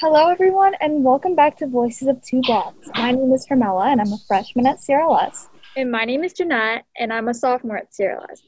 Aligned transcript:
Hello, 0.00 0.28
everyone, 0.30 0.72
and 0.80 1.04
welcome 1.04 1.34
back 1.34 1.58
to 1.58 1.66
Voices 1.66 2.08
of 2.08 2.22
Two 2.22 2.40
Blocks. 2.40 2.88
My 2.94 3.10
name 3.10 3.34
is 3.34 3.46
Hermela, 3.46 3.92
and 3.92 4.00
I'm 4.00 4.14
a 4.14 4.16
freshman 4.26 4.66
at 4.66 4.78
CRLS. 4.78 5.48
And 5.76 5.90
my 5.92 6.06
name 6.06 6.24
is 6.24 6.32
Jennat, 6.32 6.84
and 6.96 7.12
I'm 7.12 7.28
a 7.28 7.34
sophomore 7.34 7.76
at 7.76 7.92
CRLS. 7.92 8.40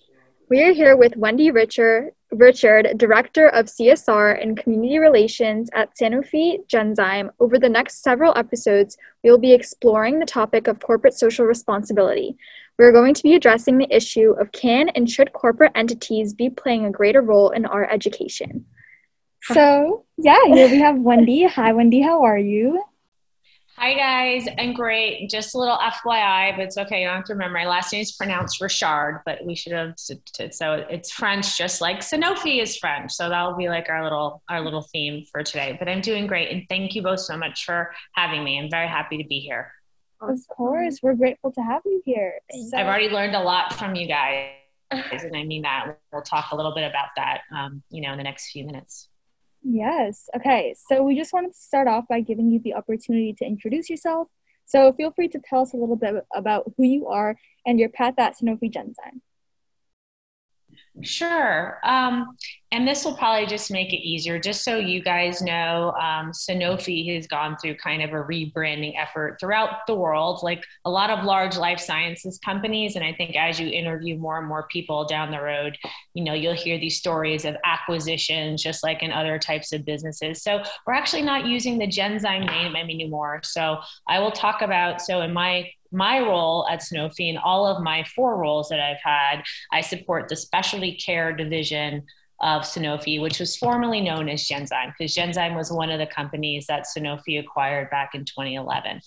We 0.48 0.62
are 0.62 0.72
here 0.72 0.96
with 0.96 1.14
Wendy 1.14 1.50
Richard, 1.50 2.12
Richard, 2.30 2.96
Director 2.96 3.48
of 3.48 3.66
CSR 3.66 4.40
and 4.42 4.56
Community 4.56 4.98
Relations 4.98 5.68
at 5.74 5.94
Sanofi 5.94 6.66
Genzyme. 6.68 7.28
Over 7.38 7.58
the 7.58 7.68
next 7.68 8.02
several 8.02 8.32
episodes, 8.34 8.96
we 9.22 9.28
will 9.28 9.36
be 9.36 9.52
exploring 9.52 10.20
the 10.20 10.24
topic 10.24 10.68
of 10.68 10.80
corporate 10.80 11.12
social 11.12 11.44
responsibility. 11.44 12.34
We're 12.78 12.92
going 12.92 13.12
to 13.12 13.22
be 13.22 13.34
addressing 13.34 13.76
the 13.76 13.94
issue 13.94 14.30
of 14.40 14.52
can 14.52 14.88
and 14.88 15.10
should 15.10 15.34
corporate 15.34 15.72
entities 15.74 16.32
be 16.32 16.48
playing 16.48 16.86
a 16.86 16.90
greater 16.90 17.20
role 17.20 17.50
in 17.50 17.66
our 17.66 17.84
education? 17.90 18.64
So, 19.42 20.04
yeah, 20.18 20.38
here 20.46 20.70
we 20.70 20.78
have 20.80 20.98
Wendy. 20.98 21.44
Hi, 21.44 21.72
Wendy. 21.72 22.00
How 22.00 22.22
are 22.22 22.38
you? 22.38 22.82
Hi, 23.76 23.94
guys. 23.94 24.46
I'm 24.58 24.74
great. 24.74 25.28
Just 25.28 25.54
a 25.56 25.58
little 25.58 25.76
FYI, 25.76 26.54
but 26.56 26.64
it's 26.66 26.78
okay. 26.78 27.00
You 27.00 27.08
don't 27.08 27.16
have 27.16 27.24
to 27.24 27.32
remember. 27.32 27.58
My 27.58 27.66
last 27.66 27.92
name 27.92 28.02
is 28.02 28.12
pronounced 28.12 28.60
Richard, 28.60 29.22
but 29.26 29.44
we 29.44 29.56
should 29.56 29.72
have. 29.72 29.94
So 29.96 30.74
it's 30.88 31.10
French, 31.10 31.58
just 31.58 31.80
like 31.80 31.98
Sanofi 32.00 32.62
is 32.62 32.76
French. 32.76 33.10
So 33.12 33.28
that'll 33.28 33.56
be 33.56 33.68
like 33.68 33.88
our 33.88 34.04
little 34.04 34.42
our 34.48 34.60
little 34.60 34.82
theme 34.92 35.24
for 35.32 35.42
today. 35.42 35.74
But 35.76 35.88
I'm 35.88 36.00
doing 36.00 36.28
great, 36.28 36.52
and 36.52 36.64
thank 36.68 36.94
you 36.94 37.02
both 37.02 37.20
so 37.20 37.36
much 37.36 37.64
for 37.64 37.92
having 38.14 38.44
me. 38.44 38.60
I'm 38.60 38.70
very 38.70 38.86
happy 38.86 39.16
to 39.20 39.24
be 39.26 39.40
here. 39.40 39.72
Of 40.20 40.38
course, 40.46 41.00
we're 41.02 41.14
grateful 41.14 41.50
to 41.52 41.62
have 41.62 41.82
you 41.84 42.00
here. 42.04 42.34
So- 42.70 42.76
I've 42.76 42.86
already 42.86 43.08
learned 43.08 43.34
a 43.34 43.40
lot 43.42 43.72
from 43.72 43.96
you 43.96 44.06
guys, 44.06 44.50
and 44.92 45.34
I 45.36 45.42
mean 45.42 45.62
that. 45.62 45.98
We'll 46.12 46.22
talk 46.22 46.52
a 46.52 46.56
little 46.56 46.74
bit 46.74 46.84
about 46.88 47.08
that, 47.16 47.40
um, 47.50 47.82
you 47.90 48.02
know, 48.02 48.12
in 48.12 48.18
the 48.18 48.24
next 48.24 48.52
few 48.52 48.64
minutes. 48.64 49.08
Yes. 49.64 50.28
Okay. 50.36 50.74
So 50.88 51.02
we 51.02 51.16
just 51.16 51.32
wanted 51.32 51.52
to 51.52 51.58
start 51.58 51.88
off 51.88 52.04
by 52.08 52.20
giving 52.20 52.50
you 52.50 52.60
the 52.62 52.74
opportunity 52.74 53.32
to 53.34 53.44
introduce 53.44 53.88
yourself. 53.88 54.28
So 54.66 54.92
feel 54.92 55.12
free 55.12 55.28
to 55.28 55.38
tell 55.38 55.62
us 55.62 55.72
a 55.72 55.76
little 55.76 55.96
bit 55.96 56.14
about 56.34 56.72
who 56.76 56.84
you 56.84 57.08
are 57.08 57.36
and 57.66 57.78
your 57.78 57.88
path 57.88 58.14
at 58.18 58.36
Sanofi 58.38 58.72
Genzyme. 58.72 59.20
Sure. 61.00 61.78
Um, 61.84 62.36
and 62.70 62.86
this 62.86 63.04
will 63.04 63.16
probably 63.16 63.46
just 63.46 63.70
make 63.70 63.94
it 63.94 64.06
easier. 64.06 64.38
Just 64.38 64.62
so 64.62 64.76
you 64.76 65.02
guys 65.02 65.40
know, 65.40 65.94
um, 65.98 66.32
Sanofi 66.32 67.14
has 67.14 67.26
gone 67.26 67.56
through 67.56 67.76
kind 67.76 68.02
of 68.02 68.10
a 68.10 68.22
rebranding 68.22 68.92
effort 68.98 69.38
throughout 69.40 69.86
the 69.86 69.94
world, 69.94 70.40
like 70.42 70.62
a 70.84 70.90
lot 70.90 71.08
of 71.08 71.24
large 71.24 71.56
life 71.56 71.80
sciences 71.80 72.38
companies. 72.44 72.94
And 72.94 73.04
I 73.04 73.14
think 73.14 73.36
as 73.36 73.58
you 73.58 73.68
interview 73.68 74.18
more 74.18 74.38
and 74.38 74.46
more 74.46 74.66
people 74.70 75.06
down 75.06 75.30
the 75.30 75.40
road, 75.40 75.78
you 76.12 76.24
know, 76.24 76.34
you'll 76.34 76.52
hear 76.52 76.78
these 76.78 76.98
stories 76.98 77.46
of 77.46 77.56
acquisitions, 77.64 78.62
just 78.62 78.82
like 78.82 79.02
in 79.02 79.12
other 79.12 79.38
types 79.38 79.72
of 79.72 79.86
businesses. 79.86 80.42
So 80.42 80.62
we're 80.86 80.94
actually 80.94 81.22
not 81.22 81.46
using 81.46 81.78
the 81.78 81.86
Genzyme 81.86 82.46
name 82.46 82.76
anymore. 82.76 83.40
So 83.44 83.78
I 84.06 84.18
will 84.18 84.32
talk 84.32 84.60
about, 84.60 85.00
so 85.00 85.22
in 85.22 85.32
my 85.32 85.70
my 85.92 86.20
role 86.20 86.66
at 86.70 86.80
Sanofi 86.80 87.28
and 87.28 87.38
all 87.38 87.66
of 87.66 87.82
my 87.82 88.04
four 88.04 88.36
roles 88.36 88.68
that 88.68 88.80
I've 88.80 89.02
had, 89.02 89.42
I 89.70 89.80
support 89.80 90.28
the 90.28 90.36
specialty 90.36 90.96
care 90.96 91.32
division 91.32 92.04
of 92.42 92.62
Sanofi, 92.62 93.20
which 93.20 93.38
was 93.38 93.56
formerly 93.56 94.00
known 94.00 94.28
as 94.28 94.46
Genzyme, 94.48 94.92
because 94.98 95.14
Genzyme 95.14 95.56
was 95.56 95.70
one 95.70 95.90
of 95.90 96.00
the 96.00 96.06
companies 96.06 96.66
that 96.66 96.86
Sanofi 96.86 97.38
acquired 97.38 97.88
back 97.90 98.14
in 98.14 98.24
2011. 98.24 99.00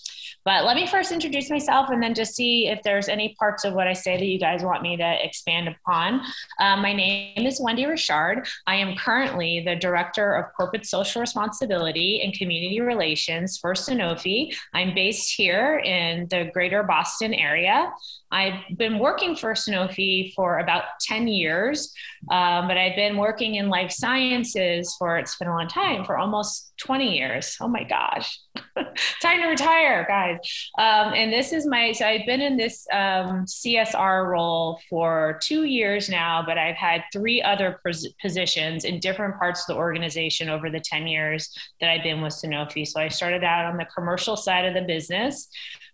But 0.44 0.64
let 0.64 0.74
me 0.74 0.86
first 0.86 1.12
introduce 1.12 1.50
myself 1.50 1.90
and 1.90 2.02
then 2.02 2.14
just 2.14 2.34
see 2.34 2.68
if 2.68 2.82
there's 2.82 3.08
any 3.08 3.34
parts 3.38 3.64
of 3.64 3.74
what 3.74 3.86
I 3.86 3.92
say 3.92 4.16
that 4.16 4.24
you 4.24 4.38
guys 4.38 4.62
want 4.62 4.82
me 4.82 4.96
to 4.96 5.24
expand 5.24 5.68
upon. 5.68 6.22
Um, 6.60 6.80
my 6.80 6.94
name 6.94 7.46
is 7.46 7.60
Wendy 7.60 7.84
Richard. 7.84 8.46
I 8.66 8.76
am 8.76 8.96
currently 8.96 9.62
the 9.66 9.76
Director 9.76 10.34
of 10.34 10.46
Corporate 10.56 10.86
Social 10.86 11.20
Responsibility 11.20 12.22
and 12.22 12.32
Community 12.32 12.80
Relations 12.80 13.58
for 13.58 13.74
Sanofi. 13.74 14.56
I'm 14.72 14.94
based 14.94 15.34
here 15.34 15.78
in 15.78 16.26
the 16.30 16.50
greater 16.54 16.82
Boston 16.82 17.34
area. 17.34 17.92
I've 18.32 18.76
been 18.76 18.98
working 18.98 19.36
for 19.36 19.52
Sanofi 19.52 20.34
for 20.34 20.58
about 20.58 20.84
10 21.00 21.28
years, 21.28 21.92
um, 22.30 22.66
but 22.66 22.76
I've 22.76 22.96
been 22.96 23.16
working 23.16 23.25
in 23.32 23.68
life 23.68 23.90
sciences 23.90 24.94
for, 24.98 25.16
it's 25.18 25.36
been 25.36 25.48
a 25.48 25.54
long 25.54 25.68
time, 25.68 26.04
for 26.04 26.18
almost 26.18 26.72
20 26.78 27.16
years. 27.16 27.56
Oh 27.60 27.68
my 27.68 27.84
gosh. 27.84 28.38
Time 29.22 29.42
to 29.42 29.48
retire, 29.48 30.04
guys. 30.08 30.38
Um, 30.78 31.14
and 31.14 31.32
this 31.32 31.52
is 31.52 31.66
my, 31.66 31.92
so 31.92 32.06
I've 32.06 32.26
been 32.26 32.40
in 32.40 32.56
this 32.56 32.86
um, 32.92 33.46
CSR 33.46 34.26
role 34.26 34.80
for 34.88 35.38
two 35.42 35.64
years 35.64 36.08
now, 36.08 36.42
but 36.44 36.58
I've 36.58 36.76
had 36.76 37.04
three 37.12 37.42
other 37.42 37.80
pos- 37.84 38.08
positions 38.20 38.84
in 38.84 39.00
different 39.00 39.38
parts 39.38 39.62
of 39.62 39.74
the 39.74 39.80
organization 39.80 40.48
over 40.48 40.70
the 40.70 40.80
10 40.80 41.06
years 41.06 41.50
that 41.80 41.90
I've 41.90 42.02
been 42.02 42.20
with 42.20 42.34
Sanofi. 42.34 42.86
So 42.86 43.00
I 43.00 43.08
started 43.08 43.44
out 43.44 43.64
on 43.64 43.76
the 43.76 43.86
commercial 43.86 44.36
side 44.36 44.64
of 44.64 44.74
the 44.74 44.82
business 44.82 45.48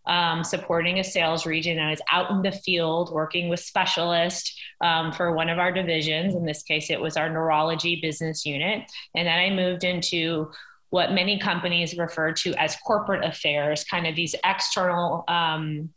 um, 0.07 0.45
supporting 0.45 0.99
a 0.99 1.05
sales 1.05 1.47
region. 1.47 1.79
I 1.79 1.91
was 1.91 2.03
out 2.11 2.31
in 2.31 2.43
the 2.43 2.53
field 2.53 3.13
working 3.13 3.49
with 3.49 3.61
specialists 3.61 4.59
um, 4.81 5.13
for 5.13 5.33
one 5.33 5.49
of 5.49 5.59
our 5.59 5.73
divisions. 5.73 6.35
In 6.35 6.45
this 6.45 6.63
case, 6.63 6.91
it 6.91 7.01
was 7.01 7.17
our 7.17 7.29
neurology 7.29 8.01
business 8.01 8.45
unit. 8.45 8.91
And 9.15 9.27
then 9.27 9.39
I 9.39 9.51
moved 9.51 9.85
into 9.85 10.51
what 10.91 11.13
many 11.13 11.39
companies 11.39 11.97
refer 11.97 12.33
to 12.33 12.55
as 12.55 12.77
corporate 12.77 13.25
affairs, 13.25 13.85
kind 13.85 14.07
of 14.07 14.15
these 14.15 14.35
external. 14.45 15.25
Um, 15.29 15.91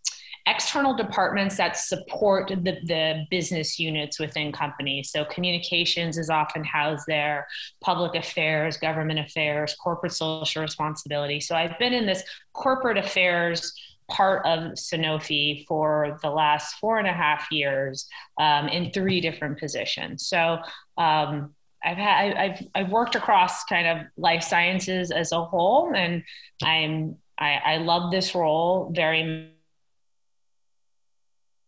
external 0.48 0.96
departments 0.96 1.58
that 1.58 1.76
support 1.76 2.50
the, 2.50 2.78
the 2.84 3.26
business 3.32 3.80
units 3.80 4.20
within 4.20 4.52
companies. 4.52 5.10
So 5.10 5.26
communications 5.26 6.20
is 6.20 6.30
often 6.30 6.64
housed 6.64 7.06
there, 7.08 7.48
public 7.82 8.14
affairs, 8.14 8.78
government 8.78 9.20
affairs, 9.20 9.76
corporate 9.76 10.14
social 10.14 10.62
responsibility. 10.62 11.40
So 11.40 11.56
I've 11.56 11.80
been 11.80 11.94
in 11.94 12.06
this 12.06 12.24
corporate 12.54 12.98
affairs 12.98 13.74
part 14.10 14.46
of 14.46 14.74
Sanofi 14.74 15.66
for 15.68 16.20
the 16.22 16.30
last 16.30 16.76
four 16.76 17.00
and 17.00 17.08
a 17.08 17.14
half 17.14 17.48
years 17.52 18.08
um, 18.40 18.68
in 18.68 18.92
three 18.92 19.22
different 19.22 19.60
positions. 19.60 20.28
So 20.28 20.60
um, 20.98 21.54
I've 21.84 21.98
had 21.98 22.34
I've 22.34 22.68
I've 22.74 22.90
worked 22.90 23.16
across 23.16 23.64
kind 23.66 23.88
of 23.88 24.08
life 24.18 24.44
sciences 24.44 25.12
as 25.12 25.32
a 25.32 25.44
whole, 25.44 25.94
and 25.96 26.24
I'm 26.64 27.18
I, 27.40 27.60
I 27.66 27.78
love 27.78 28.12
this 28.12 28.34
role 28.34 28.92
very. 28.94 29.24
much. 29.24 29.52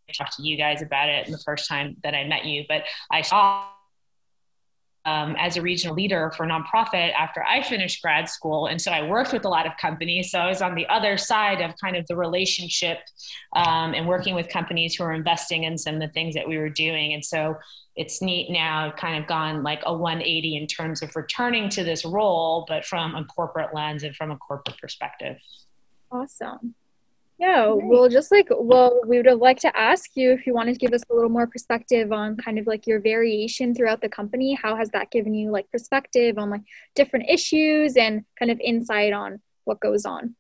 I 0.10 0.14
talked 0.14 0.38
to 0.38 0.44
you 0.44 0.58
guys 0.58 0.82
about 0.82 1.10
it 1.10 1.28
the 1.28 1.38
first 1.40 1.68
time 1.68 1.98
that 2.04 2.16
I 2.16 2.24
met 2.24 2.46
you, 2.46 2.64
but 2.70 2.84
I 3.12 3.22
saw 3.22 3.66
um, 5.08 5.38
as 5.40 5.56
a 5.56 5.62
regional 5.62 5.96
leader 5.96 6.34
for 6.36 6.46
nonprofit 6.46 7.14
after 7.14 7.42
I 7.42 7.64
finished 7.64 8.02
grad 8.02 8.28
school. 8.28 8.68
And 8.68 8.80
so 8.80 8.92
I 8.92 9.08
worked 9.08 9.32
with 9.32 9.46
a 9.46 9.50
lot 9.50 9.66
of 9.66 9.72
companies. 9.80 10.32
So 10.32 10.40
I 10.40 10.48
was 10.48 10.62
on 10.62 10.76
the 10.76 10.86
other 10.90 11.18
side 11.18 11.62
of 11.62 11.74
kind 11.82 11.96
of 11.96 12.06
the 12.08 12.18
relationship 12.18 13.00
um, 13.56 13.94
and 13.94 14.06
working 14.06 14.36
with 14.36 14.50
companies 14.50 14.96
who 14.96 15.06
are 15.06 15.14
investing 15.14 15.64
in 15.64 15.78
some 15.78 15.96
of 15.96 16.02
the 16.02 16.10
things 16.10 16.36
that 16.36 16.46
we 16.46 16.58
were 16.58 16.70
doing. 16.70 17.14
And 17.14 17.24
so 17.24 17.56
it's 17.96 18.22
neat 18.22 18.52
now, 18.52 18.92
kind 18.92 19.22
of 19.22 19.30
gone 19.30 19.64
like 19.64 19.82
a 19.86 19.94
180 19.94 20.58
in 20.58 20.68
terms 20.68 21.02
of 21.02 21.16
returning 21.16 21.70
to 21.70 21.86
this 21.86 22.04
role, 22.04 22.66
but 22.68 22.84
from 22.84 23.16
a 23.16 23.24
corporate 23.24 23.74
lens 23.74 24.04
and 24.04 24.14
from 24.14 24.30
a 24.30 24.38
corporate 24.38 24.78
perspective. 24.78 25.38
Awesome. 26.12 26.76
Yeah, 27.40 27.72
well, 27.72 28.10
just 28.10 28.32
like, 28.32 28.48
well, 28.50 29.00
we 29.06 29.18
would 29.18 29.28
have 29.28 29.38
liked 29.38 29.62
to 29.62 29.78
ask 29.78 30.10
you 30.16 30.32
if 30.32 30.48
you 30.48 30.56
wanted 30.56 30.74
to 30.74 30.80
give 30.80 30.92
us 30.92 31.04
a 31.08 31.14
little 31.14 31.30
more 31.30 31.46
perspective 31.46 32.12
on 32.12 32.36
kind 32.36 32.58
of 32.58 32.66
like 32.66 32.88
your 32.88 33.00
variation 33.00 33.76
throughout 33.76 34.02
the 34.02 34.10
company. 34.10 34.58
How 34.60 34.76
has 34.76 34.90
that 34.90 35.12
given 35.12 35.36
you 35.36 35.52
like 35.52 35.70
perspective 35.70 36.40
on 36.40 36.50
like 36.50 36.64
different 36.96 37.30
issues 37.30 37.96
and 37.96 38.26
kind 38.40 38.50
of 38.50 38.60
insight 38.60 39.14
on 39.14 39.40
what 39.66 39.80
goes 39.80 40.04
on? 40.04 40.36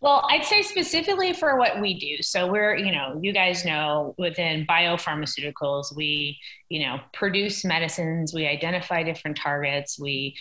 Well, 0.00 0.26
I'd 0.28 0.44
say 0.44 0.62
specifically 0.62 1.32
for 1.32 1.56
what 1.58 1.80
we 1.80 1.98
do. 1.98 2.22
So 2.22 2.50
we're, 2.50 2.76
you 2.76 2.92
know, 2.92 3.18
you 3.22 3.32
guys 3.32 3.64
know 3.64 4.14
within 4.18 4.66
biopharmaceuticals, 4.66 5.94
we, 5.94 6.38
you 6.68 6.84
know, 6.84 6.98
produce 7.12 7.64
medicines, 7.64 8.34
we 8.34 8.46
identify 8.46 9.02
different 9.02 9.38
targets, 9.38 9.98
we 9.98 10.36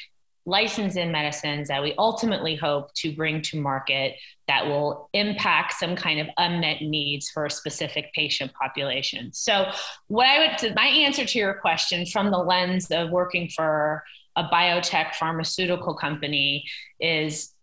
license 0.46 0.96
in 0.96 1.12
medicines 1.12 1.70
that 1.70 1.82
we 1.82 1.94
ultimately 1.98 2.56
hope 2.56 2.94
to 2.96 3.16
bring 3.16 3.42
to 3.42 3.60
market 3.60 4.16
that 4.48 4.66
will 4.68 5.10
impact 5.14 5.74
some 5.74 5.96
kind 5.96 6.20
of 6.20 6.28
unmet 6.38 6.82
needs 6.82 7.30
for 7.30 7.46
a 7.46 7.50
specific 7.50 8.12
patient 8.14 8.52
population. 8.54 9.32
So, 9.34 9.72
what 10.08 10.28
I 10.28 10.40
would, 10.62 10.76
my 10.76 10.86
answer 10.86 11.26
to 11.26 11.40
your 11.40 11.54
question 11.56 12.06
from 12.06 12.30
the 12.30 12.38
lens 12.38 12.88
of 12.92 13.10
working 13.10 13.50
for 13.50 14.04
a 14.36 14.44
biotech 14.44 15.16
pharmaceutical 15.16 15.94
company 15.94 16.66
is 17.00 17.54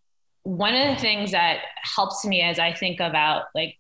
one 0.42 0.74
of 0.74 0.94
the 0.94 1.00
things 1.00 1.32
that 1.32 1.58
helps 1.82 2.24
me 2.24 2.40
as 2.40 2.58
I 2.58 2.72
think 2.72 3.00
about 3.00 3.44
like 3.54 3.76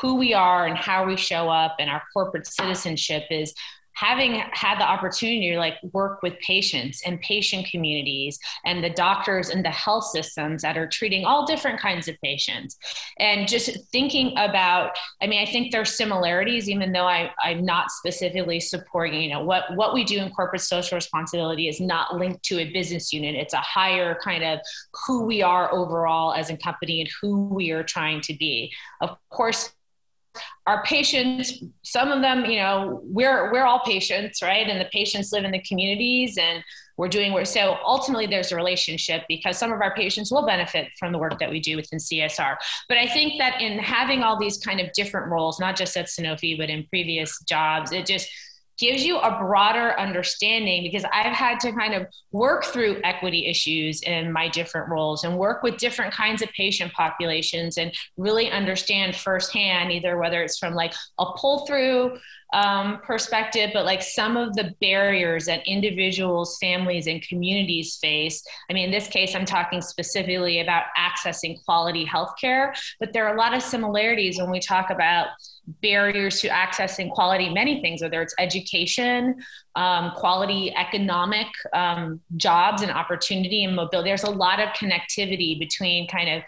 who 0.00 0.16
we 0.16 0.34
are 0.34 0.66
and 0.66 0.76
how 0.76 1.06
we 1.06 1.16
show 1.16 1.48
up 1.48 1.76
and 1.78 1.90
our 1.90 2.02
corporate 2.12 2.46
citizenship 2.46 3.24
is 3.30 3.54
having 3.98 4.42
had 4.52 4.78
the 4.78 4.84
opportunity 4.84 5.50
to 5.50 5.58
like 5.58 5.74
work 5.92 6.22
with 6.22 6.38
patients 6.40 7.02
and 7.04 7.20
patient 7.20 7.66
communities 7.70 8.38
and 8.64 8.82
the 8.82 8.90
doctors 8.90 9.48
and 9.48 9.64
the 9.64 9.70
health 9.70 10.04
systems 10.04 10.62
that 10.62 10.78
are 10.78 10.86
treating 10.86 11.24
all 11.24 11.46
different 11.46 11.80
kinds 11.80 12.06
of 12.08 12.14
patients. 12.22 12.76
And 13.18 13.48
just 13.48 13.70
thinking 13.90 14.32
about 14.36 14.96
i 15.22 15.26
mean 15.26 15.40
i 15.40 15.50
think 15.50 15.72
there's 15.72 15.96
similarities 15.96 16.68
even 16.68 16.92
though 16.92 17.06
I, 17.06 17.30
i'm 17.42 17.64
not 17.64 17.90
specifically 17.90 18.60
supporting 18.60 19.20
you 19.22 19.30
know 19.30 19.42
what 19.42 19.64
what 19.74 19.94
we 19.94 20.04
do 20.04 20.18
in 20.18 20.30
corporate 20.30 20.62
social 20.62 20.96
responsibility 20.96 21.68
is 21.68 21.80
not 21.80 22.16
linked 22.16 22.44
to 22.44 22.58
a 22.60 22.70
business 22.72 23.12
unit. 23.12 23.34
It's 23.34 23.54
a 23.54 23.58
higher 23.58 24.18
kind 24.22 24.44
of 24.44 24.60
who 25.06 25.24
we 25.24 25.42
are 25.42 25.72
overall 25.72 26.34
as 26.34 26.50
a 26.50 26.56
company 26.56 27.00
and 27.00 27.10
who 27.20 27.48
we 27.48 27.70
are 27.70 27.82
trying 27.82 28.20
to 28.22 28.34
be. 28.34 28.72
Of 29.00 29.16
course 29.30 29.72
our 30.66 30.82
patients 30.84 31.62
some 31.82 32.10
of 32.10 32.22
them 32.22 32.44
you 32.44 32.58
know 32.58 33.00
we're 33.04 33.50
we're 33.52 33.64
all 33.64 33.80
patients 33.80 34.42
right? 34.42 34.68
And 34.68 34.80
the 34.80 34.88
patients 34.92 35.32
live 35.32 35.44
in 35.44 35.50
the 35.50 35.62
communities 35.62 36.38
and 36.38 36.62
we're 36.96 37.08
doing 37.08 37.32
work. 37.32 37.46
So 37.46 37.76
ultimately 37.86 38.26
there's 38.26 38.50
a 38.50 38.56
relationship 38.56 39.22
because 39.28 39.56
some 39.56 39.72
of 39.72 39.80
our 39.80 39.94
patients 39.94 40.32
will 40.32 40.44
benefit 40.44 40.88
from 40.98 41.12
the 41.12 41.18
work 41.18 41.38
that 41.38 41.48
we 41.48 41.60
do 41.60 41.76
within 41.76 41.98
csr 41.98 42.56
but 42.88 42.98
i 42.98 43.06
think 43.06 43.38
that 43.38 43.60
in 43.60 43.78
having 43.78 44.22
all 44.22 44.38
these 44.38 44.58
kind 44.58 44.80
of 44.80 44.92
different 44.92 45.30
roles 45.30 45.60
not 45.60 45.76
just 45.76 45.96
at 45.96 46.06
sanofi 46.06 46.56
but 46.56 46.68
in 46.68 46.86
previous 46.88 47.40
jobs 47.42 47.92
it 47.92 48.06
just 48.06 48.28
gives 48.78 49.04
you 49.04 49.18
a 49.18 49.38
broader 49.38 49.98
understanding 49.98 50.82
because 50.82 51.04
I've 51.12 51.34
had 51.34 51.60
to 51.60 51.72
kind 51.72 51.94
of 51.94 52.06
work 52.32 52.64
through 52.64 53.00
equity 53.04 53.46
issues 53.46 54.00
in 54.02 54.32
my 54.32 54.48
different 54.48 54.88
roles 54.88 55.24
and 55.24 55.36
work 55.36 55.62
with 55.62 55.78
different 55.78 56.12
kinds 56.12 56.42
of 56.42 56.48
patient 56.50 56.92
populations 56.92 57.76
and 57.76 57.92
really 58.16 58.50
understand 58.50 59.16
firsthand 59.16 59.92
either 59.92 60.18
whether 60.18 60.42
it's 60.42 60.58
from 60.58 60.74
like 60.74 60.94
a 61.18 61.26
pull 61.36 61.66
through 61.66 62.18
um, 62.52 63.00
perspective, 63.04 63.70
but 63.74 63.84
like 63.84 64.02
some 64.02 64.36
of 64.36 64.54
the 64.54 64.74
barriers 64.80 65.46
that 65.46 65.66
individuals, 65.66 66.56
families, 66.60 67.06
and 67.06 67.22
communities 67.22 67.98
face. 68.00 68.42
I 68.70 68.72
mean, 68.72 68.86
in 68.86 68.90
this 68.90 69.08
case, 69.08 69.34
I'm 69.34 69.44
talking 69.44 69.82
specifically 69.82 70.60
about 70.60 70.84
accessing 70.98 71.62
quality 71.64 72.06
healthcare, 72.06 72.74
but 73.00 73.12
there 73.12 73.26
are 73.26 73.34
a 73.34 73.38
lot 73.38 73.54
of 73.54 73.62
similarities 73.62 74.38
when 74.38 74.50
we 74.50 74.60
talk 74.60 74.90
about 74.90 75.28
barriers 75.82 76.40
to 76.40 76.48
accessing 76.48 77.10
quality 77.10 77.50
many 77.50 77.80
things 77.80 78.00
whether 78.00 78.22
it's 78.22 78.34
education 78.38 79.36
um, 79.76 80.12
quality 80.16 80.74
economic 80.74 81.46
um, 81.72 82.20
jobs 82.36 82.82
and 82.82 82.90
opportunity 82.90 83.64
and 83.64 83.76
mobility. 83.76 84.10
There's 84.10 84.24
a 84.24 84.30
lot 84.30 84.60
of 84.60 84.70
connectivity 84.70 85.58
between 85.58 86.08
kind 86.08 86.30
of 86.30 86.42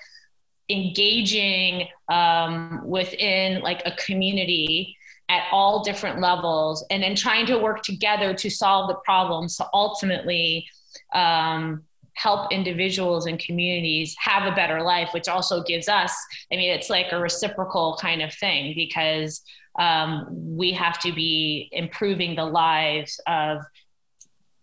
engaging 0.69 1.89
um, 2.09 2.83
within 2.85 3.61
like 3.61 3.83
a 3.85 3.93
community 3.93 4.97
at 5.29 5.45
all 5.53 5.85
different 5.85 6.21
levels 6.21 6.85
and 6.91 7.03
then 7.03 7.15
trying 7.15 7.47
to 7.47 7.59
work 7.59 7.83
together 7.83 8.35
to 8.35 8.51
solve 8.51 8.89
the 8.89 8.97
problems 9.05 9.57
to 9.57 9.67
ultimately 9.73 10.67
um, 11.15 11.85
help 12.21 12.53
individuals 12.53 13.27
and 13.27 13.39
communities 13.39 14.15
have 14.19 14.51
a 14.51 14.55
better 14.55 14.83
life, 14.83 15.09
which 15.15 15.27
also 15.27 15.63
gives 15.63 15.89
us, 15.89 16.15
I 16.53 16.57
mean, 16.57 16.71
it's 16.71 16.91
like 16.91 17.07
a 17.13 17.19
reciprocal 17.19 17.99
kind 18.01 18.21
of 18.21 18.33
thing 18.35 18.75
because 18.77 19.43
um, 19.79 20.27
we 20.31 20.73
have 20.73 21.01
to 21.01 21.13
be 21.13 21.71
improving 21.73 22.37
the 22.37 22.45
lives 22.45 23.21
of 23.27 23.63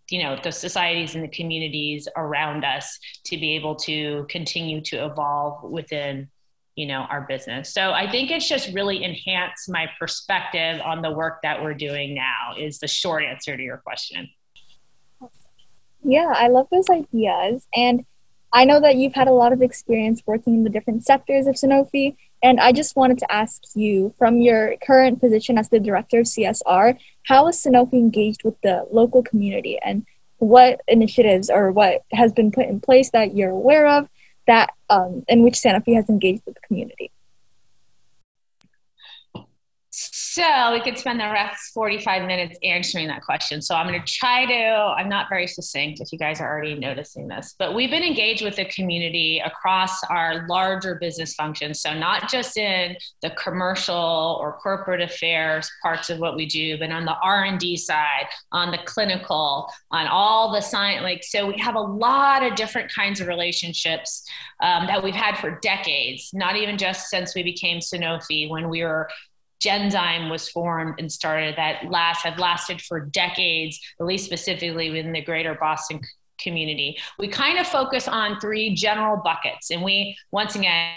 you 0.10 0.24
know 0.24 0.40
the 0.42 0.54
societies 0.54 1.16
and 1.16 1.24
the 1.24 1.28
communities 1.28 2.08
around 2.16 2.64
us 2.64 2.98
to 3.26 3.38
be 3.38 3.56
able 3.56 3.76
to 3.76 4.26
continue 4.30 4.80
to 4.80 5.06
evolve 5.06 5.70
within 5.70 6.30
you 6.76 6.88
know 6.88 7.02
our 7.10 7.26
business. 7.28 7.74
So 7.74 7.92
i 7.92 8.10
think 8.10 8.32
it's 8.32 8.48
just 8.48 8.74
really 8.74 9.04
enhanced 9.04 9.70
my 9.70 9.90
perspective 10.00 10.80
on 10.82 11.02
the 11.02 11.12
work 11.12 11.42
that 11.44 11.62
we're 11.62 11.74
doing 11.74 12.16
now 12.16 12.54
is 12.58 12.80
the 12.80 12.88
short 12.88 13.24
answer 13.26 13.58
to 13.58 13.64
your 13.64 13.78
question 13.78 14.30
yeah, 16.04 16.34
I 16.36 16.48
love 16.48 16.68
those 16.72 16.90
ideas. 16.90 17.68
And 17.76 18.06
I 18.54 18.66
know 18.66 18.80
that 18.80 18.96
you've 18.96 19.14
had 19.14 19.28
a 19.28 19.34
lot 19.34 19.54
of 19.54 19.62
experience 19.62 20.24
working 20.26 20.56
in 20.56 20.64
the 20.64 20.70
different 20.70 21.06
sectors 21.06 21.48
of 21.48 21.56
Sanofi. 21.56 22.16
And 22.42 22.60
I 22.60 22.72
just 22.72 22.96
wanted 22.96 23.18
to 23.20 23.32
ask 23.32 23.62
you, 23.76 24.14
from 24.18 24.40
your 24.40 24.76
current 24.86 25.20
position 25.20 25.58
as 25.58 25.70
the 25.70 25.80
director 25.80 26.20
of 26.20 26.26
CSR, 26.26 26.98
how 27.24 27.48
is 27.48 27.62
Sanofi 27.64 27.94
engaged 27.94 28.44
with 28.44 28.60
the 28.62 28.88
local 28.92 29.24
community 29.24 29.78
and 29.84 30.06
what 30.38 30.82
initiatives 30.88 31.50
or 31.50 31.72
what 31.72 32.04
has 32.14 32.32
been 32.32 32.52
put 32.52 32.68
in 32.68 32.80
place 32.80 33.10
that 33.12 33.36
you're 33.36 33.50
aware 33.50 33.88
of 33.88 34.08
that 34.46 34.74
um, 34.90 35.26
in 35.28 35.44
which 35.44 35.56
Sanofi 35.56 35.96
has 35.96 36.10
engaged 36.10 36.44
with 36.46 36.56
the 36.56 36.62
community? 36.62 37.12
So 40.38 40.72
we 40.72 40.82
could 40.82 41.00
spend 41.00 41.20
the 41.20 41.32
rest 41.32 41.74
45 41.74 42.28
minutes 42.28 42.60
answering 42.62 43.08
that 43.08 43.24
question. 43.24 43.60
So 43.60 43.74
I'm 43.74 43.88
going 43.88 44.00
to 44.00 44.06
try 44.06 44.46
to, 44.46 44.94
I'm 44.96 45.10
not 45.10 45.30
very 45.30 45.48
succinct 45.48 46.00
if 46.00 46.12
you 46.12 46.20
guys 46.20 46.40
are 46.40 46.48
already 46.48 46.76
noticing 46.76 47.28
this, 47.28 47.56
but 47.58 47.74
we've 47.74 47.90
been 47.90 48.04
engaged 48.04 48.44
with 48.44 48.56
the 48.56 48.66
community 48.66 49.42
across 49.44 50.04
our 50.04 50.46
larger 50.48 50.94
business 50.94 51.34
functions. 51.34 51.82
So 51.82 51.92
not 51.98 52.30
just 52.30 52.56
in 52.56 52.96
the 53.24 53.32
commercial 53.32 54.38
or 54.40 54.60
corporate 54.62 55.02
affairs 55.02 55.72
parts 55.82 56.12
of 56.12 56.20
what 56.20 56.36
we 56.36 56.46
do, 56.46 56.78
but 56.78 56.92
on 56.92 57.06
the 57.06 57.16
R&D 57.16 57.76
side, 57.78 58.28
on 58.52 58.70
the 58.70 58.78
clinical, 58.86 59.68
on 59.90 60.06
all 60.06 60.52
the 60.52 60.62
science, 60.62 61.02
like, 61.02 61.24
so 61.24 61.48
we 61.48 61.58
have 61.58 61.74
a 61.74 61.82
lot 61.82 62.44
of 62.44 62.54
different 62.54 62.94
kinds 62.94 63.20
of 63.20 63.28
relationships 63.28 64.24
um, 64.62 64.86
that 64.86 65.04
we've 65.04 65.16
had 65.16 65.36
for 65.40 65.58
decades, 65.62 66.30
not 66.32 66.56
even 66.56 66.78
just 66.78 67.10
since 67.10 67.34
we 67.34 67.42
became 67.42 67.80
Sanofi 67.80 68.48
when 68.48 68.70
we 68.70 68.84
were 68.84 69.10
Genzyme 69.64 70.30
was 70.30 70.50
formed 70.50 71.00
and 71.00 71.12
started 71.12 71.56
that 71.58 71.90
last 71.90 72.24
have 72.24 72.40
lasted 72.40 72.82
for 72.82 73.00
decades, 73.00 73.80
at 74.00 74.06
least 74.06 74.26
specifically 74.26 74.90
within 74.90 75.14
the 75.14 75.22
greater 75.22 75.56
Boston 75.56 76.02
community. 76.40 76.98
We 77.18 77.28
kind 77.28 77.58
of 77.58 77.68
focus 77.68 78.08
on 78.08 78.40
three 78.40 78.76
general 78.76 79.22
buckets. 79.24 79.72
And 79.72 79.84
we, 79.84 80.16
once 80.32 80.56
again, 80.56 80.94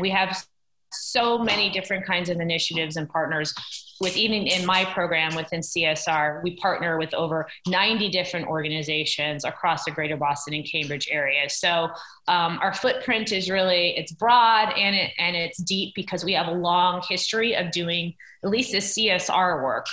we 0.00 0.10
have 0.10 0.46
so 0.92 1.38
many 1.38 1.70
different 1.70 2.06
kinds 2.06 2.30
of 2.30 2.40
initiatives 2.40 2.96
and 2.96 3.08
partners 3.08 3.52
with 4.00 4.16
even 4.16 4.46
in 4.46 4.66
my 4.66 4.84
program 4.84 5.34
within 5.34 5.60
CSR, 5.60 6.42
we 6.42 6.56
partner 6.56 6.98
with 6.98 7.14
over 7.14 7.46
90 7.66 8.08
different 8.10 8.46
organizations 8.46 9.44
across 9.44 9.84
the 9.84 9.90
greater 9.90 10.16
Boston 10.16 10.54
and 10.54 10.64
Cambridge 10.70 11.08
area. 11.10 11.48
So 11.48 11.88
um, 12.28 12.58
our 12.60 12.74
footprint 12.74 13.32
is 13.32 13.50
really, 13.50 13.96
it's 13.96 14.12
broad 14.12 14.72
and, 14.76 14.94
it, 14.94 15.12
and 15.18 15.36
it's 15.36 15.62
deep 15.62 15.94
because 15.94 16.24
we 16.24 16.32
have 16.32 16.48
a 16.48 16.54
long 16.54 17.02
history 17.08 17.54
of 17.54 17.70
doing 17.70 18.14
at 18.42 18.50
least 18.50 18.72
this 18.72 18.96
CSR 18.96 19.62
work. 19.62 19.86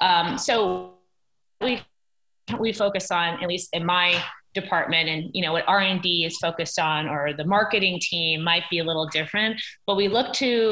Um, 0.00 0.38
so 0.38 0.94
we, 1.60 1.80
we 2.58 2.72
focus 2.72 3.10
on, 3.10 3.42
at 3.42 3.48
least 3.48 3.70
in 3.72 3.84
my 3.84 4.22
department 4.54 5.06
and 5.06 5.30
you 5.34 5.42
know 5.42 5.52
what 5.52 5.64
r&d 5.68 6.24
is 6.24 6.38
focused 6.38 6.78
on 6.78 7.06
or 7.08 7.34
the 7.34 7.44
marketing 7.44 7.98
team 8.00 8.42
might 8.42 8.62
be 8.70 8.78
a 8.78 8.84
little 8.84 9.06
different 9.06 9.60
but 9.86 9.96
we 9.96 10.08
look 10.08 10.32
to 10.32 10.70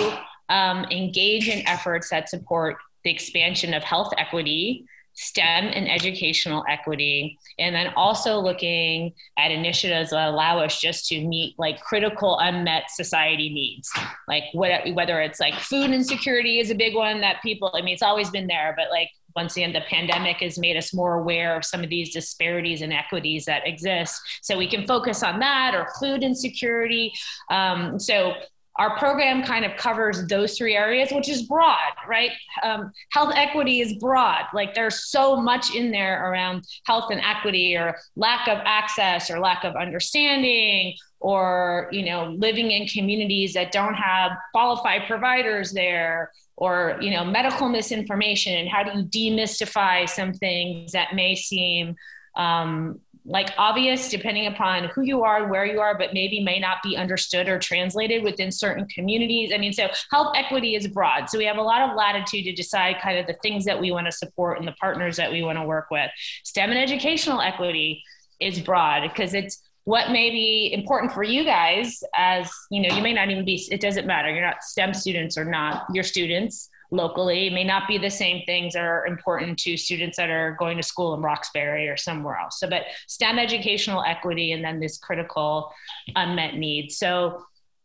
um, 0.48 0.84
engage 0.90 1.48
in 1.48 1.66
efforts 1.66 2.10
that 2.10 2.28
support 2.28 2.76
the 3.04 3.10
expansion 3.10 3.74
of 3.74 3.82
health 3.82 4.12
equity, 4.18 4.86
STEM 5.16 5.66
and 5.66 5.88
educational 5.88 6.64
equity, 6.68 7.38
and 7.58 7.74
then 7.74 7.92
also 7.96 8.38
looking 8.40 9.12
at 9.38 9.50
initiatives 9.50 10.10
that 10.10 10.28
allow 10.28 10.58
us 10.58 10.80
just 10.80 11.06
to 11.06 11.24
meet 11.26 11.54
like 11.58 11.80
critical 11.80 12.38
unmet 12.40 12.90
society 12.90 13.48
needs. 13.50 13.92
Like 14.26 14.44
whether 14.54 15.20
it's 15.20 15.38
like 15.38 15.54
food 15.54 15.90
insecurity 15.90 16.58
is 16.58 16.70
a 16.70 16.74
big 16.74 16.96
one 16.96 17.20
that 17.20 17.42
people, 17.42 17.70
I 17.74 17.82
mean, 17.82 17.94
it's 17.94 18.02
always 18.02 18.30
been 18.30 18.48
there, 18.48 18.74
but 18.76 18.90
like 18.90 19.10
once 19.36 19.56
again, 19.56 19.72
the 19.72 19.80
pandemic 19.82 20.36
has 20.36 20.58
made 20.58 20.76
us 20.76 20.94
more 20.94 21.14
aware 21.14 21.56
of 21.56 21.64
some 21.64 21.82
of 21.82 21.90
these 21.90 22.12
disparities 22.12 22.82
and 22.82 22.92
equities 22.92 23.44
that 23.46 23.66
exist. 23.66 24.20
So 24.42 24.56
we 24.56 24.68
can 24.68 24.86
focus 24.86 25.22
on 25.22 25.40
that 25.40 25.74
or 25.74 25.88
food 25.98 26.22
insecurity. 26.22 27.12
Um, 27.50 27.98
so 27.98 28.34
our 28.76 28.98
program 28.98 29.44
kind 29.44 29.64
of 29.64 29.76
covers 29.76 30.26
those 30.26 30.58
three 30.58 30.74
areas, 30.74 31.12
which 31.12 31.28
is 31.28 31.42
broad, 31.42 31.92
right? 32.08 32.30
Um, 32.62 32.92
health 33.10 33.32
equity 33.36 33.80
is 33.80 33.94
broad. 33.94 34.44
Like 34.52 34.74
there's 34.74 35.04
so 35.04 35.36
much 35.36 35.74
in 35.74 35.92
there 35.92 36.28
around 36.30 36.64
health 36.84 37.10
and 37.10 37.20
equity 37.20 37.76
or 37.76 37.96
lack 38.16 38.48
of 38.48 38.58
access 38.64 39.30
or 39.30 39.38
lack 39.38 39.64
of 39.64 39.76
understanding 39.76 40.96
or, 41.20 41.88
you 41.92 42.04
know, 42.04 42.34
living 42.36 42.72
in 42.72 42.88
communities 42.88 43.54
that 43.54 43.70
don't 43.70 43.94
have 43.94 44.32
qualified 44.52 45.02
providers 45.06 45.72
there 45.72 46.32
or, 46.56 46.98
you 47.00 47.10
know, 47.10 47.24
medical 47.24 47.68
misinformation 47.68 48.54
and 48.54 48.68
how 48.68 48.82
do 48.82 48.90
you 48.98 49.04
demystify 49.04 50.08
some 50.08 50.32
things 50.32 50.92
that 50.92 51.14
may 51.14 51.34
seem 51.34 51.94
um, 52.36 53.00
like 53.26 53.50
obvious 53.56 54.10
depending 54.10 54.46
upon 54.46 54.84
who 54.84 55.02
you 55.02 55.22
are 55.22 55.42
and 55.42 55.50
where 55.50 55.64
you 55.64 55.80
are 55.80 55.96
but 55.96 56.12
maybe 56.12 56.40
may 56.40 56.58
not 56.58 56.78
be 56.82 56.96
understood 56.96 57.48
or 57.48 57.58
translated 57.58 58.22
within 58.22 58.52
certain 58.52 58.86
communities. 58.88 59.50
I 59.54 59.58
mean 59.58 59.72
so 59.72 59.88
health 60.10 60.34
equity 60.36 60.74
is 60.74 60.86
broad. 60.86 61.30
So 61.30 61.38
we 61.38 61.46
have 61.46 61.56
a 61.56 61.62
lot 61.62 61.88
of 61.88 61.96
latitude 61.96 62.44
to 62.44 62.52
decide 62.52 62.96
kind 63.02 63.18
of 63.18 63.26
the 63.26 63.36
things 63.42 63.64
that 63.64 63.80
we 63.80 63.90
want 63.90 64.06
to 64.06 64.12
support 64.12 64.58
and 64.58 64.68
the 64.68 64.72
partners 64.72 65.16
that 65.16 65.32
we 65.32 65.42
want 65.42 65.58
to 65.58 65.64
work 65.64 65.86
with. 65.90 66.10
Stem 66.44 66.70
and 66.70 66.78
educational 66.78 67.40
equity 67.40 68.02
is 68.40 68.60
broad 68.60 69.08
because 69.08 69.32
it's 69.32 69.62
what 69.84 70.10
may 70.10 70.30
be 70.30 70.72
important 70.72 71.12
for 71.12 71.22
you 71.22 71.44
guys 71.44 72.02
as 72.16 72.50
you 72.70 72.82
know 72.82 72.94
you 72.94 73.02
may 73.02 73.12
not 73.12 73.30
even 73.30 73.44
be 73.44 73.66
it 73.70 73.80
doesn't 73.80 74.06
matter. 74.06 74.30
You're 74.30 74.44
not 74.44 74.62
stem 74.62 74.92
students 74.92 75.38
or 75.38 75.44
not 75.44 75.84
your 75.92 76.04
students 76.04 76.68
locally. 76.94 77.48
It 77.48 77.52
may 77.52 77.64
not 77.64 77.88
be 77.88 77.98
the 77.98 78.10
same 78.10 78.44
things 78.46 78.74
that 78.74 78.84
are 78.84 79.06
important 79.06 79.58
to 79.60 79.76
students 79.76 80.16
that 80.16 80.30
are 80.30 80.56
going 80.58 80.76
to 80.76 80.82
school 80.82 81.14
in 81.14 81.20
Roxbury 81.20 81.88
or 81.88 81.96
somewhere 81.96 82.36
else. 82.36 82.60
So, 82.60 82.68
but 82.68 82.82
STEM 83.06 83.38
educational 83.38 84.02
equity 84.04 84.52
and 84.52 84.64
then 84.64 84.80
this 84.80 84.98
critical 84.98 85.72
unmet 86.16 86.54
need. 86.56 86.92
So, 86.92 87.44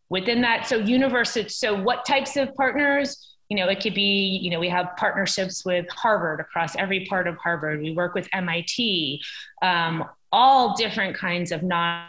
within 0.10 0.42
that, 0.42 0.68
so 0.68 0.78
university, 0.78 1.50
so 1.50 1.80
what 1.82 2.06
types 2.06 2.36
of 2.38 2.54
partners? 2.56 3.26
You 3.50 3.58
know, 3.58 3.68
it 3.68 3.82
could 3.82 3.96
be, 3.96 4.40
you 4.42 4.52
know, 4.52 4.60
we 4.60 4.70
have 4.70 4.92
partnerships 4.98 5.66
with 5.66 5.90
Harvard 5.90 6.40
across 6.40 6.76
every 6.76 7.08
part 7.08 7.28
of 7.28 7.36
Harvard. 7.38 7.82
We 7.82 7.92
work 7.92 8.14
with 8.14 8.30
MIT, 8.32 9.22
um, 9.64 10.06
all 10.32 10.76
different 10.76 11.18
kinds 11.18 11.52
of 11.52 11.64
non 11.64 12.06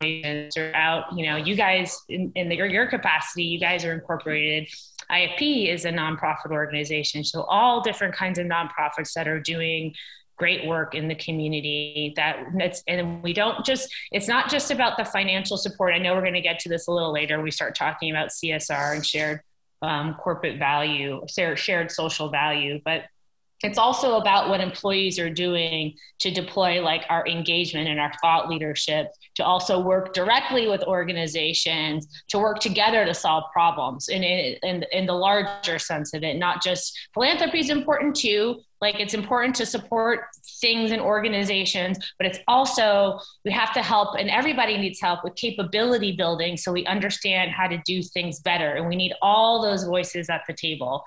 throughout 0.00 1.06
you 1.16 1.26
know 1.26 1.36
you 1.36 1.56
guys 1.56 2.02
in, 2.08 2.30
in 2.36 2.48
the, 2.48 2.56
your, 2.56 2.66
your 2.66 2.86
capacity 2.86 3.42
you 3.42 3.58
guys 3.58 3.84
are 3.84 3.92
incorporated. 3.92 4.68
Ifp 5.10 5.72
is 5.72 5.84
a 5.84 5.90
nonprofit 5.90 6.50
organization. 6.50 7.24
So 7.24 7.42
all 7.42 7.80
different 7.80 8.14
kinds 8.14 8.38
of 8.38 8.46
nonprofits 8.46 9.12
that 9.14 9.26
are 9.26 9.40
doing 9.40 9.94
great 10.36 10.66
work 10.66 10.94
in 10.94 11.08
the 11.08 11.16
community 11.16 12.12
that 12.14 12.44
that's 12.56 12.84
and 12.86 13.22
we 13.24 13.32
don't 13.32 13.64
just 13.64 13.92
it's 14.12 14.28
not 14.28 14.48
just 14.48 14.70
about 14.70 14.96
the 14.96 15.04
financial 15.04 15.56
support. 15.56 15.94
I 15.94 15.98
know 15.98 16.14
we're 16.14 16.20
going 16.20 16.34
to 16.34 16.40
get 16.40 16.60
to 16.60 16.68
this 16.68 16.86
a 16.86 16.92
little 16.92 17.12
later. 17.12 17.42
We 17.42 17.50
start 17.50 17.74
talking 17.74 18.10
about 18.10 18.28
csr 18.28 18.94
and 18.94 19.04
shared 19.04 19.40
um, 19.82 20.14
corporate 20.14 20.58
value 20.58 21.24
shared 21.28 21.90
social 21.90 22.30
value 22.30 22.80
but 22.84 23.02
it's 23.62 23.78
also 23.78 24.16
about 24.16 24.48
what 24.48 24.60
employees 24.60 25.18
are 25.18 25.30
doing 25.30 25.94
to 26.20 26.30
deploy 26.30 26.80
like 26.82 27.04
our 27.08 27.26
engagement 27.26 27.88
and 27.88 27.98
our 27.98 28.12
thought 28.20 28.48
leadership 28.48 29.08
to 29.34 29.44
also 29.44 29.80
work 29.80 30.12
directly 30.12 30.68
with 30.68 30.82
organizations 30.84 32.06
to 32.28 32.38
work 32.38 32.60
together 32.60 33.04
to 33.04 33.14
solve 33.14 33.44
problems 33.52 34.08
in, 34.08 34.22
in, 34.22 34.84
in 34.92 35.06
the 35.06 35.12
larger 35.12 35.78
sense 35.78 36.14
of 36.14 36.22
it 36.22 36.36
not 36.36 36.62
just 36.62 36.96
philanthropy 37.14 37.58
is 37.58 37.70
important 37.70 38.14
too 38.14 38.60
like 38.80 39.00
it's 39.00 39.14
important 39.14 39.54
to 39.56 39.66
support 39.66 40.20
things 40.60 40.90
and 40.90 41.00
organizations, 41.00 41.98
but 42.18 42.26
it's 42.26 42.38
also 42.46 43.18
we 43.44 43.50
have 43.50 43.72
to 43.74 43.82
help, 43.82 44.16
and 44.18 44.30
everybody 44.30 44.78
needs 44.78 45.00
help 45.00 45.24
with 45.24 45.34
capability 45.34 46.12
building 46.12 46.56
so 46.56 46.72
we 46.72 46.86
understand 46.86 47.50
how 47.50 47.66
to 47.66 47.80
do 47.84 48.02
things 48.02 48.40
better. 48.40 48.74
And 48.74 48.88
we 48.88 48.96
need 48.96 49.12
all 49.20 49.62
those 49.62 49.84
voices 49.84 50.28
at 50.30 50.42
the 50.46 50.54
table. 50.54 51.04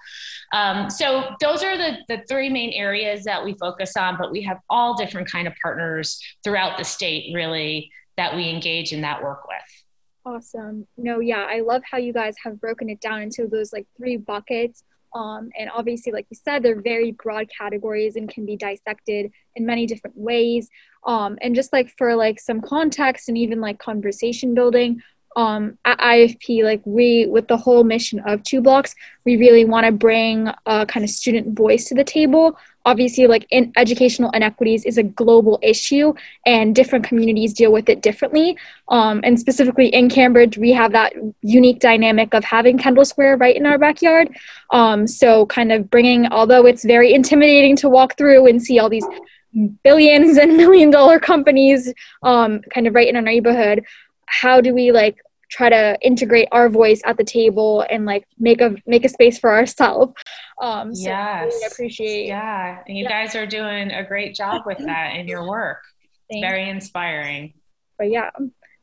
Um, 0.51 0.89
so 0.89 1.35
those 1.39 1.63
are 1.63 1.77
the, 1.77 1.97
the 2.07 2.23
three 2.27 2.49
main 2.49 2.73
areas 2.73 3.23
that 3.23 3.43
we 3.43 3.53
focus 3.53 3.95
on, 3.95 4.17
but 4.17 4.31
we 4.31 4.41
have 4.43 4.59
all 4.69 4.95
different 4.95 5.31
kind 5.31 5.47
of 5.47 5.53
partners 5.61 6.21
throughout 6.43 6.77
the 6.77 6.83
state 6.83 7.33
really 7.33 7.91
that 8.17 8.35
we 8.35 8.49
engage 8.49 8.91
in 8.91 9.01
that 9.01 9.23
work 9.23 9.47
with. 9.47 9.57
Awesome. 10.23 10.87
No, 10.97 11.19
yeah, 11.19 11.47
I 11.49 11.61
love 11.61 11.81
how 11.89 11.97
you 11.97 12.13
guys 12.13 12.35
have 12.43 12.59
broken 12.61 12.89
it 12.89 12.99
down 12.99 13.23
into 13.23 13.47
those 13.47 13.73
like 13.73 13.87
three 13.97 14.17
buckets 14.17 14.83
um, 15.13 15.49
and 15.57 15.69
obviously, 15.73 16.11
like 16.11 16.27
you 16.29 16.37
said, 16.41 16.63
they're 16.63 16.81
very 16.81 17.11
broad 17.11 17.49
categories 17.55 18.15
and 18.15 18.29
can 18.29 18.45
be 18.45 18.55
dissected 18.55 19.31
in 19.55 19.65
many 19.65 19.85
different 19.85 20.17
ways. 20.17 20.69
Um, 21.05 21.37
and 21.41 21.55
just 21.55 21.73
like 21.73 21.93
for 21.97 22.15
like 22.15 22.39
some 22.39 22.61
context 22.61 23.27
and 23.27 23.37
even 23.37 23.59
like 23.59 23.79
conversation 23.79 24.53
building, 24.53 25.01
um, 25.35 25.77
at 25.85 25.97
IFP, 25.99 26.63
like 26.63 26.81
we, 26.85 27.25
with 27.27 27.47
the 27.47 27.57
whole 27.57 27.83
mission 27.83 28.19
of 28.19 28.43
two 28.43 28.61
blocks, 28.61 28.93
we 29.25 29.37
really 29.37 29.65
want 29.65 29.85
to 29.85 29.91
bring 29.91 30.49
a 30.65 30.85
kind 30.85 31.03
of 31.03 31.09
student 31.09 31.57
voice 31.57 31.85
to 31.85 31.95
the 31.95 32.03
table 32.03 32.57
obviously 32.85 33.27
like 33.27 33.45
in 33.51 33.71
educational 33.75 34.31
inequities 34.31 34.85
is 34.85 34.97
a 34.97 35.03
global 35.03 35.59
issue 35.61 36.13
and 36.45 36.75
different 36.75 37.05
communities 37.05 37.53
deal 37.53 37.71
with 37.71 37.89
it 37.89 38.01
differently. 38.01 38.57
Um, 38.89 39.21
and 39.23 39.39
specifically 39.39 39.87
in 39.87 40.09
cambridge 40.09 40.57
we 40.57 40.71
have 40.71 40.91
that 40.93 41.13
unique 41.41 41.79
dynamic 41.79 42.33
of 42.33 42.43
having 42.43 42.77
kendall 42.77 43.05
square 43.05 43.37
right 43.37 43.55
in 43.55 43.65
our 43.65 43.77
backyard. 43.77 44.29
Um, 44.71 45.07
so 45.07 45.45
kind 45.47 45.71
of 45.71 45.89
bringing 45.89 46.27
although 46.27 46.65
it's 46.65 46.83
very 46.83 47.13
intimidating 47.13 47.75
to 47.77 47.89
walk 47.89 48.17
through 48.17 48.47
and 48.47 48.61
see 48.61 48.79
all 48.79 48.89
these 48.89 49.05
billions 49.83 50.37
and 50.41 50.57
million 50.57 50.89
dollar 50.89 51.19
companies 51.19 51.93
um, 52.23 52.61
kind 52.73 52.87
of 52.87 52.95
right 52.95 53.07
in 53.07 53.15
our 53.15 53.21
neighborhood 53.21 53.83
how 54.31 54.61
do 54.61 54.73
we 54.73 54.91
like 54.91 55.17
try 55.51 55.69
to 55.69 55.97
integrate 56.01 56.47
our 56.51 56.69
voice 56.69 57.01
at 57.05 57.17
the 57.17 57.23
table 57.23 57.85
and 57.89 58.05
like 58.05 58.25
make 58.39 58.61
a 58.61 58.75
make 58.85 59.05
a 59.05 59.09
space 59.09 59.37
for 59.37 59.51
ourselves. 59.51 60.13
Um 60.61 60.95
so 60.95 61.09
yes. 61.09 61.53
really 61.53 61.67
appreciate 61.67 62.27
yeah 62.27 62.79
and 62.87 62.97
you 62.97 63.03
yeah. 63.03 63.09
guys 63.09 63.35
are 63.35 63.45
doing 63.45 63.91
a 63.91 64.03
great 64.03 64.33
job 64.33 64.63
with 64.65 64.79
that 64.79 65.15
in 65.15 65.27
your 65.27 65.47
work. 65.47 65.83
It's 66.29 66.41
very 66.41 66.69
inspiring. 66.69 67.53
But 67.97 68.09
yeah. 68.09 68.29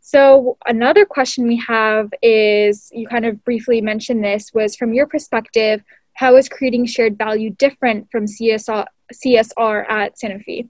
So 0.00 0.56
another 0.66 1.04
question 1.04 1.46
we 1.46 1.56
have 1.56 2.10
is 2.22 2.90
you 2.92 3.06
kind 3.08 3.26
of 3.26 3.42
briefly 3.44 3.80
mentioned 3.80 4.22
this 4.22 4.52
was 4.54 4.76
from 4.76 4.94
your 4.94 5.06
perspective 5.06 5.82
how 6.18 6.34
is 6.34 6.48
creating 6.48 6.84
shared 6.84 7.16
value 7.16 7.50
different 7.50 8.10
from 8.10 8.24
csr 8.24 8.86
csr 9.12 9.88
at 9.88 10.16
sanofi? 10.16 10.68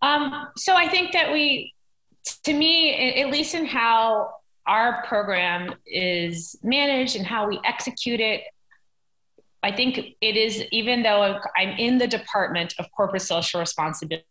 Um, 0.00 0.48
so 0.56 0.74
I 0.74 0.88
think 0.88 1.12
that 1.12 1.32
we 1.32 1.74
to 2.44 2.52
me, 2.52 3.20
at 3.20 3.30
least 3.30 3.54
in 3.54 3.66
how 3.66 4.30
our 4.66 5.02
program 5.04 5.74
is 5.86 6.56
managed 6.62 7.16
and 7.16 7.26
how 7.26 7.48
we 7.48 7.58
execute 7.64 8.20
it, 8.20 8.42
I 9.62 9.72
think 9.72 9.98
it 10.20 10.36
is, 10.36 10.62
even 10.70 11.02
though 11.02 11.40
I'm 11.56 11.70
in 11.70 11.98
the 11.98 12.06
Department 12.06 12.74
of 12.78 12.86
Corporate 12.92 13.22
Social 13.22 13.60
Responsibility, 13.60 14.24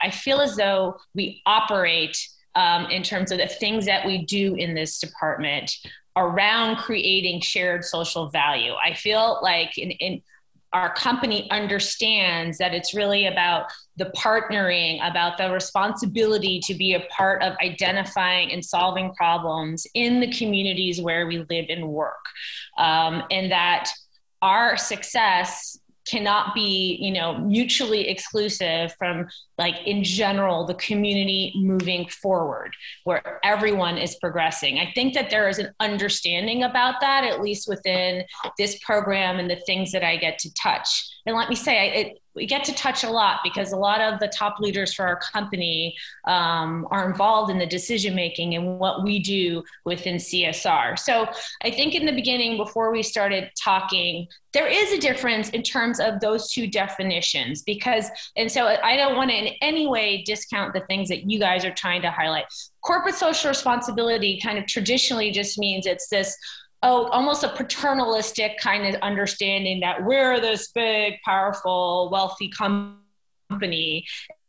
I 0.00 0.10
feel 0.10 0.40
as 0.40 0.56
though 0.56 0.96
we 1.14 1.42
operate 1.44 2.16
um, 2.54 2.86
in 2.86 3.02
terms 3.02 3.30
of 3.30 3.38
the 3.38 3.46
things 3.46 3.84
that 3.86 4.06
we 4.06 4.24
do 4.24 4.54
in 4.54 4.74
this 4.74 4.98
department 4.98 5.76
around 6.16 6.76
creating 6.76 7.42
shared 7.42 7.84
social 7.84 8.30
value. 8.30 8.72
I 8.72 8.94
feel 8.94 9.38
like 9.42 9.76
in, 9.76 9.90
in 9.90 10.22
our 10.72 10.92
company 10.94 11.48
understands 11.50 12.58
that 12.58 12.74
it's 12.74 12.94
really 12.94 13.26
about 13.26 13.66
the 13.96 14.12
partnering, 14.16 14.98
about 15.08 15.38
the 15.38 15.50
responsibility 15.50 16.60
to 16.64 16.74
be 16.74 16.94
a 16.94 17.00
part 17.16 17.42
of 17.42 17.54
identifying 17.62 18.52
and 18.52 18.64
solving 18.64 19.14
problems 19.14 19.86
in 19.94 20.20
the 20.20 20.30
communities 20.32 21.00
where 21.00 21.26
we 21.26 21.38
live 21.48 21.66
and 21.68 21.88
work. 21.88 22.24
Um, 22.78 23.22
and 23.30 23.50
that 23.50 23.90
our 24.42 24.76
success 24.76 25.78
cannot 26.08 26.54
be 26.54 26.98
you 27.00 27.12
know 27.12 27.38
mutually 27.38 28.08
exclusive 28.08 28.94
from 28.98 29.26
like 29.58 29.74
in 29.86 30.04
general 30.04 30.66
the 30.66 30.74
community 30.74 31.52
moving 31.56 32.08
forward 32.08 32.74
where 33.04 33.40
everyone 33.44 33.98
is 33.98 34.16
progressing. 34.16 34.78
I 34.78 34.92
think 34.94 35.14
that 35.14 35.30
there 35.30 35.48
is 35.48 35.58
an 35.58 35.72
understanding 35.80 36.62
about 36.62 37.00
that 37.00 37.24
at 37.24 37.40
least 37.40 37.68
within 37.68 38.24
this 38.58 38.78
program 38.80 39.38
and 39.38 39.50
the 39.50 39.56
things 39.66 39.92
that 39.92 40.04
i 40.04 40.16
get 40.16 40.38
to 40.38 40.54
touch. 40.54 41.08
And 41.26 41.36
let 41.36 41.48
me 41.48 41.56
say 41.56 41.88
it, 42.00 42.18
we 42.36 42.46
get 42.46 42.64
to 42.64 42.74
touch 42.74 43.02
a 43.02 43.10
lot 43.10 43.40
because 43.42 43.72
a 43.72 43.76
lot 43.76 44.00
of 44.00 44.20
the 44.20 44.28
top 44.28 44.60
leaders 44.60 44.92
for 44.94 45.06
our 45.06 45.18
company 45.18 45.96
um, 46.26 46.86
are 46.90 47.10
involved 47.10 47.50
in 47.50 47.58
the 47.58 47.66
decision 47.66 48.14
making 48.14 48.54
and 48.54 48.78
what 48.78 49.02
we 49.02 49.18
do 49.18 49.64
within 49.84 50.16
CSR. 50.16 50.98
So 50.98 51.26
I 51.64 51.70
think 51.70 51.94
in 51.94 52.04
the 52.04 52.12
beginning, 52.12 52.56
before 52.58 52.92
we 52.92 53.02
started 53.02 53.50
talking, 53.62 54.28
there 54.52 54.68
is 54.68 54.92
a 54.92 54.98
difference 54.98 55.48
in 55.50 55.62
terms 55.62 55.98
of 55.98 56.20
those 56.20 56.52
two 56.52 56.66
definitions 56.66 57.62
because, 57.62 58.08
and 58.36 58.50
so 58.50 58.66
I 58.66 58.96
don't 58.96 59.16
want 59.16 59.30
to 59.30 59.36
in 59.36 59.54
any 59.60 59.86
way 59.86 60.22
discount 60.22 60.74
the 60.74 60.80
things 60.80 61.08
that 61.08 61.30
you 61.30 61.38
guys 61.38 61.64
are 61.64 61.74
trying 61.74 62.02
to 62.02 62.10
highlight. 62.10 62.44
Corporate 62.82 63.16
social 63.16 63.48
responsibility 63.48 64.40
kind 64.40 64.58
of 64.58 64.66
traditionally 64.66 65.30
just 65.30 65.58
means 65.58 65.86
it's 65.86 66.08
this 66.08 66.36
oh, 66.82 67.06
almost 67.06 67.44
a 67.44 67.48
paternalistic 67.48 68.58
kind 68.58 68.94
of 68.94 69.00
understanding 69.02 69.80
that 69.80 70.04
we're 70.04 70.40
this 70.40 70.68
big, 70.72 71.14
powerful, 71.24 72.08
wealthy 72.12 72.48
company 72.48 74.06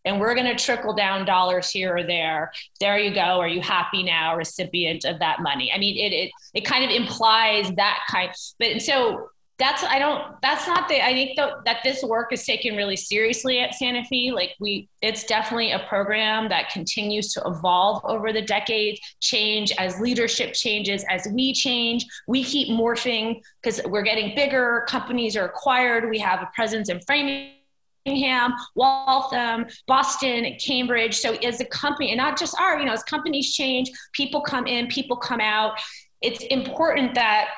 and 0.07 0.21
we're 0.21 0.33
going 0.33 0.47
to 0.47 0.55
trickle 0.55 0.93
down 0.93 1.25
dollars 1.25 1.69
here 1.69 1.97
or 1.97 2.03
there. 2.03 2.51
There 2.79 2.97
you 2.97 3.13
go. 3.13 3.41
Are 3.41 3.47
you 3.47 3.61
happy 3.61 4.03
now, 4.03 4.37
recipient 4.37 5.03
of 5.03 5.19
that 5.19 5.41
money? 5.41 5.71
I 5.73 5.77
mean, 5.77 5.97
it 5.97 6.15
it 6.15 6.31
it 6.53 6.65
kind 6.65 6.85
of 6.85 6.89
implies 6.89 7.71
that 7.75 7.99
kind. 8.09 8.31
But 8.57 8.81
so 8.81 9.29
that's 9.59 9.83
I 9.83 9.97
don't 9.97 10.39
that's 10.41 10.67
not 10.67 10.87
the 10.87 11.03
I 11.03 11.13
think 11.13 11.35
the, 11.35 11.61
that 11.65 11.79
this 11.83 12.03
work 12.03 12.31
is 12.31 12.45
taken 12.45 12.75
really 12.75 12.95
seriously 12.95 13.59
at 13.59 13.71
Sanofi. 13.71 14.31
Like 14.31 14.55
we, 14.59 14.87
it's 15.01 15.23
definitely 15.23 15.71
a 15.71 15.79
program 15.79 16.47
that 16.49 16.69
continues 16.69 17.33
to 17.33 17.41
evolve 17.45 18.03
over 18.05 18.31
the 18.31 18.41
decades, 18.41 18.99
change 19.19 19.71
as 19.79 19.99
leadership 19.99 20.53
changes, 20.53 21.03
as 21.09 21.27
we 21.33 21.53
change. 21.53 22.05
We 22.27 22.43
keep 22.43 22.69
morphing 22.69 23.41
because 23.61 23.81
we're 23.85 24.03
getting 24.03 24.35
bigger. 24.35 24.85
Companies 24.87 25.35
are 25.35 25.45
acquired. 25.45 26.09
We 26.09 26.19
have 26.19 26.41
a 26.41 26.49
presence 26.53 26.89
in 26.89 27.01
Framingham, 27.07 28.53
Waltham, 28.75 29.65
Boston, 29.87 30.55
Cambridge. 30.63 31.15
So 31.17 31.33
as 31.37 31.61
a 31.61 31.65
company, 31.65 32.11
and 32.11 32.17
not 32.17 32.37
just 32.37 32.55
our, 32.61 32.77
you 32.77 32.85
know, 32.85 32.93
as 32.93 33.03
companies 33.03 33.53
change, 33.55 33.89
people 34.13 34.41
come 34.41 34.67
in, 34.67 34.85
people 34.85 35.17
come 35.17 35.41
out. 35.41 35.79
It's 36.21 36.43
important 36.45 37.15
that 37.15 37.49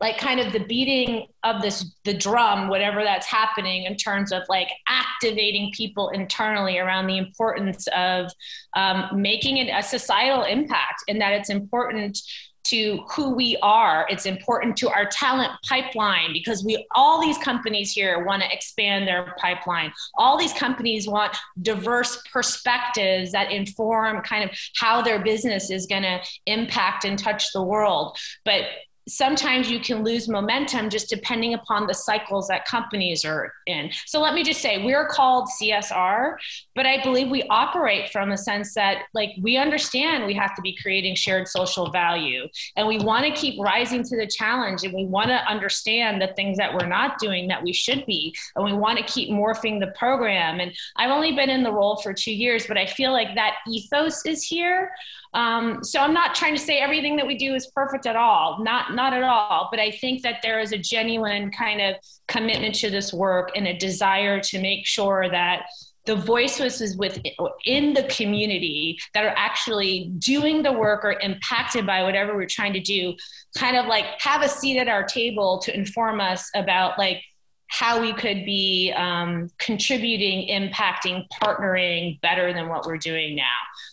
like 0.00 0.18
kind 0.18 0.40
of 0.40 0.52
the 0.52 0.60
beating 0.60 1.26
of 1.42 1.62
this 1.62 1.94
the 2.04 2.14
drum 2.14 2.68
whatever 2.68 3.02
that's 3.02 3.26
happening 3.26 3.84
in 3.84 3.96
terms 3.96 4.32
of 4.32 4.42
like 4.48 4.68
activating 4.88 5.70
people 5.72 6.08
internally 6.10 6.78
around 6.78 7.06
the 7.06 7.18
importance 7.18 7.86
of 7.88 8.30
um, 8.74 9.08
making 9.14 9.56
it 9.58 9.70
a 9.70 9.82
societal 9.82 10.44
impact 10.44 11.04
and 11.08 11.20
that 11.20 11.32
it's 11.32 11.50
important 11.50 12.20
to 12.66 13.04
who 13.10 13.30
we 13.30 13.56
are. 13.62 14.06
It's 14.08 14.26
important 14.26 14.76
to 14.78 14.88
our 14.88 15.06
talent 15.06 15.52
pipeline 15.68 16.32
because 16.32 16.64
we 16.64 16.84
all 16.94 17.20
these 17.20 17.38
companies 17.38 17.92
here 17.92 18.24
want 18.24 18.42
to 18.42 18.52
expand 18.52 19.06
their 19.06 19.34
pipeline. 19.38 19.92
All 20.16 20.36
these 20.36 20.52
companies 20.52 21.06
want 21.06 21.36
diverse 21.62 22.20
perspectives 22.32 23.32
that 23.32 23.52
inform 23.52 24.22
kind 24.22 24.42
of 24.42 24.50
how 24.80 25.00
their 25.00 25.22
business 25.22 25.70
is 25.70 25.86
going 25.86 26.02
to 26.02 26.20
impact 26.46 27.04
and 27.04 27.18
touch 27.18 27.52
the 27.52 27.62
world. 27.62 28.18
But 28.44 28.62
sometimes 29.08 29.70
you 29.70 29.78
can 29.78 30.02
lose 30.02 30.28
momentum 30.28 30.90
just 30.90 31.08
depending 31.08 31.54
upon 31.54 31.86
the 31.86 31.94
cycles 31.94 32.48
that 32.48 32.64
companies 32.66 33.24
are 33.24 33.52
in. 33.66 33.90
So 34.06 34.20
let 34.20 34.34
me 34.34 34.42
just 34.42 34.60
say, 34.60 34.84
we're 34.84 35.06
called 35.06 35.48
CSR, 35.60 36.36
but 36.74 36.86
I 36.86 37.02
believe 37.02 37.30
we 37.30 37.44
operate 37.44 38.10
from 38.10 38.32
a 38.32 38.36
sense 38.36 38.74
that, 38.74 39.04
like, 39.14 39.30
we 39.40 39.56
understand 39.56 40.26
we 40.26 40.34
have 40.34 40.56
to 40.56 40.62
be 40.62 40.76
creating 40.82 41.14
shared 41.14 41.46
social 41.46 41.90
value 41.90 42.48
and 42.76 42.88
we 42.88 42.98
want 42.98 43.24
to 43.24 43.30
keep 43.32 43.60
rising 43.60 44.02
to 44.02 44.16
the 44.16 44.26
challenge 44.26 44.82
and 44.82 44.92
we 44.92 45.04
want 45.04 45.28
to 45.28 45.36
understand 45.48 46.20
the 46.20 46.32
things 46.34 46.58
that 46.58 46.74
we're 46.74 46.88
not 46.88 47.18
doing 47.18 47.46
that 47.48 47.62
we 47.62 47.72
should 47.72 48.04
be. 48.06 48.34
And 48.56 48.64
we 48.64 48.72
want 48.72 48.98
to 48.98 49.04
keep 49.04 49.30
morphing 49.30 49.78
the 49.78 49.92
program. 49.98 50.58
And 50.58 50.72
I've 50.96 51.10
only 51.10 51.32
been 51.32 51.50
in 51.50 51.62
the 51.62 51.72
role 51.72 51.96
for 51.96 52.12
two 52.12 52.32
years, 52.32 52.66
but 52.66 52.76
I 52.76 52.86
feel 52.86 53.12
like 53.12 53.34
that 53.36 53.56
ethos 53.68 54.26
is 54.26 54.42
here. 54.42 54.90
Um, 55.36 55.84
so 55.84 56.00
I'm 56.00 56.14
not 56.14 56.34
trying 56.34 56.54
to 56.54 56.60
say 56.60 56.78
everything 56.78 57.14
that 57.16 57.26
we 57.26 57.36
do 57.36 57.54
is 57.54 57.70
perfect 57.74 58.06
at 58.06 58.16
all, 58.16 58.64
not 58.64 58.94
not 58.94 59.12
at 59.12 59.22
all. 59.22 59.68
But 59.70 59.78
I 59.78 59.90
think 59.90 60.22
that 60.22 60.40
there 60.42 60.58
is 60.60 60.72
a 60.72 60.78
genuine 60.78 61.50
kind 61.50 61.80
of 61.82 61.96
commitment 62.26 62.74
to 62.76 62.90
this 62.90 63.12
work 63.12 63.50
and 63.54 63.68
a 63.68 63.76
desire 63.76 64.40
to 64.40 64.60
make 64.60 64.86
sure 64.86 65.28
that 65.30 65.66
the 66.06 66.16
voices 66.16 66.96
within 66.96 67.92
the 67.92 68.04
community 68.08 68.98
that 69.12 69.24
are 69.24 69.34
actually 69.36 70.10
doing 70.18 70.62
the 70.62 70.72
work 70.72 71.04
or 71.04 71.18
impacted 71.20 71.84
by 71.84 72.02
whatever 72.02 72.34
we're 72.34 72.46
trying 72.46 72.72
to 72.72 72.80
do 72.80 73.14
kind 73.58 73.76
of 73.76 73.86
like 73.86 74.06
have 74.20 74.42
a 74.42 74.48
seat 74.48 74.78
at 74.78 74.88
our 74.88 75.04
table 75.04 75.58
to 75.58 75.76
inform 75.76 76.20
us 76.20 76.48
about 76.54 76.98
like 76.98 77.22
how 77.68 78.00
we 78.00 78.12
could 78.12 78.44
be 78.44 78.92
um, 78.96 79.50
contributing, 79.58 80.48
impacting, 80.48 81.26
partnering 81.42 82.20
better 82.20 82.52
than 82.52 82.68
what 82.68 82.86
we're 82.86 82.96
doing 82.96 83.34
now. 83.34 83.44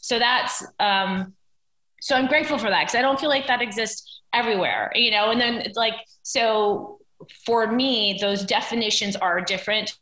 So 0.02 0.20
that's 0.20 0.66
um, 0.80 1.34
so 2.02 2.16
I'm 2.16 2.28
grateful 2.28 2.58
for 2.58 2.70
that 2.70 2.82
because 2.82 2.96
I 2.96 3.02
don't 3.02 3.20
feel 3.20 3.30
like 3.30 3.48
that 3.48 3.62
exists 3.62 4.22
everywhere, 4.34 4.92
you 4.94 5.10
know. 5.10 5.32
And 5.32 5.40
then 5.40 5.56
it's 5.56 5.78
like 5.78 5.94
so 6.24 7.00
for 7.46 7.72
me, 7.72 8.18
those 8.20 8.44
definitions 8.44 9.16
are 9.16 9.42
different. 9.42 9.98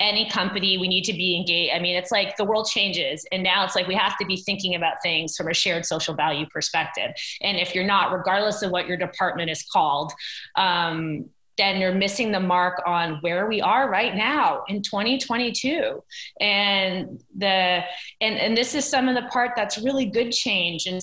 Any 0.00 0.28
company, 0.28 0.76
we 0.76 0.88
need 0.88 1.04
to 1.04 1.12
be 1.12 1.36
engaged. 1.36 1.72
I 1.74 1.78
mean, 1.78 1.94
it's 1.94 2.10
like 2.10 2.36
the 2.36 2.44
world 2.44 2.66
changes, 2.66 3.24
and 3.30 3.42
now 3.42 3.64
it's 3.64 3.76
like 3.76 3.86
we 3.86 3.94
have 3.94 4.18
to 4.18 4.26
be 4.26 4.36
thinking 4.36 4.74
about 4.74 4.94
things 5.02 5.36
from 5.36 5.48
a 5.48 5.54
shared 5.54 5.86
social 5.86 6.14
value 6.14 6.46
perspective. 6.46 7.12
And 7.40 7.58
if 7.58 7.74
you're 7.74 7.86
not, 7.86 8.12
regardless 8.12 8.62
of 8.62 8.70
what 8.70 8.88
your 8.88 8.96
department 8.96 9.50
is 9.50 9.62
called, 9.62 10.12
um, 10.56 11.26
then 11.56 11.80
you're 11.80 11.94
missing 11.94 12.32
the 12.32 12.40
mark 12.40 12.82
on 12.86 13.18
where 13.20 13.46
we 13.46 13.60
are 13.60 13.88
right 13.88 14.14
now 14.14 14.64
in 14.68 14.82
2022 14.82 16.02
and 16.40 17.22
the 17.36 17.46
and 18.20 18.36
and 18.36 18.56
this 18.56 18.74
is 18.74 18.84
some 18.84 19.08
of 19.08 19.14
the 19.14 19.28
part 19.30 19.52
that's 19.56 19.78
really 19.78 20.06
good 20.06 20.32
change 20.32 20.86
and 20.86 21.00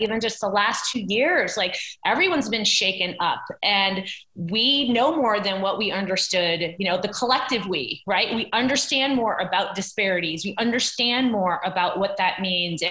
even 0.00 0.20
just 0.20 0.40
the 0.40 0.48
last 0.48 0.92
two 0.92 1.00
years 1.00 1.56
like 1.56 1.76
everyone's 2.06 2.48
been 2.48 2.64
shaken 2.64 3.16
up 3.20 3.44
and 3.62 4.08
we 4.34 4.92
know 4.92 5.16
more 5.16 5.40
than 5.40 5.60
what 5.60 5.76
we 5.76 5.90
understood 5.90 6.76
you 6.78 6.88
know 6.88 7.00
the 7.00 7.08
collective 7.08 7.66
we 7.66 8.02
right? 8.08 8.34
We 8.34 8.48
understand 8.52 9.16
more 9.16 9.36
about 9.36 9.74
disparities. 9.74 10.44
We 10.44 10.54
understand 10.58 11.30
more 11.30 11.60
about 11.64 11.98
what 11.98 12.16
that 12.16 12.40
means 12.40 12.82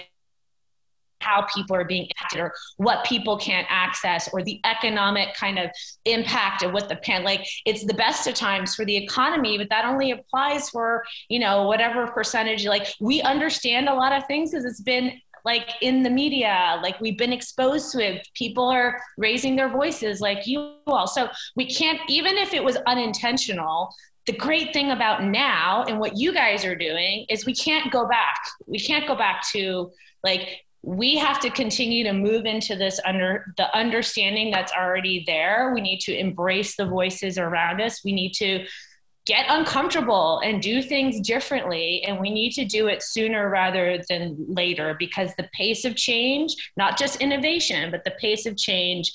how 1.20 1.46
people 1.54 1.76
are 1.76 1.86
being 1.86 2.04
impacted 2.04 2.40
or 2.40 2.54
what 2.78 3.06
people 3.06 3.38
can't 3.38 3.68
access 3.70 4.30
or 4.34 4.44
the 4.44 4.60
economic 4.66 5.34
kind 5.36 5.60
of 5.60 5.70
impact 6.06 6.64
of 6.64 6.72
what 6.74 6.90
the 6.90 6.96
pan 6.98 7.24
like 7.24 7.48
it's 7.66 7.86
the 7.86 7.94
best 7.94 8.28
of 8.28 8.34
times 8.34 8.76
for 8.76 8.86
the 8.86 8.96
economy 8.96 9.58
but 9.58 9.70
that 9.70 9.86
only 9.86 10.12
applies 10.12 10.70
for 10.70 11.04
you 11.30 11.40
know 11.40 11.64
whatever 11.64 12.08
percentage 12.08 12.66
like 12.66 12.88
we 13.00 13.22
understand 13.22 13.90
a 13.90 13.94
lot 13.94 14.12
of 14.12 14.26
things 14.28 14.52
because 14.52 14.66
it's 14.66 14.82
been 14.82 15.12
like 15.46 15.70
in 15.82 16.04
the 16.04 16.10
media 16.10 16.78
like 16.84 17.00
we've 17.00 17.18
been 17.18 17.32
exposed 17.32 17.94
to 17.94 18.06
it. 18.06 18.28
People 18.34 18.68
are 18.68 19.00
raising 19.18 19.56
their 19.56 19.70
voices 19.70 20.20
like 20.20 20.46
you 20.46 20.74
all. 20.88 21.08
So 21.08 21.30
we 21.56 21.66
can't 21.66 22.02
even 22.10 22.38
if 22.38 22.54
it 22.54 22.62
was 22.62 22.78
unintentional 22.86 23.94
the 24.28 24.34
great 24.34 24.74
thing 24.74 24.92
about 24.92 25.24
now 25.24 25.86
and 25.88 26.00
what 26.00 26.18
you 26.18 26.34
guys 26.34 26.66
are 26.66 26.76
doing 26.76 27.26
is 27.30 27.46
we 27.46 27.56
can't 27.56 27.90
go 27.92 28.08
back. 28.08 28.38
We 28.68 28.78
can't 28.78 29.08
go 29.08 29.16
back 29.16 29.42
to 29.54 29.92
like 30.22 30.66
we 30.88 31.18
have 31.18 31.42
to 31.42 31.50
continue 31.50 32.02
to 32.06 32.14
move 32.14 32.46
into 32.46 32.74
this 32.74 32.98
under 33.06 33.54
the 33.58 33.76
understanding 33.76 34.52
that's 34.52 34.72
already 34.72 35.22
there. 35.28 35.74
We 35.76 35.82
need 35.82 36.00
to 36.02 36.18
embrace 36.18 36.78
the 36.78 36.86
voices 36.86 37.38
around 37.38 37.82
us. 37.82 38.06
We 38.06 38.14
need 38.14 38.32
to 38.36 38.66
get 39.26 39.48
uncomfortable 39.50 40.40
and 40.46 40.62
do 40.62 40.82
things 40.82 41.20
differently. 41.20 42.04
And 42.08 42.22
we 42.22 42.30
need 42.30 42.54
to 42.54 42.64
do 42.64 42.88
it 42.88 43.04
sooner 43.04 43.50
rather 43.50 44.02
than 44.08 44.38
later 44.48 44.96
because 44.98 45.36
the 45.36 45.50
pace 45.54 45.84
of 45.84 45.98
change 45.98 46.56
not 46.78 46.98
just 46.98 47.20
innovation 47.20 47.92
but 47.92 48.06
the 48.06 48.12
pace 48.12 48.46
of 48.46 48.56
change 48.56 49.12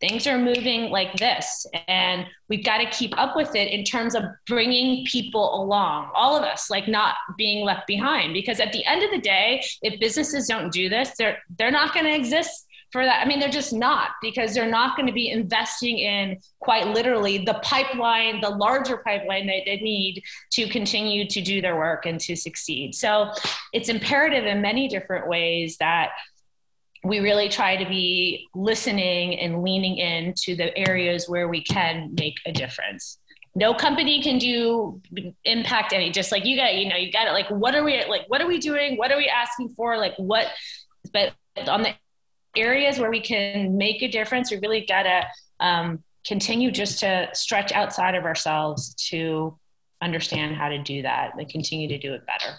things 0.00 0.26
are 0.26 0.38
moving 0.38 0.90
like 0.90 1.14
this 1.14 1.66
and 1.88 2.26
we've 2.48 2.64
got 2.64 2.78
to 2.78 2.86
keep 2.86 3.16
up 3.18 3.36
with 3.36 3.54
it 3.54 3.70
in 3.72 3.84
terms 3.84 4.14
of 4.14 4.22
bringing 4.46 5.04
people 5.06 5.62
along 5.62 6.10
all 6.14 6.36
of 6.36 6.42
us 6.42 6.68
like 6.70 6.88
not 6.88 7.14
being 7.36 7.64
left 7.64 7.86
behind 7.86 8.32
because 8.32 8.60
at 8.60 8.72
the 8.72 8.84
end 8.84 9.02
of 9.02 9.10
the 9.10 9.20
day 9.20 9.62
if 9.82 9.98
businesses 10.00 10.46
don't 10.46 10.72
do 10.72 10.88
this 10.88 11.12
they're 11.16 11.38
they're 11.58 11.70
not 11.70 11.94
going 11.94 12.06
to 12.06 12.14
exist 12.14 12.66
for 12.94 13.04
that. 13.04 13.26
I 13.26 13.28
mean 13.28 13.40
they're 13.40 13.48
just 13.48 13.72
not 13.72 14.10
because 14.22 14.54
they're 14.54 14.70
not 14.70 14.96
going 14.96 15.08
to 15.08 15.12
be 15.12 15.28
investing 15.28 15.98
in 15.98 16.38
quite 16.60 16.86
literally 16.86 17.38
the 17.44 17.54
pipeline 17.54 18.40
the 18.40 18.50
larger 18.50 18.98
pipeline 18.98 19.48
that 19.48 19.62
they 19.66 19.78
need 19.78 20.22
to 20.52 20.68
continue 20.68 21.26
to 21.28 21.40
do 21.40 21.60
their 21.60 21.76
work 21.76 22.06
and 22.06 22.20
to 22.20 22.36
succeed. 22.36 22.94
So 22.94 23.32
it's 23.72 23.88
imperative 23.88 24.44
in 24.44 24.62
many 24.62 24.86
different 24.86 25.26
ways 25.26 25.76
that 25.78 26.10
we 27.04 27.20
really 27.20 27.48
try 27.48 27.76
to 27.76 27.88
be 27.88 28.48
listening 28.54 29.38
and 29.38 29.62
leaning 29.62 29.98
in 29.98 30.32
to 30.38 30.56
the 30.56 30.76
areas 30.76 31.28
where 31.28 31.48
we 31.48 31.62
can 31.62 32.14
make 32.18 32.36
a 32.46 32.52
difference. 32.52 33.18
No 33.54 33.74
company 33.74 34.22
can 34.22 34.38
do 34.38 35.00
impact 35.44 35.92
any 35.92 36.10
just 36.10 36.32
like 36.32 36.44
you 36.44 36.56
got 36.56 36.74
you 36.74 36.88
know 36.88 36.96
you 36.96 37.12
got 37.12 37.28
it 37.28 37.32
like 37.32 37.48
what 37.50 37.74
are 37.74 37.84
we 37.84 38.04
like 38.06 38.22
what 38.28 38.40
are 38.40 38.48
we 38.48 38.58
doing? 38.58 38.96
What 38.96 39.12
are 39.12 39.16
we 39.16 39.28
asking 39.28 39.68
for? 39.76 39.96
Like 39.96 40.14
what 40.16 40.48
but 41.12 41.34
on 41.68 41.82
the 41.82 41.94
areas 42.56 42.98
where 42.98 43.10
we 43.10 43.20
can 43.20 43.76
make 43.76 44.02
a 44.02 44.08
difference 44.08 44.50
we 44.50 44.58
really 44.58 44.86
got 44.86 45.02
to 45.02 45.24
um, 45.60 46.02
continue 46.26 46.70
just 46.70 47.00
to 47.00 47.28
stretch 47.32 47.70
outside 47.72 48.14
of 48.14 48.24
ourselves 48.24 48.94
to 49.10 49.56
understand 50.00 50.56
how 50.56 50.68
to 50.68 50.82
do 50.82 51.02
that 51.02 51.32
and 51.36 51.48
continue 51.48 51.88
to 51.88 51.98
do 51.98 52.14
it 52.14 52.22
better. 52.26 52.58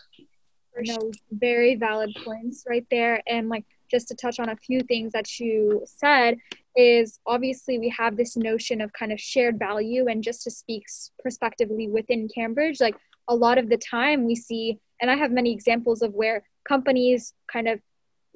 No 0.78 1.12
very 1.32 1.76
valid 1.76 2.16
points 2.24 2.66
right 2.68 2.86
there. 2.92 3.22
And 3.28 3.50
like 3.50 3.66
just 3.96 4.10
to 4.10 4.16
touch 4.16 4.40
on 4.42 4.50
a 4.50 4.58
few 4.58 4.82
things 4.82 5.14
that 5.14 5.40
you 5.40 5.82
said 5.86 6.38
is 6.76 7.20
obviously 7.26 7.80
we 7.80 7.88
have 7.88 8.18
this 8.18 8.36
notion 8.36 8.82
of 8.82 8.92
kind 8.92 9.14
of 9.14 9.20
shared 9.20 9.58
value 9.58 10.08
and 10.10 10.22
just 10.22 10.44
to 10.44 10.52
speak 10.52 10.84
prospectively 11.22 11.88
within 11.88 12.28
cambridge 12.28 12.82
like 12.82 12.98
a 13.30 13.36
lot 13.36 13.58
of 13.58 13.70
the 13.70 13.78
time 13.78 14.26
we 14.26 14.36
see 14.36 14.78
and 15.00 15.10
i 15.10 15.16
have 15.16 15.32
many 15.32 15.54
examples 15.54 16.02
of 16.02 16.14
where 16.14 16.44
companies 16.68 17.34
kind 17.50 17.70
of 17.70 17.80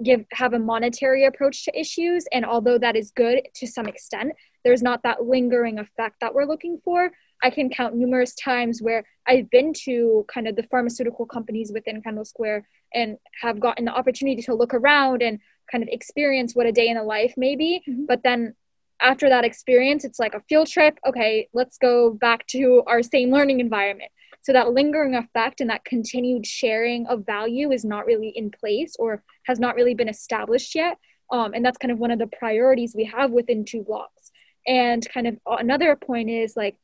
give 0.01 0.23
have 0.31 0.53
a 0.53 0.59
monetary 0.59 1.25
approach 1.25 1.65
to 1.65 1.77
issues 1.77 2.25
and 2.31 2.45
although 2.45 2.77
that 2.77 2.95
is 2.95 3.11
good 3.11 3.41
to 3.53 3.67
some 3.67 3.85
extent 3.85 4.31
there's 4.63 4.81
not 4.81 5.03
that 5.03 5.25
lingering 5.25 5.77
effect 5.77 6.15
that 6.21 6.33
we're 6.33 6.45
looking 6.45 6.79
for 6.85 7.11
i 7.43 7.49
can 7.49 7.69
count 7.69 7.95
numerous 7.95 8.33
times 8.35 8.81
where 8.81 9.03
i've 9.27 9.49
been 9.49 9.73
to 9.73 10.25
kind 10.33 10.47
of 10.47 10.55
the 10.55 10.63
pharmaceutical 10.63 11.25
companies 11.25 11.71
within 11.73 12.01
kendall 12.01 12.25
square 12.25 12.67
and 12.93 13.17
have 13.41 13.59
gotten 13.59 13.85
the 13.85 13.91
opportunity 13.91 14.41
to 14.41 14.53
look 14.53 14.73
around 14.73 15.21
and 15.21 15.39
kind 15.71 15.83
of 15.83 15.89
experience 15.91 16.55
what 16.55 16.65
a 16.65 16.71
day 16.71 16.87
in 16.87 16.97
the 16.97 17.03
life 17.03 17.33
may 17.37 17.55
be. 17.55 17.81
Mm-hmm. 17.87 18.05
but 18.07 18.23
then 18.23 18.55
after 19.01 19.29
that 19.29 19.45
experience 19.45 20.03
it's 20.03 20.19
like 20.19 20.33
a 20.33 20.41
field 20.49 20.67
trip. 20.67 20.97
Okay 21.07 21.47
let's 21.53 21.77
go 21.77 22.11
back 22.11 22.45
to 22.47 22.83
our 22.87 23.01
same 23.01 23.31
learning 23.31 23.59
environment. 23.59 24.11
So 24.41 24.53
that 24.53 24.71
lingering 24.71 25.15
effect 25.15 25.61
and 25.61 25.69
that 25.69 25.85
continued 25.85 26.45
sharing 26.45 27.05
of 27.07 27.25
value 27.25 27.71
is 27.71 27.83
not 27.83 28.05
really 28.05 28.29
in 28.29 28.51
place 28.51 28.95
or 28.97 29.23
has 29.43 29.59
not 29.59 29.75
really 29.75 29.93
been 29.93 30.09
established 30.09 30.75
yet. 30.75 30.97
Um, 31.31 31.53
and 31.53 31.63
that's 31.63 31.77
kind 31.77 31.91
of 31.91 31.99
one 31.99 32.11
of 32.11 32.19
the 32.19 32.27
priorities 32.27 32.93
we 32.95 33.05
have 33.05 33.31
within 33.31 33.65
two 33.65 33.83
blocks. 33.83 34.31
And 34.65 35.07
kind 35.13 35.27
of 35.27 35.37
another 35.45 35.95
point 35.95 36.29
is 36.29 36.55
like 36.55 36.77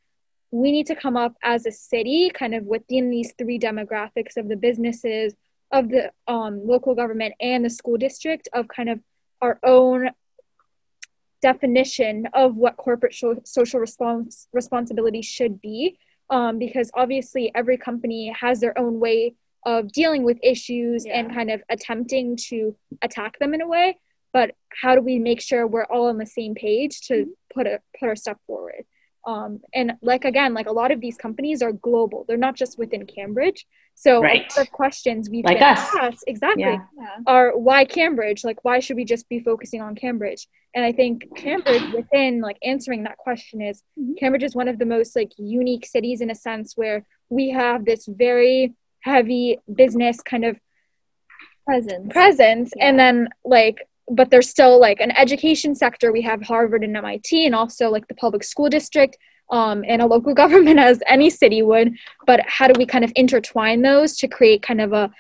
we 0.56 0.72
need 0.72 0.88
to 0.88 0.96
come 0.96 1.18
up 1.18 1.36
as 1.44 1.66
a 1.66 1.72
city 1.72 2.32
kind 2.34 2.56
of 2.56 2.64
within 2.64 3.10
these 3.10 3.34
three 3.38 3.60
demographics 3.60 4.38
of 4.38 4.48
the 4.48 4.56
businesses 4.56 5.36
of 5.72 5.90
the 5.90 6.12
um, 6.30 6.66
local 6.66 6.96
government 6.96 7.34
and 7.42 7.66
the 7.66 7.70
school 7.70 7.98
district 7.98 8.48
of 8.54 8.68
kind 8.70 8.90
of 8.90 9.00
our 9.42 9.60
own 9.64 10.10
definition 11.42 12.28
of 12.34 12.56
what 12.56 12.78
corporate 12.78 13.14
social 13.44 13.80
response 13.82 14.48
responsibility 14.54 15.22
should 15.22 15.60
be 15.62 15.98
um, 16.30 16.58
because 16.58 16.90
obviously 16.94 17.52
every 17.54 17.78
company 17.78 18.34
has 18.40 18.62
their 18.62 18.78
own 18.80 19.00
way 19.00 19.36
of 19.66 19.92
dealing 19.92 20.24
with 20.24 20.38
issues 20.42 21.06
yeah. 21.06 21.20
and 21.20 21.34
kind 21.34 21.52
of 21.52 21.62
attempting 21.70 22.38
to 22.38 22.76
attack 23.02 23.38
them 23.40 23.54
in 23.54 23.62
a 23.62 23.68
way 23.68 23.98
but 24.32 24.56
how 24.82 24.96
do 24.96 25.02
we 25.02 25.20
make 25.20 25.42
sure 25.42 25.68
we're 25.68 25.86
all 25.86 26.08
on 26.08 26.18
the 26.18 26.26
same 26.26 26.56
page 26.56 27.02
to 27.02 27.14
mm-hmm. 27.14 27.32
put 27.54 27.68
a 27.68 27.82
put 28.00 28.08
our 28.08 28.16
stuff 28.16 28.38
forward 28.48 28.86
um, 29.26 29.60
and 29.74 29.94
like 30.02 30.26
again 30.26 30.54
like 30.54 30.68
a 30.68 30.72
lot 30.72 30.92
of 30.92 31.02
these 31.02 31.18
companies 31.18 31.62
are 31.62 31.72
global 31.72 32.26
they're 32.28 32.38
not 32.38 32.56
just 32.56 32.78
within 32.78 33.06
cambridge 33.06 33.66
so 33.96 34.22
right. 34.22 34.52
the 34.56 34.66
questions 34.68 35.30
we've 35.30 35.46
like 35.46 35.62
us. 35.62 35.80
asked 36.00 36.24
exactly 36.28 36.64
yeah. 36.64 36.80
are 37.26 37.58
why 37.58 37.86
cambridge 37.86 38.44
like 38.44 38.64
why 38.64 38.80
should 38.80 38.96
we 38.96 39.06
just 39.06 39.28
be 39.30 39.40
focusing 39.40 39.82
on 39.82 39.96
cambridge 39.96 40.48
and 40.74 40.86
i 40.86 40.92
think 40.92 41.24
cambridge 41.36 41.92
within 41.94 42.42
like 42.42 42.58
answering 42.64 43.04
that 43.04 43.18
question 43.18 43.62
is 43.62 43.82
mm-hmm. 44.00 44.14
cambridge 44.20 44.44
is 44.44 44.56
one 44.56 44.68
of 44.68 44.78
the 44.78 44.86
most 44.86 45.16
like 45.16 45.32
unique 45.38 45.86
cities 45.86 46.22
in 46.22 46.30
a 46.30 46.36
sense 46.36 46.74
where 46.76 47.06
we 47.30 47.50
have 47.50 47.86
this 47.86 48.06
very 48.06 48.74
heavy 49.02 49.60
business 49.74 50.22
kind 50.22 50.46
of 50.46 50.60
presence 51.66 52.12
presence 52.12 52.72
yeah. 52.76 52.88
and 52.88 53.00
then 53.00 53.28
like 53.44 53.88
but 54.10 54.30
there's 54.30 54.50
still 54.50 54.80
like 54.80 55.00
an 55.00 55.12
education 55.12 55.76
sector 55.76 56.12
we 56.12 56.22
have 56.22 56.42
harvard 56.42 56.84
and 56.84 56.94
mit 56.94 57.32
and 57.32 57.56
also 57.56 57.90
like 57.90 58.08
the 58.08 58.16
public 58.16 58.44
school 58.44 58.70
district 58.70 59.18
um, 59.52 59.84
and 59.88 60.02
a 60.02 60.06
local 60.06 60.34
government 60.44 60.80
as 60.80 61.02
any 61.08 61.30
city 61.30 61.62
would 61.62 61.94
but 62.26 62.42
how 62.48 62.68
do 62.68 62.78
we 62.78 62.86
kind 62.86 63.04
of 63.04 63.12
intertwine 63.16 63.82
those 63.82 64.18
to 64.18 64.28
create 64.28 64.62
kind 64.62 64.82
of 64.82 64.94
a 64.94 65.12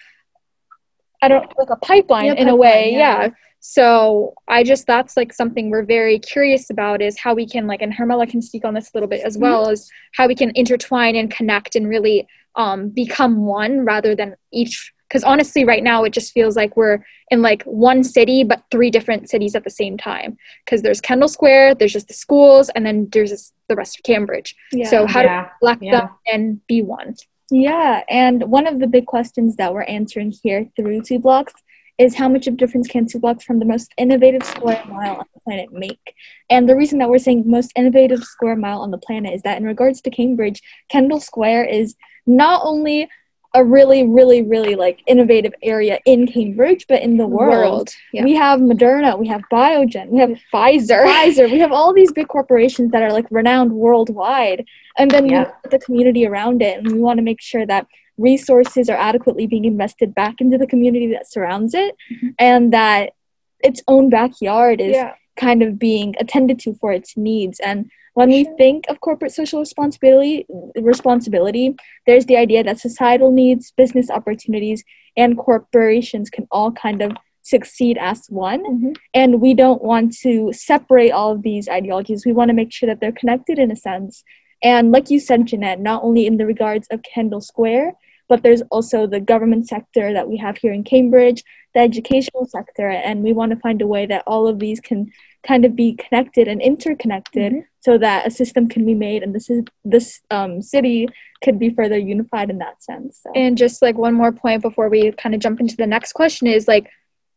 i 1.21 1.27
don't 1.27 1.51
like 1.57 1.69
a 1.69 1.77
pipeline 1.77 2.25
yeah, 2.25 2.31
in 2.31 2.37
pipeline, 2.37 2.53
a 2.53 2.55
way 2.55 2.91
yeah. 2.91 3.23
yeah. 3.23 3.29
so 3.59 4.33
i 4.47 4.63
just 4.63 4.85
that's 4.85 5.17
like 5.17 5.33
something 5.33 5.69
we're 5.69 5.85
very 5.85 6.19
curious 6.19 6.69
about 6.69 7.01
is 7.01 7.17
how 7.17 7.33
we 7.33 7.47
can 7.47 7.67
like 7.67 7.81
and 7.81 7.93
hermela 7.93 8.29
can 8.29 8.41
speak 8.41 8.65
on 8.65 8.73
this 8.73 8.89
a 8.89 8.91
little 8.93 9.09
bit 9.09 9.21
as 9.21 9.35
mm-hmm. 9.35 9.43
well 9.43 9.69
as 9.69 9.89
how 10.13 10.27
we 10.27 10.35
can 10.35 10.51
intertwine 10.55 11.15
and 11.15 11.31
connect 11.31 11.75
and 11.75 11.87
really 11.87 12.27
um, 12.57 12.89
become 12.89 13.45
one 13.45 13.83
rather 13.83 14.15
than 14.15 14.35
each 14.51 14.93
because 15.07 15.23
honestly 15.23 15.63
right 15.65 15.83
now 15.83 16.03
it 16.03 16.11
just 16.11 16.33
feels 16.33 16.55
like 16.55 16.75
we're 16.75 17.03
in 17.31 17.41
like 17.41 17.63
one 17.63 18.03
city 18.03 18.43
but 18.43 18.63
three 18.71 18.89
different 18.89 19.29
cities 19.29 19.55
at 19.55 19.63
the 19.63 19.69
same 19.69 19.97
time 19.97 20.37
because 20.63 20.81
there's 20.81 21.01
kendall 21.01 21.27
square 21.27 21.75
there's 21.75 21.93
just 21.93 22.07
the 22.07 22.13
schools 22.13 22.69
and 22.69 22.85
then 22.85 23.07
there's 23.11 23.31
this, 23.31 23.53
the 23.69 23.75
rest 23.75 23.97
of 23.97 24.03
cambridge 24.03 24.55
yeah. 24.71 24.87
so 24.89 25.05
how 25.05 25.21
yeah. 25.21 25.43
to 25.43 25.51
select 25.59 25.83
yeah. 25.83 25.99
them 25.99 26.09
and 26.31 26.67
be 26.67 26.81
one 26.81 27.15
yeah 27.51 28.03
and 28.09 28.43
one 28.43 28.67
of 28.67 28.79
the 28.79 28.87
big 28.87 29.05
questions 29.05 29.55
that 29.55 29.73
we're 29.73 29.83
answering 29.83 30.33
here 30.43 30.69
through 30.75 31.01
two 31.01 31.19
blocks 31.19 31.53
is 31.97 32.15
how 32.15 32.27
much 32.27 32.47
of 32.47 32.55
a 32.55 32.57
difference 32.57 32.87
can 32.87 33.05
two 33.05 33.19
blocks 33.19 33.43
from 33.43 33.59
the 33.59 33.65
most 33.65 33.93
innovative 33.97 34.43
square 34.43 34.83
mile 34.87 35.15
on 35.15 35.25
the 35.33 35.39
planet 35.41 35.71
make? 35.71 36.13
And 36.49 36.67
the 36.67 36.75
reason 36.75 36.99
that 36.99 37.09
we're 37.09 37.19
saying 37.19 37.43
most 37.45 37.71
innovative 37.75 38.23
square 38.23 38.55
mile 38.55 38.81
on 38.81 38.91
the 38.91 38.97
planet 38.97 39.33
is 39.33 39.41
that 39.43 39.57
in 39.57 39.63
regards 39.63 40.01
to 40.01 40.09
Cambridge, 40.09 40.61
Kendall 40.89 41.21
Square 41.21 41.65
is 41.65 41.95
not 42.25 42.61
only 42.65 43.07
a 43.55 43.63
really, 43.63 44.05
really, 44.05 44.41
really 44.41 44.75
like 44.75 44.99
innovative 45.07 45.53
area 45.63 45.97
in 46.05 46.27
Cambridge, 46.27 46.85
but 46.87 47.01
in 47.01 47.15
the 47.15 47.25
world. 47.25 47.51
world 47.51 47.89
yeah. 48.11 48.23
We 48.23 48.35
have 48.35 48.59
Moderna, 48.59 49.17
we 49.17 49.27
have 49.29 49.41
Biogen, 49.51 50.09
we 50.09 50.19
have 50.19 50.37
Pfizer, 50.53 51.05
Pfizer, 51.05 51.49
we 51.49 51.59
have 51.59 51.71
all 51.71 51.93
these 51.93 52.11
big 52.11 52.27
corporations 52.27 52.91
that 52.91 53.01
are 53.01 53.11
like 53.11 53.25
renowned 53.31 53.71
worldwide. 53.71 54.65
And 54.97 55.09
then 55.09 55.25
yeah. 55.27 55.51
the 55.71 55.79
community 55.79 56.27
around 56.27 56.61
it, 56.61 56.77
and 56.77 56.91
we 56.91 56.99
want 56.99 57.17
to 57.17 57.23
make 57.23 57.41
sure 57.41 57.65
that 57.65 57.87
resources 58.17 58.89
are 58.89 58.97
adequately 58.97 59.47
being 59.47 59.65
invested 59.65 60.13
back 60.13 60.35
into 60.39 60.57
the 60.57 60.67
community 60.67 61.07
that 61.13 61.31
surrounds 61.31 61.73
it, 61.73 61.95
mm-hmm. 62.11 62.29
and 62.37 62.73
that 62.73 63.13
its 63.61 63.81
own 63.87 64.09
backyard 64.09 64.81
is 64.81 64.93
yeah. 64.93 65.13
kind 65.37 65.63
of 65.63 65.79
being 65.79 66.13
attended 66.19 66.59
to 66.59 66.73
for 66.75 66.91
its 66.91 67.15
needs. 67.15 67.59
And 67.61 67.89
when 68.15 68.29
we 68.29 68.45
think 68.57 68.85
of 68.89 69.01
corporate 69.01 69.33
social 69.33 69.59
responsibility, 69.59 70.45
responsibility, 70.75 71.75
there's 72.07 72.25
the 72.25 72.37
idea 72.37 72.63
that 72.63 72.79
societal 72.79 73.29
needs, 73.29 73.71
business 73.71 74.09
opportunities, 74.09 74.83
and 75.17 75.37
corporations 75.37 76.29
can 76.29 76.47
all 76.49 76.71
kind 76.71 77.01
of 77.01 77.11
succeed 77.41 77.97
as 77.99 78.25
one. 78.29 78.63
Mm-hmm. 78.63 78.91
And 79.13 79.41
we 79.41 79.53
don't 79.53 79.83
want 79.83 80.15
to 80.19 80.51
separate 80.53 81.11
all 81.11 81.33
of 81.33 81.43
these 81.43 81.67
ideologies. 81.67 82.25
We 82.25 82.31
want 82.31 82.49
to 82.49 82.55
make 82.55 82.71
sure 82.71 82.87
that 82.87 83.01
they're 83.01 83.11
connected 83.11 83.59
in 83.59 83.69
a 83.69 83.75
sense. 83.75 84.23
And 84.63 84.91
like 84.91 85.11
you 85.11 85.19
said, 85.19 85.41
Jennat, 85.41 85.79
not 85.79 86.01
only 86.01 86.25
in 86.25 86.37
the 86.37 86.45
regards 86.45 86.87
of 86.91 87.03
Kendall 87.03 87.41
Square, 87.41 87.93
but 88.27 88.43
there's 88.43 88.61
also 88.71 89.07
the 89.07 89.19
government 89.19 89.67
sector 89.67 90.13
that 90.13 90.27
we 90.27 90.37
have 90.37 90.57
here 90.57 90.73
in 90.73 90.83
Cambridge, 90.83 91.43
the 91.73 91.79
educational 91.79 92.45
sector, 92.45 92.89
and 92.89 93.23
we 93.23 93.33
want 93.33 93.51
to 93.51 93.59
find 93.59 93.81
a 93.81 93.87
way 93.87 94.05
that 94.05 94.23
all 94.25 94.47
of 94.47 94.59
these 94.59 94.79
can 94.79 95.11
kind 95.45 95.65
of 95.65 95.75
be 95.75 95.93
connected 95.93 96.47
and 96.47 96.61
interconnected 96.61 97.51
mm-hmm. 97.51 97.61
so 97.79 97.97
that 97.97 98.27
a 98.27 98.31
system 98.31 98.67
can 98.67 98.85
be 98.85 98.93
made 98.93 99.23
and 99.23 99.33
this 99.33 99.49
is 99.49 99.63
this 99.83 100.21
um, 100.31 100.61
city 100.61 101.07
could 101.43 101.59
be 101.59 101.69
further 101.69 101.97
unified 101.97 102.49
in 102.49 102.57
that 102.57 102.81
sense 102.81 103.21
so. 103.23 103.31
and 103.35 103.57
just 103.57 103.81
like 103.81 103.95
one 103.95 104.13
more 104.13 104.31
point 104.31 104.61
before 104.61 104.89
we 104.89 105.11
kind 105.13 105.35
of 105.35 105.41
jump 105.41 105.59
into 105.59 105.75
the 105.75 105.87
next 105.87 106.13
question 106.13 106.47
is 106.47 106.67
like 106.67 106.89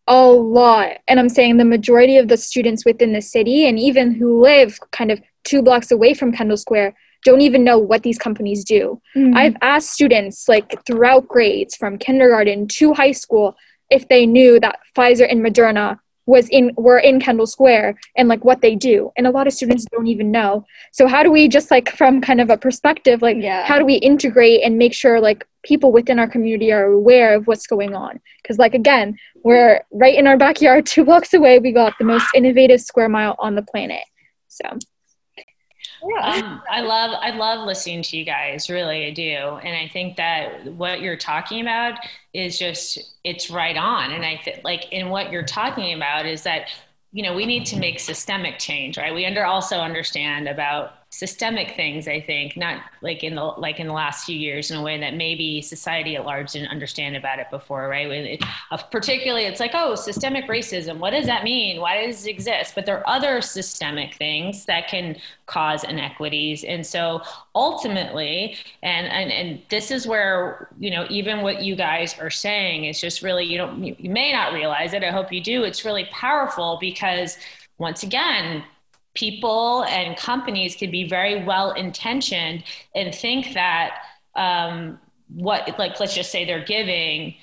a 0.06 0.26
lot 0.26 0.96
and 1.06 1.20
i'm 1.20 1.28
saying 1.28 1.58
the 1.58 1.64
majority 1.64 2.16
of 2.16 2.28
the 2.28 2.36
students 2.36 2.84
within 2.84 3.12
the 3.12 3.20
city 3.20 3.66
and 3.66 3.78
even 3.78 4.14
who 4.14 4.40
live 4.40 4.78
kind 4.90 5.10
of 5.10 5.20
two 5.44 5.62
blocks 5.62 5.90
away 5.90 6.14
from 6.14 6.32
kendall 6.32 6.56
square 6.56 6.94
don't 7.24 7.40
even 7.40 7.64
know 7.64 7.78
what 7.78 8.02
these 8.02 8.18
companies 8.18 8.64
do 8.64 9.00
mm-hmm. 9.16 9.36
i've 9.36 9.56
asked 9.62 9.90
students 9.90 10.48
like 10.48 10.84
throughout 10.86 11.26
grades 11.28 11.74
from 11.76 11.98
kindergarten 11.98 12.66
to 12.66 12.92
high 12.92 13.12
school 13.12 13.56
if 13.90 14.08
they 14.08 14.26
knew 14.26 14.60
that 14.60 14.78
pfizer 14.96 15.30
and 15.30 15.40
moderna 15.40 15.98
was 16.28 16.46
in 16.50 16.72
were 16.76 16.98
in 16.98 17.18
Kendall 17.18 17.46
Square 17.46 17.98
and 18.14 18.28
like 18.28 18.44
what 18.44 18.60
they 18.60 18.76
do. 18.76 19.10
And 19.16 19.26
a 19.26 19.30
lot 19.30 19.46
of 19.46 19.54
students 19.54 19.86
don't 19.90 20.06
even 20.06 20.30
know. 20.30 20.66
So 20.92 21.08
how 21.08 21.22
do 21.22 21.32
we 21.32 21.48
just 21.48 21.70
like 21.70 21.88
from 21.96 22.20
kind 22.20 22.40
of 22.40 22.50
a 22.50 22.58
perspective 22.58 23.22
like 23.22 23.38
yeah. 23.40 23.64
how 23.64 23.78
do 23.78 23.84
we 23.86 23.94
integrate 23.94 24.62
and 24.62 24.76
make 24.76 24.92
sure 24.92 25.20
like 25.20 25.46
people 25.64 25.90
within 25.90 26.18
our 26.18 26.28
community 26.28 26.70
are 26.70 26.84
aware 26.84 27.34
of 27.34 27.46
what's 27.46 27.66
going 27.66 27.94
on? 27.94 28.20
Cuz 28.46 28.58
like 28.58 28.74
again, 28.74 29.16
we're 29.42 29.80
right 29.90 30.14
in 30.14 30.26
our 30.26 30.36
backyard 30.36 30.84
2 30.94 31.06
blocks 31.06 31.32
away. 31.32 31.58
We 31.58 31.72
got 31.72 31.94
the 31.98 32.04
most 32.04 32.26
innovative 32.34 32.82
square 32.82 33.08
mile 33.08 33.34
on 33.38 33.54
the 33.54 33.62
planet. 33.62 34.04
So 34.48 34.64
yeah. 36.02 36.34
Um, 36.36 36.62
I 36.70 36.80
love 36.80 37.10
I 37.20 37.30
love 37.30 37.66
listening 37.66 38.02
to 38.02 38.16
you 38.16 38.24
guys, 38.24 38.68
really 38.70 39.06
I 39.06 39.10
do. 39.10 39.22
And 39.22 39.76
I 39.76 39.88
think 39.92 40.16
that 40.16 40.72
what 40.72 41.00
you're 41.00 41.16
talking 41.16 41.60
about 41.60 41.98
is 42.34 42.58
just 42.58 43.16
it's 43.24 43.50
right 43.50 43.76
on. 43.76 44.12
And 44.12 44.24
I 44.24 44.40
think 44.44 44.60
like 44.64 44.92
in 44.92 45.10
what 45.10 45.32
you're 45.32 45.44
talking 45.44 45.94
about 45.94 46.26
is 46.26 46.42
that 46.44 46.68
you 47.12 47.22
know 47.22 47.34
we 47.34 47.46
need 47.46 47.66
to 47.66 47.76
make 47.76 48.00
systemic 48.00 48.58
change, 48.58 48.98
right? 48.98 49.14
We 49.14 49.26
under 49.26 49.44
also 49.44 49.78
understand 49.78 50.48
about 50.48 50.92
systemic 51.10 51.74
things 51.74 52.06
i 52.06 52.20
think 52.20 52.56
not 52.56 52.82
like 53.02 53.24
in 53.24 53.34
the 53.34 53.42
like 53.42 53.80
in 53.80 53.86
the 53.86 53.92
last 53.92 54.24
few 54.24 54.36
years 54.36 54.70
in 54.70 54.76
a 54.76 54.82
way 54.82 54.98
that 54.98 55.14
maybe 55.14 55.62
society 55.62 56.16
at 56.16 56.24
large 56.24 56.52
didn't 56.52 56.68
understand 56.68 57.16
about 57.16 57.38
it 57.38 57.46
before 57.50 57.88
right? 57.88 58.10
It, 58.10 58.44
particularly 58.90 59.44
it's 59.44 59.60
like 59.60 59.72
oh 59.74 59.94
systemic 59.94 60.46
racism 60.46 60.98
what 60.98 61.10
does 61.10 61.26
that 61.26 61.44
mean? 61.44 61.80
Why 61.80 62.06
does 62.06 62.26
it 62.26 62.30
exist? 62.30 62.74
But 62.74 62.86
there 62.86 62.98
are 62.98 63.08
other 63.08 63.40
systemic 63.40 64.14
things 64.14 64.64
that 64.66 64.88
can 64.88 65.16
cause 65.46 65.84
inequities. 65.84 66.64
And 66.64 66.86
so 66.86 67.22
ultimately 67.54 68.56
and 68.82 69.06
and, 69.06 69.30
and 69.32 69.62
this 69.70 69.90
is 69.90 70.06
where 70.06 70.68
you 70.78 70.90
know 70.90 71.06
even 71.08 71.42
what 71.42 71.62
you 71.62 71.76
guys 71.76 72.18
are 72.18 72.30
saying 72.30 72.84
is 72.84 73.00
just 73.00 73.22
really 73.22 73.44
you 73.44 73.58
don't 73.58 73.82
you, 73.82 73.96
you 73.98 74.10
may 74.10 74.32
not 74.32 74.52
realize 74.52 74.92
it. 74.92 75.02
I 75.02 75.10
hope 75.10 75.32
you 75.32 75.40
do. 75.40 75.64
It's 75.64 75.84
really 75.84 76.06
powerful 76.10 76.78
because 76.80 77.38
once 77.78 78.02
again 78.02 78.64
people 79.18 79.82
and 79.84 80.16
companies 80.16 80.76
can 80.76 80.90
be 80.90 81.08
very 81.08 81.44
well 81.44 81.72
intentioned 81.72 82.62
and 82.94 83.12
think 83.12 83.54
that 83.54 83.96
um, 84.36 84.98
what 85.28 85.76
like 85.78 85.98
let's 85.98 86.14
just 86.14 86.30
say 86.30 86.44
they're 86.44 86.64
giving 86.64 87.34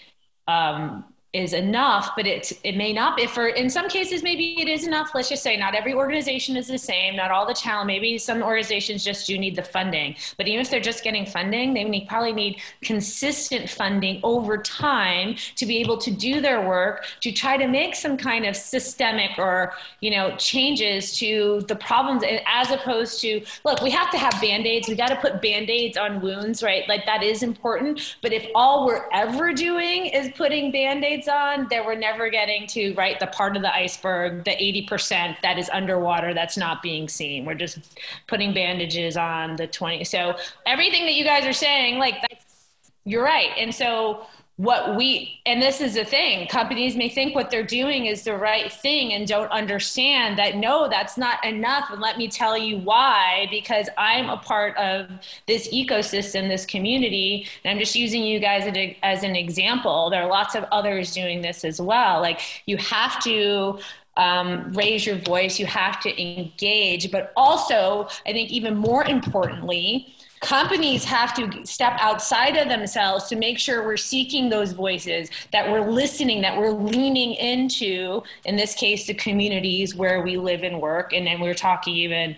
um, 0.47 1.03
is 1.35 1.53
enough, 1.53 2.11
but 2.15 2.25
it 2.25 2.51
it 2.63 2.77
may 2.77 2.93
not 2.93 3.17
be. 3.17 3.27
For 3.27 3.47
in 3.49 3.69
some 3.69 3.89
cases, 3.89 4.23
maybe 4.23 4.59
it 4.61 4.67
is 4.69 4.87
enough. 4.87 5.11
Let's 5.13 5.27
just 5.27 5.43
say 5.43 5.57
not 5.57 5.75
every 5.75 5.93
organization 5.93 6.55
is 6.55 6.67
the 6.67 6.77
same. 6.77 7.15
Not 7.17 7.29
all 7.29 7.45
the 7.45 7.53
talent. 7.53 7.87
Maybe 7.87 8.17
some 8.17 8.41
organizations 8.41 9.03
just 9.03 9.27
do 9.27 9.37
need 9.37 9.55
the 9.55 9.63
funding. 9.63 10.15
But 10.37 10.47
even 10.47 10.61
if 10.61 10.69
they're 10.69 10.79
just 10.79 11.03
getting 11.03 11.25
funding, 11.25 11.73
they 11.73 11.83
need, 11.83 12.07
probably 12.07 12.31
need 12.31 12.61
consistent 12.81 13.69
funding 13.69 14.21
over 14.23 14.57
time 14.57 15.35
to 15.57 15.65
be 15.65 15.77
able 15.79 15.97
to 15.97 16.11
do 16.11 16.39
their 16.39 16.65
work 16.65 17.05
to 17.21 17.31
try 17.31 17.57
to 17.57 17.67
make 17.67 17.95
some 17.95 18.15
kind 18.15 18.45
of 18.45 18.55
systemic 18.55 19.37
or 19.37 19.73
you 19.99 20.11
know 20.11 20.35
changes 20.37 21.17
to 21.17 21.65
the 21.67 21.75
problems, 21.75 22.23
as 22.47 22.71
opposed 22.71 23.19
to 23.21 23.43
look, 23.65 23.81
we 23.81 23.89
have 23.89 24.09
to 24.11 24.17
have 24.17 24.33
band 24.39 24.65
aids. 24.65 24.87
We 24.87 24.95
got 24.95 25.09
to 25.09 25.17
put 25.17 25.41
band 25.41 25.69
aids 25.69 25.97
on 25.97 26.21
wounds, 26.21 26.63
right? 26.63 26.87
Like 26.87 27.05
that 27.05 27.23
is 27.23 27.43
important. 27.43 28.15
But 28.21 28.31
if 28.31 28.47
all 28.55 28.85
we're 28.85 29.09
ever 29.11 29.51
doing 29.51 30.05
is 30.05 30.29
putting 30.35 30.71
band 30.71 31.03
on, 31.27 31.67
that 31.69 31.85
we're 31.85 31.95
never 31.95 32.29
getting 32.29 32.67
to 32.67 32.93
right 32.95 33.19
the 33.19 33.27
part 33.27 33.55
of 33.55 33.61
the 33.61 33.73
iceberg, 33.73 34.43
the 34.43 34.51
80% 34.51 35.41
that 35.41 35.57
is 35.57 35.69
underwater 35.71 36.33
that's 36.33 36.57
not 36.57 36.81
being 36.81 37.07
seen. 37.07 37.45
We're 37.45 37.55
just 37.55 37.99
putting 38.27 38.53
bandages 38.53 39.17
on 39.17 39.55
the 39.55 39.67
20. 39.67 40.03
So 40.03 40.35
everything 40.65 41.05
that 41.05 41.13
you 41.13 41.23
guys 41.23 41.45
are 41.45 41.53
saying, 41.53 41.99
like 41.99 42.15
that's 42.21 42.45
you're 43.05 43.23
right. 43.23 43.51
And 43.57 43.73
so 43.73 44.25
what 44.57 44.95
we 44.95 45.41
and 45.45 45.61
this 45.61 45.81
is 45.81 45.95
the 45.95 46.05
thing 46.05 46.47
companies 46.47 46.95
may 46.95 47.09
think 47.09 47.35
what 47.35 47.51
they're 47.51 47.65
doing 47.65 48.05
is 48.05 48.23
the 48.23 48.37
right 48.37 48.71
thing 48.71 49.11
and 49.11 49.27
don't 49.27 49.51
understand 49.51 50.37
that 50.39 50.55
no 50.55 50.87
that's 50.89 51.17
not 51.17 51.43
enough. 51.43 51.89
And 51.91 51.99
let 51.99 52.17
me 52.17 52.29
tell 52.29 52.57
you 52.57 52.77
why 52.77 53.47
because 53.51 53.89
i'm 53.97 54.29
a 54.29 54.37
part 54.37 54.77
of 54.77 55.09
this 55.45 55.67
ecosystem 55.73 56.47
this 56.47 56.65
community. 56.65 57.47
And 57.63 57.71
i'm 57.71 57.79
just 57.79 57.95
using 57.95 58.23
you 58.23 58.39
guys 58.39 58.95
as 59.03 59.23
an 59.23 59.35
example. 59.35 60.09
There 60.09 60.23
are 60.23 60.29
lots 60.29 60.55
of 60.55 60.63
others 60.71 61.13
doing 61.13 61.41
this 61.41 61.65
as 61.65 61.81
well. 61.81 62.21
Like 62.21 62.39
you 62.65 62.77
have 62.77 63.21
to 63.23 63.79
um, 64.15 64.71
raise 64.71 65.05
your 65.05 65.17
voice. 65.17 65.59
You 65.59 65.65
have 65.65 65.99
to 66.03 66.21
engage. 66.21 67.11
But 67.11 67.33
also 67.35 68.07
i 68.25 68.31
think 68.31 68.51
even 68.51 68.77
more 68.77 69.03
importantly 69.03 70.15
companies 70.41 71.03
have 71.05 71.33
to 71.33 71.65
step 71.65 71.97
outside 71.99 72.57
of 72.57 72.67
themselves 72.67 73.25
to 73.25 73.35
make 73.35 73.57
sure 73.57 73.85
we're 73.85 73.97
seeking 73.97 74.49
those 74.49 74.73
voices 74.73 75.29
that 75.51 75.69
we're 75.69 75.89
listening 75.89 76.41
that 76.41 76.57
we're 76.57 76.71
leaning 76.71 77.33
into 77.35 78.21
in 78.43 78.55
this 78.55 78.73
case 78.75 79.07
the 79.07 79.13
communities 79.13 79.95
where 79.95 80.21
we 80.21 80.37
live 80.37 80.63
and 80.63 80.81
work. 80.81 81.13
And 81.13 81.25
then 81.25 81.39
we're 81.39 81.53
talking 81.53 81.95
even 81.95 82.35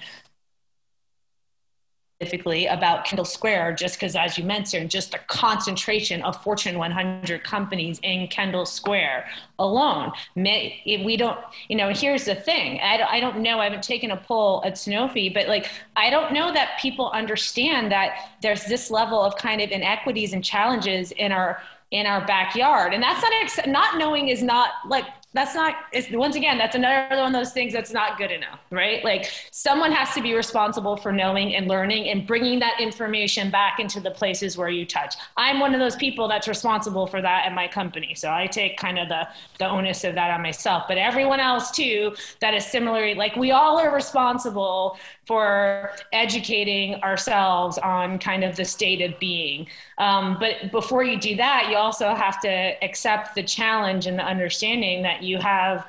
specifically 2.20 2.66
about 2.66 3.06
Kendall 3.06 3.26
Square, 3.26 3.74
just 3.74 3.96
because, 3.96 4.16
as 4.16 4.40
you 4.40 4.44
mentioned, 4.44 4.90
just 4.90 5.12
the 5.12 5.20
concentration 5.28 6.24
of 6.24 6.42
Fortune 6.42 6.80
100 6.80 7.44
companies 7.44 8.00
in 8.02 8.28
Kendall 8.28 8.66
Square 8.66 9.28
alone. 9.60 10.12
We 10.36 11.16
don't, 11.16 11.40
you 11.68 11.76
know, 11.76 11.90
here's 11.90 12.26
the 12.26 12.34
thing 12.34 12.80
I 12.82 13.20
don't 13.20 13.42
know, 13.42 13.60
I 13.60 13.66
haven't 13.66 13.84
taken 13.84 14.10
a 14.10 14.18
poll 14.18 14.64
at 14.66 14.74
Sanofi, 14.74 15.32
but 15.32 15.48
like, 15.48 15.70
I 15.96 16.10
don't 16.10 16.34
know 16.34 16.52
that 16.52 16.80
people 16.82 17.12
understand 17.12 17.92
that 17.92 18.32
there's 18.42 18.66
this 18.66 18.90
level 18.90 19.22
of 19.22 19.36
kind 19.36 19.62
of 19.62 19.70
inequities 19.70 20.34
and 20.34 20.44
challenges 20.44 21.12
in 21.12 21.32
our 21.32 21.62
in 21.90 22.06
our 22.06 22.26
backyard 22.26 22.94
and 22.94 23.02
that's 23.02 23.24
not 23.24 23.68
not 23.68 23.98
knowing 23.98 24.28
is 24.28 24.44
not 24.44 24.72
like 24.90 25.06
that's 25.38 25.56
not 25.56 25.76
it's 25.94 26.10
once 26.12 26.36
again 26.36 26.58
that's 26.58 26.76
another 26.76 27.16
one 27.18 27.28
of 27.28 27.34
those 27.34 27.54
things 27.54 27.72
that's 27.72 27.94
not 27.94 28.18
good 28.18 28.32
enough 28.32 28.60
right? 28.72 29.04
Like 29.04 29.32
someone 29.52 29.92
has 29.92 30.14
to 30.14 30.22
be 30.22 30.34
responsible 30.34 30.98
for 30.98 31.12
knowing 31.12 31.56
and 31.56 31.68
learning 31.68 32.10
and 32.10 32.28
bringing 32.28 32.60
that 32.60 32.80
information 32.80 33.50
back 33.50 33.80
into 33.80 34.00
the 34.00 34.12
places 34.12 34.58
where 34.58 34.70
you 34.70 34.86
touch. 34.86 35.16
I'm 35.36 35.60
one 35.60 35.74
of 35.74 35.80
those 35.80 35.96
people 35.96 36.28
that's 36.28 36.48
responsible 36.48 37.08
for 37.08 37.22
that 37.22 37.46
at 37.46 37.54
my 37.54 37.68
company 37.68 38.14
so 38.16 38.32
i 38.32 38.48
take 38.48 38.78
kind 38.78 39.00
of 39.00 39.08
the 39.10 39.28
the 39.60 39.68
onus 39.68 40.04
of 40.04 40.16
that 40.16 40.32
on 40.32 40.42
myself. 40.42 40.84
But 40.88 40.98
everyone 40.98 41.40
else 41.40 41.72
too 41.72 42.16
that 42.42 42.54
is 42.54 42.66
similarly 42.66 43.14
like 43.14 43.36
we 43.36 43.52
all 43.52 43.80
are 43.80 43.94
responsible 43.94 44.98
for 45.28 45.92
educating 46.14 46.96
ourselves 47.04 47.78
on 47.80 48.18
kind 48.18 48.44
of 48.44 48.56
the 48.56 48.66
state 48.66 49.02
of 49.02 49.20
being 49.20 49.68
um, 49.98 50.38
but 50.40 50.72
before 50.72 51.04
you 51.04 51.20
do 51.20 51.36
that 51.36 51.68
you 51.70 51.76
also 51.76 52.16
have 52.16 52.40
to 52.40 52.50
accept 52.84 53.36
the 53.36 53.44
challenge 53.44 54.08
and 54.08 54.18
the 54.18 54.26
understanding 54.26 55.04
that 55.04 55.22
you 55.22 55.38
have 55.38 55.86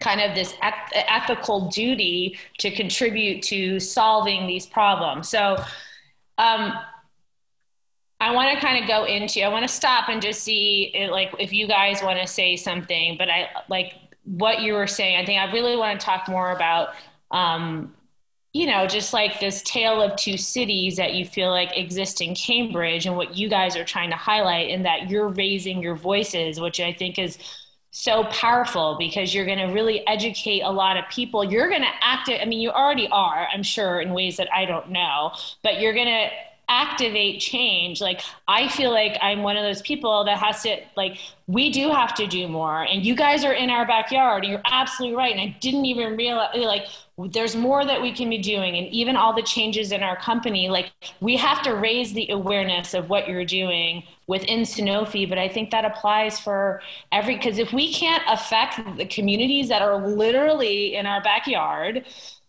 kind 0.00 0.20
of 0.20 0.34
this 0.34 0.54
eth- 0.62 0.92
ethical 0.94 1.68
duty 1.68 2.38
to 2.58 2.70
contribute 2.70 3.42
to 3.42 3.80
solving 3.80 4.46
these 4.46 4.66
problems. 4.66 5.28
So, 5.28 5.56
um, 6.38 6.72
I 8.20 8.32
want 8.32 8.52
to 8.52 8.64
kind 8.64 8.82
of 8.82 8.88
go 8.88 9.04
into, 9.04 9.42
I 9.42 9.48
want 9.48 9.62
to 9.62 9.72
stop 9.72 10.08
and 10.08 10.20
just 10.20 10.42
see 10.42 10.90
it, 10.92 11.10
like 11.10 11.32
if 11.38 11.52
you 11.52 11.68
guys 11.68 12.02
want 12.02 12.20
to 12.20 12.26
say 12.26 12.56
something, 12.56 13.16
but 13.16 13.28
I 13.28 13.48
like 13.68 13.94
what 14.24 14.60
you 14.60 14.74
were 14.74 14.88
saying. 14.88 15.16
I 15.16 15.24
think 15.24 15.40
I 15.40 15.52
really 15.52 15.76
want 15.76 16.00
to 16.00 16.04
talk 16.04 16.28
more 16.28 16.50
about, 16.50 16.90
um, 17.30 17.94
you 18.58 18.66
know, 18.66 18.88
just 18.88 19.12
like 19.12 19.38
this 19.38 19.62
tale 19.62 20.02
of 20.02 20.16
two 20.16 20.36
cities 20.36 20.96
that 20.96 21.14
you 21.14 21.24
feel 21.24 21.48
like 21.48 21.76
exist 21.76 22.20
in 22.20 22.34
Cambridge 22.34 23.06
and 23.06 23.16
what 23.16 23.36
you 23.36 23.48
guys 23.48 23.76
are 23.76 23.84
trying 23.84 24.10
to 24.10 24.16
highlight 24.16 24.70
and 24.70 24.84
that 24.84 25.08
you're 25.08 25.28
raising 25.28 25.80
your 25.80 25.94
voices, 25.94 26.58
which 26.58 26.80
I 26.80 26.92
think 26.92 27.20
is 27.20 27.38
so 27.92 28.24
powerful 28.24 28.96
because 28.98 29.32
you're 29.32 29.46
going 29.46 29.64
to 29.64 29.72
really 29.72 30.04
educate 30.08 30.62
a 30.62 30.72
lot 30.72 30.96
of 30.96 31.04
people. 31.08 31.44
You're 31.44 31.68
going 31.68 31.82
to 31.82 31.94
act. 32.02 32.28
I 32.30 32.44
mean, 32.46 32.58
you 32.58 32.70
already 32.70 33.06
are, 33.12 33.46
I'm 33.54 33.62
sure, 33.62 34.00
in 34.00 34.12
ways 34.12 34.38
that 34.38 34.48
I 34.52 34.64
don't 34.64 34.90
know, 34.90 35.30
but 35.62 35.80
you're 35.80 35.94
going 35.94 36.08
to 36.08 36.28
activate 36.70 37.40
change 37.40 37.98
like 37.98 38.20
i 38.46 38.68
feel 38.68 38.90
like 38.90 39.16
i'm 39.22 39.42
one 39.42 39.56
of 39.56 39.62
those 39.62 39.80
people 39.80 40.22
that 40.24 40.36
has 40.36 40.62
to 40.62 40.76
like 40.98 41.16
we 41.46 41.70
do 41.70 41.88
have 41.88 42.14
to 42.14 42.26
do 42.26 42.46
more 42.46 42.82
and 42.82 43.06
you 43.06 43.14
guys 43.14 43.42
are 43.42 43.54
in 43.54 43.70
our 43.70 43.86
backyard 43.86 44.44
and 44.44 44.52
you're 44.52 44.60
absolutely 44.70 45.16
right 45.16 45.32
and 45.32 45.40
i 45.40 45.56
didn't 45.60 45.86
even 45.86 46.14
realize 46.14 46.54
like 46.58 46.84
there's 47.26 47.56
more 47.56 47.84
that 47.84 48.00
we 48.00 48.12
can 48.12 48.30
be 48.30 48.38
doing. 48.38 48.76
And 48.76 48.86
even 48.88 49.16
all 49.16 49.34
the 49.34 49.42
changes 49.42 49.90
in 49.92 50.02
our 50.02 50.16
company 50.16 50.68
like 50.68 50.92
we 51.20 51.36
have 51.36 51.62
to 51.62 51.74
raise 51.74 52.12
the 52.12 52.30
awareness 52.30 52.94
of 52.94 53.08
what 53.08 53.28
you're 53.28 53.44
doing 53.44 54.04
within 54.26 54.60
sanofi 54.60 55.28
but 55.28 55.38
i 55.38 55.48
think 55.48 55.70
that 55.70 55.84
applies 55.84 56.38
for 56.38 56.80
every 57.12 57.36
because 57.36 57.58
if 57.58 57.72
we 57.72 57.92
can't 57.92 58.22
affect 58.28 58.80
the 58.96 59.06
communities 59.06 59.68
that 59.68 59.82
are 59.82 60.06
literally 60.06 60.94
in 60.94 61.06
our 61.06 61.22
backyard 61.22 62.04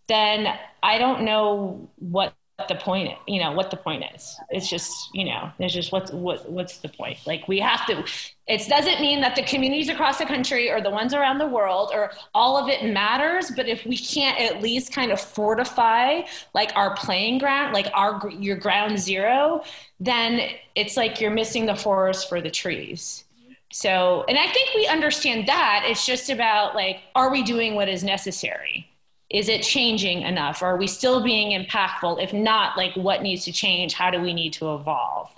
then 0.07 0.47
i 0.83 0.97
don't 0.97 1.21
know 1.23 1.89
what 1.97 2.33
the 2.67 2.75
point 2.75 3.17
you 3.27 3.39
know 3.39 3.51
what 3.51 3.71
the 3.71 3.77
point 3.77 4.03
is. 4.15 4.35
It's 4.49 4.69
just 4.69 5.09
you 5.13 5.25
know 5.25 5.51
it's 5.59 5.73
just 5.73 5.91
what's 5.91 6.11
what, 6.11 6.49
what's 6.49 6.77
the 6.79 6.89
point? 6.89 7.19
Like 7.25 7.47
we 7.47 7.59
have 7.59 7.85
to 7.87 8.03
it 8.47 8.67
doesn't 8.67 8.99
mean 8.99 9.21
that 9.21 9.35
the 9.35 9.43
communities 9.43 9.89
across 9.89 10.17
the 10.17 10.25
country 10.25 10.71
or 10.71 10.81
the 10.81 10.89
ones 10.89 11.13
around 11.13 11.37
the 11.37 11.47
world 11.47 11.91
or 11.93 12.11
all 12.33 12.57
of 12.57 12.67
it 12.67 12.83
matters 12.91 13.51
but 13.55 13.67
if 13.67 13.85
we 13.85 13.95
can't 13.95 14.39
at 14.39 14.59
least 14.59 14.91
kind 14.91 15.11
of 15.11 15.21
fortify 15.21 16.21
like 16.55 16.71
our 16.75 16.95
playing 16.95 17.37
ground 17.37 17.73
like 17.73 17.87
our 17.93 18.27
your 18.31 18.55
ground 18.55 18.97
zero 18.97 19.63
then 19.99 20.49
it's 20.75 20.97
like 20.97 21.19
you're 21.19 21.31
missing 21.31 21.65
the 21.65 21.75
forest 21.75 22.29
for 22.29 22.41
the 22.41 22.49
trees. 22.49 23.25
So 23.71 24.25
and 24.27 24.37
i 24.37 24.47
think 24.47 24.73
we 24.73 24.87
understand 24.87 25.47
that. 25.47 25.83
It's 25.85 26.05
just 26.05 26.29
about 26.29 26.75
like 26.75 27.01
are 27.15 27.31
we 27.31 27.43
doing 27.43 27.75
what 27.75 27.87
is 27.87 28.03
necessary 28.03 28.88
is 29.29 29.47
it 29.47 29.61
changing 29.61 30.23
enough? 30.23 30.63
Are 30.63 30.77
we 30.77 30.87
still 30.87 31.23
being 31.23 31.59
impactful? 31.59 32.21
If 32.21 32.33
not, 32.33 32.77
like 32.77 32.95
what 32.95 33.21
needs 33.21 33.45
to 33.45 33.51
change? 33.51 33.93
How 33.93 34.09
do 34.09 34.19
we 34.19 34.33
need 34.33 34.53
to 34.53 34.73
evolve? 34.73 35.29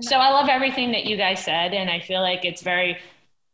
So 0.00 0.16
I 0.16 0.30
love 0.30 0.48
everything 0.48 0.92
that 0.92 1.04
you 1.04 1.16
guys 1.16 1.44
said, 1.44 1.74
and 1.74 1.90
I 1.90 2.00
feel 2.00 2.22
like 2.22 2.44
it's 2.44 2.62
very 2.62 2.98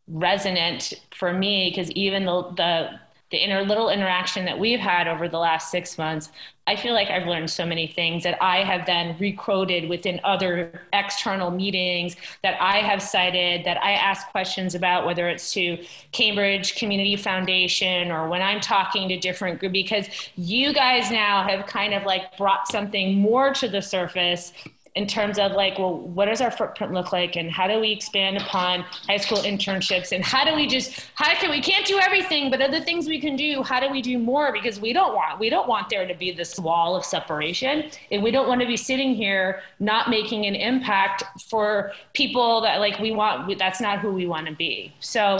resonant 0.06 0.94
for 1.14 1.32
me 1.32 1.70
because 1.70 1.90
even 1.92 2.24
the, 2.24 2.42
the 2.56 2.99
the 3.30 3.36
inner 3.36 3.62
little 3.62 3.90
interaction 3.90 4.44
that 4.44 4.58
we've 4.58 4.80
had 4.80 5.06
over 5.06 5.28
the 5.28 5.38
last 5.38 5.70
six 5.70 5.96
months, 5.96 6.30
I 6.66 6.76
feel 6.76 6.94
like 6.94 7.10
I've 7.10 7.26
learned 7.26 7.50
so 7.50 7.66
many 7.66 7.86
things 7.86 8.22
that 8.22 8.40
I 8.40 8.62
have 8.62 8.86
then 8.86 9.16
requoted 9.18 9.88
within 9.88 10.20
other 10.22 10.82
external 10.92 11.50
meetings 11.50 12.16
that 12.42 12.60
I 12.60 12.78
have 12.78 13.02
cited, 13.02 13.64
that 13.64 13.82
I 13.82 13.92
ask 13.92 14.28
questions 14.28 14.74
about, 14.74 15.04
whether 15.04 15.28
it's 15.28 15.52
to 15.54 15.84
Cambridge 16.12 16.76
Community 16.76 17.16
Foundation 17.16 18.12
or 18.12 18.28
when 18.28 18.42
I'm 18.42 18.60
talking 18.60 19.08
to 19.08 19.18
different 19.18 19.58
groups, 19.58 19.72
because 19.72 20.08
you 20.36 20.72
guys 20.72 21.10
now 21.10 21.42
have 21.48 21.66
kind 21.66 21.94
of 21.94 22.04
like 22.04 22.36
brought 22.36 22.68
something 22.68 23.18
more 23.18 23.52
to 23.54 23.68
the 23.68 23.82
surface 23.82 24.52
in 24.94 25.06
terms 25.06 25.38
of 25.38 25.52
like, 25.52 25.78
well, 25.78 25.96
what 25.96 26.26
does 26.26 26.40
our 26.40 26.50
footprint 26.50 26.92
look 26.92 27.12
like, 27.12 27.36
and 27.36 27.50
how 27.50 27.68
do 27.68 27.78
we 27.78 27.92
expand 27.92 28.36
upon 28.36 28.80
high 29.06 29.18
school 29.18 29.38
internships, 29.38 30.12
and 30.12 30.24
how 30.24 30.44
do 30.44 30.54
we 30.54 30.66
just 30.66 31.08
how 31.14 31.32
can 31.34 31.50
we 31.50 31.60
can't 31.60 31.86
do 31.86 31.98
everything, 32.00 32.50
but 32.50 32.60
other 32.60 32.80
things 32.80 33.06
we 33.06 33.20
can 33.20 33.36
do? 33.36 33.62
How 33.62 33.78
do 33.78 33.88
we 33.90 34.02
do 34.02 34.18
more? 34.18 34.52
Because 34.52 34.80
we 34.80 34.92
don't 34.92 35.14
want 35.14 35.38
we 35.38 35.48
don't 35.48 35.68
want 35.68 35.88
there 35.90 36.06
to 36.06 36.14
be 36.14 36.32
this 36.32 36.58
wall 36.58 36.96
of 36.96 37.04
separation, 37.04 37.90
and 38.10 38.22
we 38.22 38.30
don't 38.30 38.48
want 38.48 38.60
to 38.60 38.66
be 38.66 38.76
sitting 38.76 39.14
here 39.14 39.62
not 39.78 40.10
making 40.10 40.46
an 40.46 40.56
impact 40.56 41.22
for 41.48 41.92
people 42.12 42.60
that 42.62 42.80
like 42.80 42.98
we 42.98 43.12
want. 43.12 43.58
That's 43.58 43.80
not 43.80 44.00
who 44.00 44.12
we 44.12 44.26
want 44.26 44.48
to 44.48 44.54
be. 44.54 44.92
So 44.98 45.38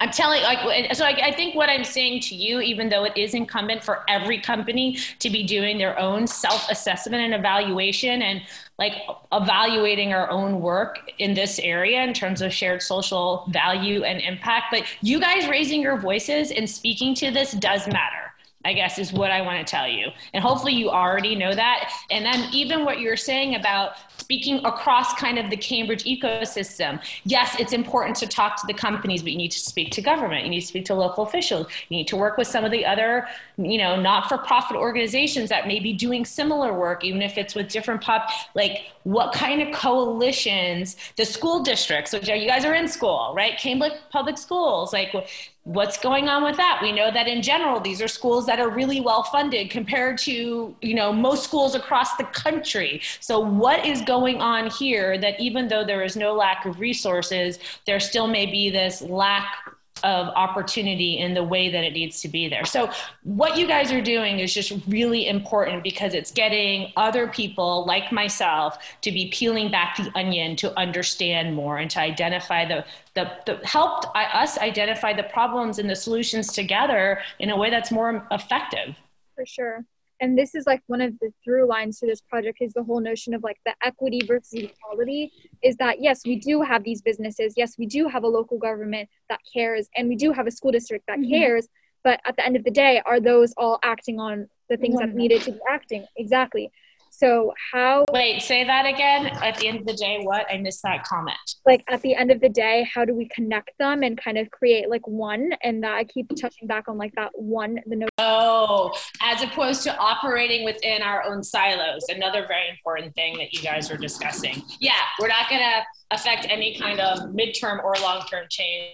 I'm 0.00 0.10
telling 0.10 0.42
like 0.42 0.94
so 0.94 1.04
I, 1.04 1.26
I, 1.26 1.32
think 1.32 1.54
what 1.54 1.68
I'm 1.68 1.84
saying 1.84 2.20
to 2.22 2.34
you, 2.34 2.60
even 2.60 2.88
though 2.88 3.04
it 3.04 3.16
is 3.16 3.34
incumbent 3.34 3.82
for 3.82 4.04
every 4.08 4.40
company 4.40 4.98
to 5.18 5.30
be 5.30 5.44
doing 5.44 5.78
their 5.78 5.98
own 5.98 6.26
self-assessment 6.26 7.22
and 7.22 7.34
evaluation 7.34 8.22
and 8.22 8.42
like 8.78 8.92
evaluating 9.32 10.12
our 10.12 10.30
own 10.30 10.60
work 10.60 11.10
in 11.18 11.34
this 11.34 11.58
area 11.58 12.02
in 12.02 12.12
terms 12.12 12.42
of 12.42 12.52
shared 12.52 12.82
social 12.82 13.46
value 13.48 14.04
and 14.04 14.20
impact, 14.20 14.66
but 14.70 14.84
you 15.00 15.18
guys 15.18 15.48
raising 15.48 15.80
your 15.80 15.98
voices 15.98 16.50
and 16.50 16.68
speaking 16.68 17.14
to 17.14 17.30
this 17.30 17.52
does 17.52 17.86
matter. 17.86 18.25
I 18.66 18.72
guess 18.72 18.98
is 18.98 19.12
what 19.12 19.30
I 19.30 19.40
want 19.42 19.64
to 19.64 19.70
tell 19.70 19.88
you. 19.88 20.08
And 20.34 20.42
hopefully 20.42 20.72
you 20.74 20.90
already 20.90 21.36
know 21.36 21.54
that. 21.54 21.90
And 22.10 22.24
then 22.24 22.52
even 22.52 22.84
what 22.84 22.98
you're 22.98 23.16
saying 23.16 23.54
about 23.54 23.92
speaking 24.18 24.64
across 24.64 25.14
kind 25.14 25.38
of 25.38 25.50
the 25.50 25.56
Cambridge 25.56 26.02
ecosystem. 26.04 27.00
Yes, 27.24 27.54
it's 27.60 27.72
important 27.72 28.16
to 28.16 28.26
talk 28.26 28.60
to 28.60 28.66
the 28.66 28.74
companies, 28.74 29.22
but 29.22 29.30
you 29.30 29.38
need 29.38 29.52
to 29.52 29.60
speak 29.60 29.92
to 29.92 30.02
government. 30.02 30.42
You 30.42 30.50
need 30.50 30.62
to 30.62 30.66
speak 30.66 30.84
to 30.86 30.94
local 30.94 31.22
officials. 31.24 31.68
You 31.88 31.98
need 31.98 32.08
to 32.08 32.16
work 32.16 32.36
with 32.36 32.48
some 32.48 32.64
of 32.64 32.72
the 32.72 32.84
other, 32.84 33.28
you 33.56 33.78
know, 33.78 33.94
not-for-profit 34.00 34.76
organizations 34.76 35.48
that 35.50 35.68
may 35.68 35.78
be 35.78 35.92
doing 35.92 36.24
similar 36.24 36.76
work, 36.76 37.04
even 37.04 37.22
if 37.22 37.38
it's 37.38 37.54
with 37.54 37.68
different 37.68 38.00
pop. 38.02 38.28
Like 38.54 38.86
what 39.06 39.32
kind 39.32 39.62
of 39.62 39.72
coalitions 39.72 40.96
the 41.14 41.24
school 41.24 41.62
districts, 41.62 42.12
which 42.12 42.28
you 42.28 42.48
guys 42.48 42.64
are 42.64 42.74
in 42.74 42.88
school, 42.88 43.32
right? 43.36 43.56
Cambridge 43.56 43.92
Public 44.10 44.36
Schools, 44.36 44.92
like 44.92 45.14
what's 45.62 45.96
going 45.98 46.28
on 46.28 46.44
with 46.44 46.56
that 46.56 46.78
we 46.80 46.92
know 46.92 47.10
that 47.10 47.26
in 47.26 47.42
general 47.42 47.80
these 47.80 48.00
are 48.00 48.06
schools 48.06 48.46
that 48.46 48.60
are 48.60 48.70
really 48.70 49.00
well 49.00 49.24
funded 49.24 49.68
compared 49.68 50.16
to 50.16 50.72
you 50.80 50.94
know 50.94 51.12
most 51.12 51.42
schools 51.42 51.74
across 51.74 52.14
the 52.18 52.22
country 52.22 53.00
so 53.18 53.40
what 53.40 53.84
is 53.84 54.00
going 54.02 54.40
on 54.40 54.70
here 54.70 55.18
that 55.18 55.38
even 55.40 55.66
though 55.66 55.84
there 55.84 56.04
is 56.04 56.16
no 56.16 56.32
lack 56.34 56.64
of 56.66 56.78
resources 56.78 57.58
there 57.84 57.98
still 57.98 58.28
may 58.28 58.46
be 58.46 58.70
this 58.70 59.02
lack 59.02 59.75
of 60.04 60.28
opportunity 60.28 61.18
in 61.18 61.34
the 61.34 61.42
way 61.42 61.70
that 61.70 61.84
it 61.84 61.92
needs 61.92 62.20
to 62.20 62.28
be 62.28 62.48
there. 62.48 62.64
So, 62.64 62.90
what 63.22 63.56
you 63.56 63.66
guys 63.66 63.92
are 63.92 64.00
doing 64.00 64.40
is 64.40 64.52
just 64.52 64.72
really 64.86 65.26
important 65.26 65.82
because 65.82 66.14
it's 66.14 66.30
getting 66.30 66.92
other 66.96 67.28
people 67.28 67.84
like 67.86 68.12
myself 68.12 68.78
to 69.02 69.10
be 69.10 69.30
peeling 69.32 69.70
back 69.70 69.96
the 69.96 70.10
onion 70.14 70.56
to 70.56 70.76
understand 70.78 71.54
more 71.54 71.78
and 71.78 71.90
to 71.92 72.00
identify 72.00 72.64
the, 72.66 72.84
the, 73.14 73.30
the 73.46 73.66
helped 73.66 74.06
us 74.14 74.58
identify 74.58 75.12
the 75.12 75.24
problems 75.24 75.78
and 75.78 75.88
the 75.88 75.96
solutions 75.96 76.52
together 76.52 77.20
in 77.38 77.50
a 77.50 77.56
way 77.56 77.70
that's 77.70 77.90
more 77.90 78.26
effective. 78.30 78.96
For 79.34 79.46
sure 79.46 79.84
and 80.20 80.38
this 80.38 80.54
is 80.54 80.66
like 80.66 80.82
one 80.86 81.00
of 81.00 81.18
the 81.20 81.32
through 81.44 81.66
lines 81.66 82.00
to 82.00 82.06
this 82.06 82.20
project 82.20 82.58
is 82.60 82.72
the 82.72 82.82
whole 82.82 83.00
notion 83.00 83.34
of 83.34 83.42
like 83.42 83.58
the 83.66 83.74
equity 83.84 84.20
versus 84.26 84.54
equality 84.54 85.32
is 85.66 85.76
that 85.76 86.00
yes 86.00 86.20
we 86.24 86.36
do 86.36 86.62
have 86.62 86.84
these 86.84 87.02
businesses. 87.02 87.54
Yes 87.56 87.76
we 87.78 87.86
do 87.86 88.08
have 88.08 88.24
a 88.24 88.28
local 88.28 88.58
government 88.58 89.08
that 89.28 89.40
cares 89.52 89.88
and 89.96 90.08
we 90.08 90.16
do 90.16 90.32
have 90.32 90.46
a 90.46 90.50
school 90.50 90.72
district 90.72 91.04
that 91.08 91.18
mm-hmm. 91.18 91.30
cares. 91.30 91.68
But 92.04 92.20
at 92.24 92.36
the 92.36 92.46
end 92.46 92.56
of 92.56 92.64
the 92.64 92.70
day 92.70 93.02
are 93.04 93.20
those 93.20 93.52
all 93.56 93.78
acting 93.82 94.20
on 94.20 94.48
the 94.70 94.76
things 94.76 94.98
that 94.98 95.14
needed 95.14 95.42
to 95.42 95.52
be 95.52 95.60
acting? 95.70 96.06
Exactly 96.16 96.70
so 97.16 97.52
how 97.72 98.04
Wait, 98.12 98.42
say 98.42 98.64
that 98.64 98.84
again. 98.84 99.26
At 99.26 99.56
the 99.56 99.68
end 99.68 99.78
of 99.78 99.86
the 99.86 99.94
day, 99.94 100.20
what? 100.22 100.46
I 100.52 100.58
missed 100.58 100.82
that 100.82 101.04
comment. 101.04 101.36
Like 101.64 101.82
at 101.88 102.02
the 102.02 102.14
end 102.14 102.30
of 102.30 102.40
the 102.40 102.48
day, 102.48 102.88
how 102.92 103.04
do 103.04 103.14
we 103.14 103.28
connect 103.28 103.70
them 103.78 104.02
and 104.02 104.20
kind 104.20 104.36
of 104.36 104.50
create 104.50 104.90
like 104.90 105.06
one 105.06 105.52
and 105.62 105.82
that 105.82 105.94
I 105.94 106.04
keep 106.04 106.28
touching 106.40 106.68
back 106.68 106.88
on 106.88 106.98
like 106.98 107.14
that 107.16 107.30
one 107.34 107.80
the 107.86 107.96
no 107.96 108.06
Oh, 108.18 108.92
as 109.22 109.42
opposed 109.42 109.82
to 109.84 109.96
operating 109.96 110.64
within 110.64 111.02
our 111.02 111.22
own 111.24 111.42
silos. 111.42 112.04
Another 112.08 112.46
very 112.46 112.68
important 112.68 113.14
thing 113.14 113.38
that 113.38 113.52
you 113.52 113.62
guys 113.62 113.90
are 113.90 113.96
discussing. 113.96 114.62
Yeah, 114.80 114.92
we're 115.20 115.28
not 115.28 115.48
going 115.48 115.62
to 115.62 115.82
affect 116.10 116.46
any 116.50 116.78
kind 116.78 117.00
of 117.00 117.30
midterm 117.30 117.82
or 117.82 117.94
long-term 118.02 118.46
change. 118.50 118.90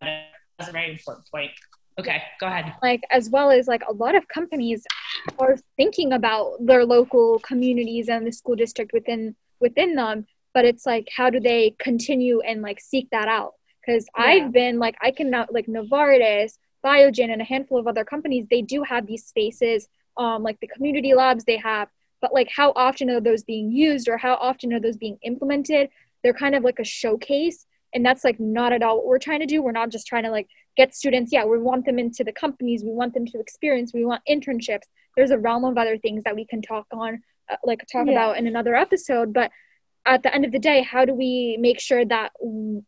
That's 0.00 0.68
a 0.68 0.72
very 0.72 0.92
important 0.92 1.26
point. 1.30 1.50
Okay, 2.00 2.22
go 2.40 2.46
ahead. 2.46 2.72
Like, 2.82 3.02
as 3.10 3.28
well 3.28 3.50
as 3.50 3.68
like 3.68 3.82
a 3.86 3.92
lot 3.92 4.14
of 4.14 4.26
companies 4.28 4.84
are 5.38 5.56
thinking 5.76 6.12
about 6.12 6.54
their 6.60 6.84
local 6.84 7.38
communities 7.40 8.08
and 8.08 8.26
the 8.26 8.32
school 8.32 8.56
district 8.56 8.92
within 8.92 9.36
within 9.60 9.94
them, 9.94 10.26
but 10.54 10.64
it's 10.64 10.86
like, 10.86 11.08
how 11.14 11.28
do 11.28 11.38
they 11.38 11.74
continue 11.78 12.40
and 12.40 12.62
like 12.62 12.80
seek 12.80 13.08
that 13.10 13.28
out? 13.28 13.52
Because 13.80 14.06
yeah. 14.16 14.24
I've 14.24 14.52
been 14.52 14.78
like, 14.78 14.96
I 15.02 15.10
can 15.10 15.30
not 15.30 15.52
like 15.52 15.66
Novartis, 15.66 16.58
Biogen, 16.84 17.30
and 17.30 17.42
a 17.42 17.44
handful 17.44 17.78
of 17.78 17.86
other 17.86 18.04
companies. 18.04 18.46
They 18.50 18.62
do 18.62 18.82
have 18.82 19.06
these 19.06 19.26
spaces, 19.26 19.88
um, 20.16 20.42
like 20.42 20.58
the 20.60 20.66
community 20.68 21.12
labs 21.12 21.44
they 21.44 21.58
have, 21.58 21.88
but 22.22 22.32
like 22.32 22.48
how 22.54 22.72
often 22.74 23.10
are 23.10 23.20
those 23.20 23.44
being 23.44 23.70
used 23.70 24.08
or 24.08 24.16
how 24.16 24.34
often 24.34 24.72
are 24.72 24.80
those 24.80 24.96
being 24.96 25.18
implemented? 25.22 25.90
They're 26.22 26.32
kind 26.32 26.54
of 26.54 26.64
like 26.64 26.78
a 26.78 26.84
showcase 26.84 27.66
and 27.94 28.04
that's 28.04 28.24
like 28.24 28.38
not 28.38 28.72
at 28.72 28.82
all 28.82 28.96
what 28.96 29.06
we're 29.06 29.18
trying 29.18 29.40
to 29.40 29.46
do. 29.46 29.62
We're 29.62 29.72
not 29.72 29.90
just 29.90 30.06
trying 30.06 30.24
to 30.24 30.30
like 30.30 30.48
get 30.76 30.94
students. 30.94 31.32
Yeah 31.32 31.44
we 31.44 31.58
want 31.58 31.86
them 31.86 31.98
into 31.98 32.24
the 32.24 32.32
companies. 32.32 32.84
We 32.84 32.92
want 32.92 33.14
them 33.14 33.26
to 33.26 33.40
experience. 33.40 33.92
We 33.92 34.04
want 34.04 34.22
internships. 34.28 34.86
There's 35.16 35.30
a 35.30 35.38
realm 35.38 35.64
of 35.64 35.76
other 35.76 35.98
things 35.98 36.24
that 36.24 36.34
we 36.34 36.46
can 36.46 36.62
talk 36.62 36.86
on 36.92 37.22
uh, 37.50 37.56
like 37.64 37.80
talk 37.90 38.06
yeah. 38.06 38.12
about 38.12 38.38
in 38.38 38.46
another 38.46 38.74
episode. 38.74 39.32
But 39.32 39.50
at 40.06 40.22
the 40.22 40.34
end 40.34 40.44
of 40.46 40.52
the 40.52 40.58
day 40.58 40.82
how 40.82 41.04
do 41.04 41.12
we 41.12 41.58
make 41.60 41.78
sure 41.78 42.04
that 42.06 42.32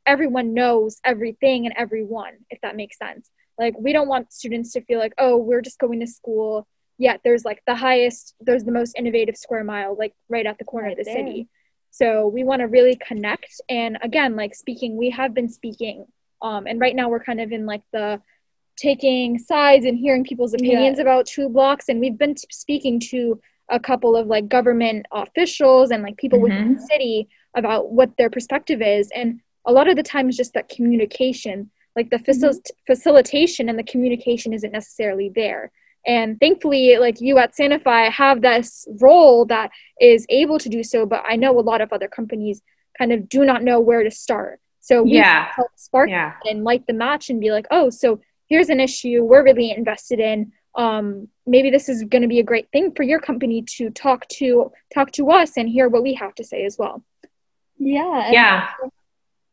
everyone 0.07 0.55
knows 0.55 0.99
everything 1.05 1.67
and 1.67 1.75
everyone 1.77 2.35
if 2.51 2.61
that 2.63 2.77
makes 2.77 2.99
sense? 2.99 3.31
Like 3.59 3.75
we 3.79 3.93
don't 3.93 4.09
want 4.09 4.33
students 4.33 4.73
to 4.73 4.81
feel 4.83 4.99
like 4.99 5.15
oh 5.19 5.37
we're 5.37 5.63
just 5.63 5.79
going 5.79 6.01
to 6.01 6.07
school 6.07 6.67
yeah 6.99 7.17
there's 7.25 7.45
like 7.45 7.63
the 7.67 7.75
highest 7.75 8.35
there's 8.41 8.65
the 8.65 8.73
most 8.73 8.95
innovative 8.97 9.37
square 9.37 9.65
mile 9.65 9.97
like 9.99 10.15
right 10.29 10.47
at 10.47 10.59
the 10.59 10.65
corner 10.65 10.89
right 10.89 10.99
of 10.99 11.05
the 11.05 11.11
there. 11.11 11.27
city 11.27 11.49
so 11.93 12.27
we 12.27 12.43
want 12.43 12.61
to 12.61 12.67
really 12.67 12.97
connect. 12.97 13.61
And 13.69 13.99
again, 14.03 14.35
like 14.35 14.55
speaking, 14.55 14.97
we 14.97 15.11
have 15.11 15.35
been 15.35 15.51
speaking. 15.51 16.07
Um, 16.41 16.67
and 16.67 16.81
right 16.81 16.97
now 16.97 17.11
we're 17.11 17.23
kind 17.23 17.41
of 17.41 17.53
in 17.53 17.67
like 17.67 17.83
the 17.93 18.21
taking 18.77 19.39
sides 19.39 19.85
and 19.85 19.99
hearing 19.99 20.25
people's 20.25 20.55
opinions 20.55 20.97
yeah. 20.97 21.03
about 21.03 21.27
two 21.27 21.51
blocks. 21.51 21.91
And 21.91 22.01
we've 22.01 22.17
been 22.17 22.35
t- 22.35 22.49
speaking 22.51 22.99
to 23.11 23.39
a 23.69 23.79
couple 23.79 24.17
of 24.17 24.27
like 24.27 24.49
government 24.49 25.05
officials 25.13 25.91
and 25.91 26.03
like 26.03 26.17
people 26.17 26.39
mm-hmm. 26.39 26.49
within 26.49 26.75
the 26.77 26.81
city 26.81 27.29
about 27.55 27.93
what 27.93 28.17
their 28.17 28.31
perspective 28.31 28.81
is. 28.81 29.11
And 29.15 29.41
a 29.67 29.73
lot 29.73 29.87
of 29.87 29.97
the 29.97 30.03
time 30.03 30.29
it's 30.29 30.39
just 30.39 30.55
that 30.55 30.71
communication, 30.71 31.71
like 31.95 32.09
the 32.09 32.17
facil- 32.17 32.55
mm-hmm. 32.55 32.85
facilitation 32.87 33.69
and 33.69 33.79
the 33.79 33.85
communication 33.85 34.55
isn't 34.55 34.73
necessarily 34.73 35.31
there 35.35 35.71
and 36.07 36.39
thankfully 36.41 36.97
like 36.99 37.21
you 37.21 37.39
at 37.39 37.55
Sanofi 37.55 38.11
have 38.11 38.43
this 38.43 38.87
role 39.01 39.45
that 39.47 39.71
is 40.01 40.27
able 40.29 40.59
to 40.59 40.69
do 40.69 40.83
so 40.83 41.07
but 41.07 41.23
i 41.27 41.37
know 41.37 41.59
a 41.59 41.61
lot 41.61 41.81
of 41.81 41.93
other 41.93 42.09
companies 42.09 42.63
kind 42.97 43.13
of 43.13 43.29
do 43.29 43.45
not 43.45 43.63
know 43.63 43.81
where 43.81 44.03
to 44.03 44.11
start. 44.11 44.61
So 44.81 45.03
we 45.03 45.13
yeah. 45.13 45.49
help 45.55 45.71
spark 45.77 46.11
yeah. 46.11 46.35
and 46.45 46.65
light 46.65 46.87
the 46.87 46.93
match 46.93 47.31
and 47.31 47.41
be 47.41 47.51
like 47.51 47.67
oh 47.71 47.91
so 47.91 48.21
here's 48.49 48.69
an 48.69 48.81
issue 48.81 49.23
we're 49.23 49.45
really 49.45 49.71
invested 49.71 50.19
in. 50.21 50.53
Um, 50.75 51.29
maybe 51.47 51.71
this 51.71 51.89
is 51.89 52.03
going 52.05 52.23
to 52.23 52.29
be 52.29 52.41
a 52.41 52.45
great 52.45 52.69
thing 52.73 52.93
for 52.93 53.03
your 53.03 53.21
company 53.21 53.63
to 53.77 53.91
talk 53.91 54.27
to 54.39 54.73
talk 54.93 55.13
to 55.13 55.31
us 55.31 55.57
and 55.57 55.69
hear 55.69 55.89
what 55.89 56.03
we 56.03 56.15
have 56.15 56.35
to 56.37 56.45
say 56.45 56.65
as 56.65 56.77
well. 56.79 57.05
Yeah 57.79 58.31
yeah. 58.31 58.69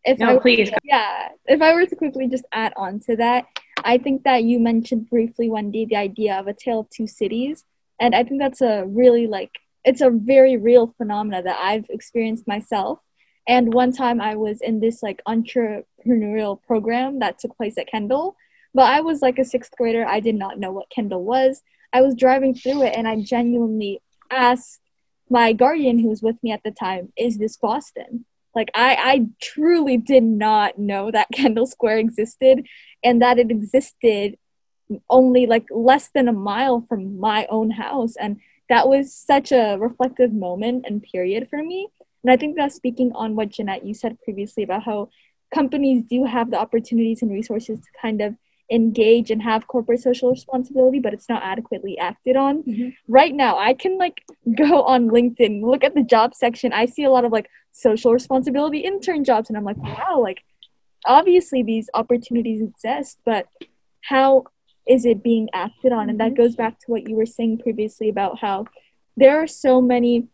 if 0.03 0.19
no, 0.19 0.38
I, 0.38 0.39
please. 0.39 0.71
yeah 0.83 1.29
if 1.45 1.62
i 1.62 1.73
were 1.73 1.85
to 1.85 1.95
quickly 1.95 2.27
just 2.27 2.45
add 2.51 2.73
on 2.77 2.99
to 3.01 3.15
that 3.17 3.45
I 3.83 3.97
think 3.97 4.23
that 4.23 4.43
you 4.43 4.59
mentioned 4.59 5.09
briefly, 5.09 5.49
Wendy, 5.49 5.85
the 5.85 5.95
idea 5.95 6.39
of 6.39 6.47
a 6.47 6.53
tale 6.53 6.81
of 6.81 6.89
two 6.89 7.07
cities. 7.07 7.63
And 7.99 8.15
I 8.15 8.23
think 8.23 8.39
that's 8.39 8.61
a 8.61 8.85
really 8.85 9.27
like, 9.27 9.51
it's 9.83 10.01
a 10.01 10.09
very 10.09 10.57
real 10.57 10.93
phenomena 10.97 11.43
that 11.43 11.59
I've 11.59 11.85
experienced 11.89 12.47
myself. 12.47 12.99
And 13.47 13.73
one 13.73 13.91
time 13.91 14.21
I 14.21 14.35
was 14.35 14.61
in 14.61 14.79
this 14.79 15.01
like 15.01 15.21
entrepreneurial 15.27 16.61
program 16.61 17.19
that 17.19 17.39
took 17.39 17.57
place 17.57 17.77
at 17.77 17.87
Kendall. 17.87 18.35
But 18.73 18.85
I 18.85 19.01
was 19.01 19.21
like 19.21 19.39
a 19.39 19.45
sixth 19.45 19.71
grader. 19.77 20.05
I 20.05 20.19
did 20.19 20.35
not 20.35 20.59
know 20.59 20.71
what 20.71 20.89
Kendall 20.89 21.23
was. 21.23 21.61
I 21.91 22.01
was 22.01 22.13
driving 22.15 22.53
through 22.53 22.83
it 22.83 22.93
and 22.95 23.07
I 23.07 23.21
genuinely 23.21 24.01
asked 24.29 24.79
my 25.29 25.53
guardian 25.53 25.99
who 25.99 26.09
was 26.09 26.21
with 26.21 26.41
me 26.43 26.51
at 26.51 26.61
the 26.63 26.71
time, 26.71 27.11
is 27.17 27.37
this 27.37 27.57
Boston? 27.57 28.25
Like 28.59 28.71
I, 28.75 28.97
I 29.13 29.25
truly 29.41 29.95
did 29.95 30.23
not 30.23 30.77
know 30.77 31.11
that 31.11 31.29
Kendall 31.33 31.65
Square 31.65 31.99
existed 31.99 32.67
and 33.01 33.21
that 33.21 33.39
it 33.39 33.51
existed 33.51 34.37
only 35.09 35.45
like 35.45 35.65
less 35.71 36.09
than 36.13 36.27
a 36.27 36.33
mile 36.33 36.85
from 36.89 37.17
my 37.21 37.47
own 37.49 37.71
house. 37.71 38.17
And 38.17 38.41
that 38.67 38.89
was 38.89 39.13
such 39.13 39.53
a 39.53 39.77
reflective 39.79 40.33
moment 40.33 40.83
and 40.85 41.01
period 41.01 41.47
for 41.49 41.63
me. 41.63 41.87
And 42.21 42.33
i 42.33 42.35
think 42.35 42.57
that 42.57 42.73
speaking 42.73 43.13
on 43.15 43.37
what 43.37 43.49
Jennat 43.49 43.87
you 43.87 43.93
said 43.93 44.19
previously 44.25 44.63
about 44.63 44.83
how 44.83 45.09
companies 45.53 46.03
do 46.03 46.25
have 46.25 46.51
the 46.51 46.59
opportunities 46.59 47.21
and 47.21 47.31
resources 47.31 47.79
to 47.79 47.89
kind 48.01 48.19
of 48.21 48.35
engage 48.69 49.31
and 49.31 49.41
have 49.41 49.67
corporate 49.67 50.01
social 50.01 50.29
responsibility 50.29 50.99
but 50.99 51.13
it's 51.13 51.29
not 51.29 51.41
adequately 51.43 51.97
acted 51.97 52.35
on. 52.35 52.61
Mm-hmm. 52.63 52.89
right 53.07 53.33
now 53.33 53.57
i 53.57 53.73
can 53.73 53.97
like 53.97 54.17
go 54.63 54.83
on 54.83 55.09
linkedin 55.09 55.63
look 55.71 55.83
at 55.83 55.95
the 55.95 56.03
job 56.03 56.35
section. 56.35 56.73
I 56.73 56.85
see 56.85 57.05
a 57.05 57.09
lot 57.09 57.25
of 57.25 57.31
like 57.31 57.49
social 57.71 58.13
responsibility 58.13 58.79
intern 58.79 59.23
jobs 59.23 59.49
and 59.49 59.58
i'm 59.58 59.63
like 59.63 59.77
wow 59.77 60.19
like 60.19 60.43
obviously 61.05 61.63
these 61.63 61.89
opportunities 61.93 62.62
exist, 62.62 63.19
but 63.25 63.47
how 64.01 64.45
is 64.88 65.05
it 65.05 65.23
being 65.23 65.49
acted 65.53 65.91
on? 65.91 66.10
And 66.10 66.19
that 66.19 66.34
mm-hmm. 66.34 66.41
goes 66.41 66.55
back 66.55 66.79
to 66.79 66.91
what 66.91 67.08
you 67.08 67.15
were 67.15 67.25
saying 67.25 67.60
previously 67.60 68.10
about 68.10 68.39
how 68.39 68.65
there 69.17 69.41
are 69.41 69.47
so 69.47 69.82
many. 69.82 70.27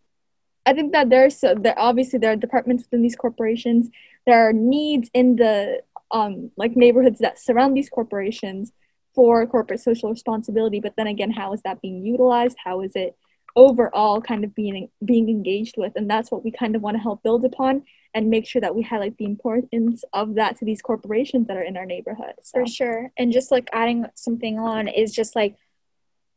I 0.65 0.74
think 0.74 0.93
that 0.93 1.10
there's 1.10 1.38
so 1.38 1.54
there 1.56 1.78
obviously 1.78 2.19
there 2.19 2.32
are 2.32 2.36
departments 2.36 2.84
within 2.84 3.02
these 3.02 3.15
corporations. 3.15 3.89
There 4.26 4.48
are 4.48 4.54
needs 4.54 5.10
in 5.13 5.36
the 5.36 5.82
um 6.12 6.52
like 6.56 6.76
neighborhoods 6.76 7.19
that 7.19 7.39
surround 7.39 7.76
these 7.76 7.89
corporations 7.89 8.71
for 9.13 9.45
corporate 9.48 9.80
social 9.80 10.10
responsibility. 10.10 10.80
But 10.80 10.95
then 10.98 11.08
again, 11.08 11.32
how 11.32 11.54
is 11.54 11.62
that 11.63 11.82
being 11.82 12.06
utilized? 12.06 12.58
How 12.63 12.82
is 12.82 12.93
it 12.95 13.15
overall 13.56 14.22
kind 14.22 14.44
of 14.44 14.54
being 14.54 14.89
being 15.04 15.30
engaged 15.30 15.76
with? 15.78 15.94
And 15.96 16.10
that's 16.10 16.32
what 16.32 16.44
we 16.44 16.52
kind 16.52 16.76
of 16.76 16.82
want 16.82 16.96
to 16.98 17.02
help 17.02 17.24
build 17.24 17.46
upon 17.46 17.84
and 18.13 18.30
make 18.30 18.48
sure 18.48 18.62
that 18.62 18.74
we 18.74 18.82
highlight 18.82 19.18
the 19.18 19.26
importance 19.26 20.04
of 20.13 20.36
that 20.36 20.58
to 20.58 20.65
these 20.65 20.82
corporations 20.82 21.48
that 21.48 21.58
are 21.58 21.63
in 21.63 21.76
our 21.76 21.86
neighborhood. 21.86 22.34
So. 22.41 22.62
For 22.62 22.68
sure. 22.68 23.12
And 23.18 23.32
just 23.32 23.52
like 23.52 23.68
adding 23.74 24.06
something 24.15 24.58
on 24.58 24.88
is 24.88 25.13
just 25.13 25.36
like 25.36 25.58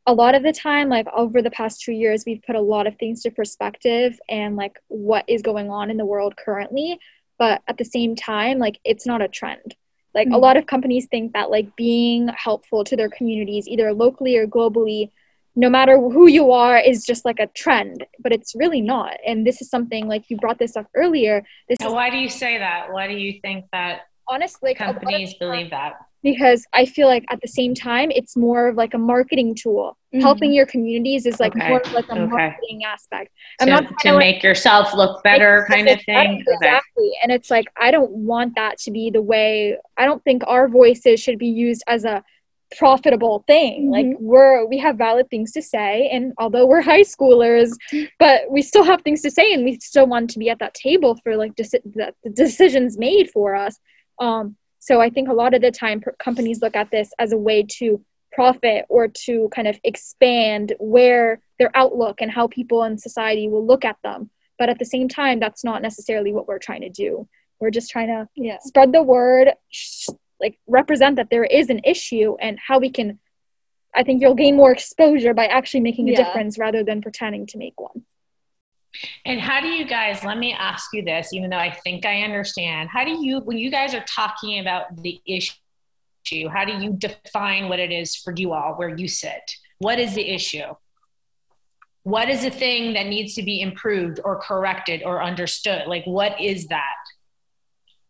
a 0.05 0.13
lot 0.13 0.35
of 0.35 0.43
the 0.43 0.51
time, 0.51 0.89
like 0.89 1.07
over 1.15 1.41
the 1.41 1.51
past 1.51 1.81
two 1.81 1.93
years, 1.93 2.23
we've 2.25 2.41
put 2.41 2.55
a 2.55 2.61
lot 2.61 2.87
of 2.87 2.97
things 2.97 3.21
to 3.23 3.31
perspective 3.31 4.19
and 4.27 4.55
like 4.55 4.77
what 4.87 5.23
is 5.27 5.41
going 5.41 5.69
on 5.69 5.89
in 5.89 5.97
the 5.97 6.05
world 6.05 6.35
currently. 6.35 6.99
But 7.37 7.61
at 7.67 7.77
the 7.77 7.85
same 7.85 8.15
time, 8.15 8.57
like 8.57 8.79
it's 8.83 9.05
not 9.05 9.21
a 9.21 9.27
trend. 9.27 9.75
Like 10.13 10.27
mm-hmm. 10.27 10.35
a 10.35 10.39
lot 10.39 10.57
of 10.57 10.65
companies 10.65 11.07
think 11.09 11.33
that 11.33 11.49
like 11.49 11.75
being 11.75 12.27
helpful 12.29 12.83
to 12.83 12.95
their 12.95 13.09
communities, 13.09 13.67
either 13.67 13.93
locally 13.93 14.35
or 14.35 14.47
globally, 14.47 15.11
no 15.55 15.69
matter 15.69 15.97
who 15.97 16.27
you 16.27 16.51
are 16.51 16.77
is 16.77 17.05
just 17.05 17.25
like 17.25 17.39
a 17.39 17.47
trend 17.47 18.05
but 18.19 18.31
it's 18.31 18.55
really 18.55 18.81
not 18.81 19.17
and 19.25 19.45
this 19.45 19.61
is 19.61 19.69
something 19.69 20.07
like 20.07 20.29
you 20.29 20.37
brought 20.37 20.59
this 20.59 20.75
up 20.75 20.87
earlier 20.95 21.43
this 21.67 21.79
now, 21.79 21.87
is, 21.87 21.93
why 21.93 22.09
do 22.09 22.17
you 22.17 22.29
say 22.29 22.57
that 22.57 22.91
why 22.91 23.07
do 23.07 23.13
you 23.13 23.39
think 23.41 23.65
that 23.71 24.01
honestly 24.27 24.73
companies 24.73 25.33
believe 25.35 25.69
that 25.71 25.93
because 26.21 26.65
i 26.73 26.85
feel 26.85 27.07
like 27.07 27.25
at 27.29 27.41
the 27.41 27.47
same 27.47 27.73
time 27.73 28.11
it's 28.11 28.37
more 28.37 28.67
of 28.67 28.75
like 28.75 28.93
a 28.93 28.97
marketing 28.97 29.55
tool 29.55 29.97
mm-hmm. 30.13 30.21
helping 30.21 30.53
your 30.53 30.65
communities 30.65 31.25
is 31.25 31.39
like 31.39 31.55
okay. 31.55 31.67
more 31.67 31.79
of 31.79 31.91
like 31.93 32.07
a 32.09 32.13
okay. 32.13 32.25
marketing 32.25 32.83
aspect 32.85 33.31
i'm 33.59 33.67
to, 33.67 33.73
not 33.73 33.99
to 33.99 34.17
make 34.17 34.35
like, 34.35 34.43
yourself 34.43 34.93
look 34.93 35.23
better 35.23 35.65
kind 35.69 35.87
of 35.87 35.99
thing 36.03 36.43
exactly 36.47 37.07
okay. 37.07 37.19
and 37.23 37.31
it's 37.31 37.49
like 37.49 37.65
i 37.77 37.89
don't 37.89 38.11
want 38.11 38.53
that 38.55 38.77
to 38.77 38.91
be 38.91 39.09
the 39.09 39.21
way 39.21 39.77
i 39.97 40.05
don't 40.05 40.23
think 40.23 40.43
our 40.45 40.67
voices 40.67 41.19
should 41.19 41.39
be 41.39 41.47
used 41.47 41.83
as 41.87 42.05
a 42.05 42.23
profitable 42.77 43.43
thing 43.47 43.83
mm-hmm. 43.83 43.91
like 43.91 44.17
we're 44.19 44.65
we 44.65 44.77
have 44.77 44.97
valid 44.97 45.29
things 45.29 45.51
to 45.51 45.61
say 45.61 46.07
and 46.11 46.33
although 46.37 46.65
we're 46.65 46.81
high 46.93 47.01
schoolers 47.01 47.71
but 48.19 48.41
we 48.49 48.61
still 48.61 48.83
have 48.83 49.01
things 49.01 49.21
to 49.21 49.31
say 49.31 49.53
and 49.53 49.65
we 49.65 49.79
still 49.79 50.05
want 50.05 50.29
to 50.29 50.39
be 50.39 50.49
at 50.49 50.59
that 50.59 50.73
table 50.73 51.17
for 51.23 51.35
like 51.35 51.55
deci- 51.55 51.83
the, 51.83 52.13
the 52.23 52.29
decisions 52.29 52.97
made 52.97 53.29
for 53.31 53.55
us 53.55 53.79
um 54.19 54.55
so 54.79 55.01
i 55.01 55.09
think 55.09 55.29
a 55.29 55.33
lot 55.33 55.53
of 55.53 55.61
the 55.61 55.71
time 55.71 56.01
companies 56.19 56.61
look 56.61 56.75
at 56.75 56.91
this 56.91 57.11
as 57.17 57.31
a 57.31 57.37
way 57.37 57.63
to 57.63 58.03
profit 58.31 58.85
or 58.89 59.07
to 59.07 59.49
kind 59.49 59.67
of 59.67 59.79
expand 59.83 60.73
where 60.79 61.41
their 61.57 61.71
outlook 61.75 62.21
and 62.21 62.29
how 62.31 62.47
people 62.47 62.83
in 62.83 62.97
society 62.97 63.47
will 63.47 63.65
look 63.65 63.83
at 63.83 63.97
them 64.03 64.29
but 64.59 64.69
at 64.69 64.77
the 64.77 64.85
same 64.85 65.09
time 65.09 65.39
that's 65.39 65.63
not 65.63 65.81
necessarily 65.81 66.31
what 66.31 66.47
we're 66.47 66.59
trying 66.59 66.81
to 66.81 66.89
do 66.89 67.27
we're 67.59 67.71
just 67.71 67.89
trying 67.89 68.07
to 68.07 68.27
yeah. 68.35 68.57
spread 68.61 68.91
the 68.93 69.03
word 69.03 69.49
like 70.39 70.59
represent 70.67 71.15
that 71.17 71.29
there 71.29 71.43
is 71.43 71.69
an 71.69 71.81
issue 71.83 72.35
and 72.39 72.57
how 72.65 72.79
we 72.79 72.89
can 72.89 73.19
i 73.95 74.03
think 74.03 74.21
you'll 74.21 74.35
gain 74.35 74.55
more 74.55 74.71
exposure 74.71 75.33
by 75.33 75.45
actually 75.45 75.81
making 75.81 76.09
a 76.09 76.11
yeah. 76.11 76.23
difference 76.23 76.57
rather 76.57 76.83
than 76.83 77.01
pretending 77.01 77.45
to 77.45 77.57
make 77.57 77.79
one. 77.79 78.03
And 79.23 79.39
how 79.39 79.61
do 79.61 79.67
you 79.67 79.85
guys 79.85 80.23
let 80.23 80.39
me 80.39 80.51
ask 80.51 80.89
you 80.93 81.03
this 81.03 81.31
even 81.33 81.49
though 81.49 81.57
i 81.57 81.71
think 81.71 82.05
i 82.05 82.21
understand. 82.21 82.89
How 82.89 83.05
do 83.05 83.11
you 83.11 83.39
when 83.39 83.57
you 83.57 83.69
guys 83.69 83.93
are 83.93 84.03
talking 84.07 84.59
about 84.59 85.01
the 85.01 85.21
issue 85.25 85.53
how 86.51 86.65
do 86.65 86.73
you 86.73 86.93
define 86.93 87.69
what 87.69 87.79
it 87.79 87.91
is 87.91 88.15
for 88.15 88.33
you 88.35 88.53
all 88.53 88.73
where 88.75 88.95
you 88.95 89.07
sit? 89.07 89.51
What 89.79 89.99
is 89.99 90.13
the 90.13 90.27
issue? 90.27 90.75
What 92.03 92.29
is 92.29 92.43
the 92.43 92.49
thing 92.49 92.93
that 92.93 93.07
needs 93.07 93.35
to 93.35 93.43
be 93.43 93.61
improved 93.61 94.19
or 94.23 94.39
corrected 94.39 95.03
or 95.03 95.23
understood? 95.23 95.87
Like 95.87 96.05
what 96.05 96.39
is 96.39 96.67
that 96.67 96.95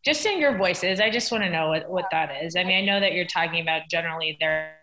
just 0.05 0.25
in 0.25 0.39
your 0.39 0.57
voices 0.57 0.99
i 0.99 1.09
just 1.09 1.31
want 1.31 1.43
to 1.43 1.49
know 1.49 1.69
what, 1.69 1.89
what 1.89 2.05
that 2.11 2.43
is. 2.43 2.55
I 2.55 2.63
mean 2.63 2.77
i 2.77 2.85
know 2.85 2.99
that 2.99 3.13
you're 3.13 3.25
talking 3.25 3.61
about 3.61 3.83
generally 3.89 4.37
there 4.39 4.75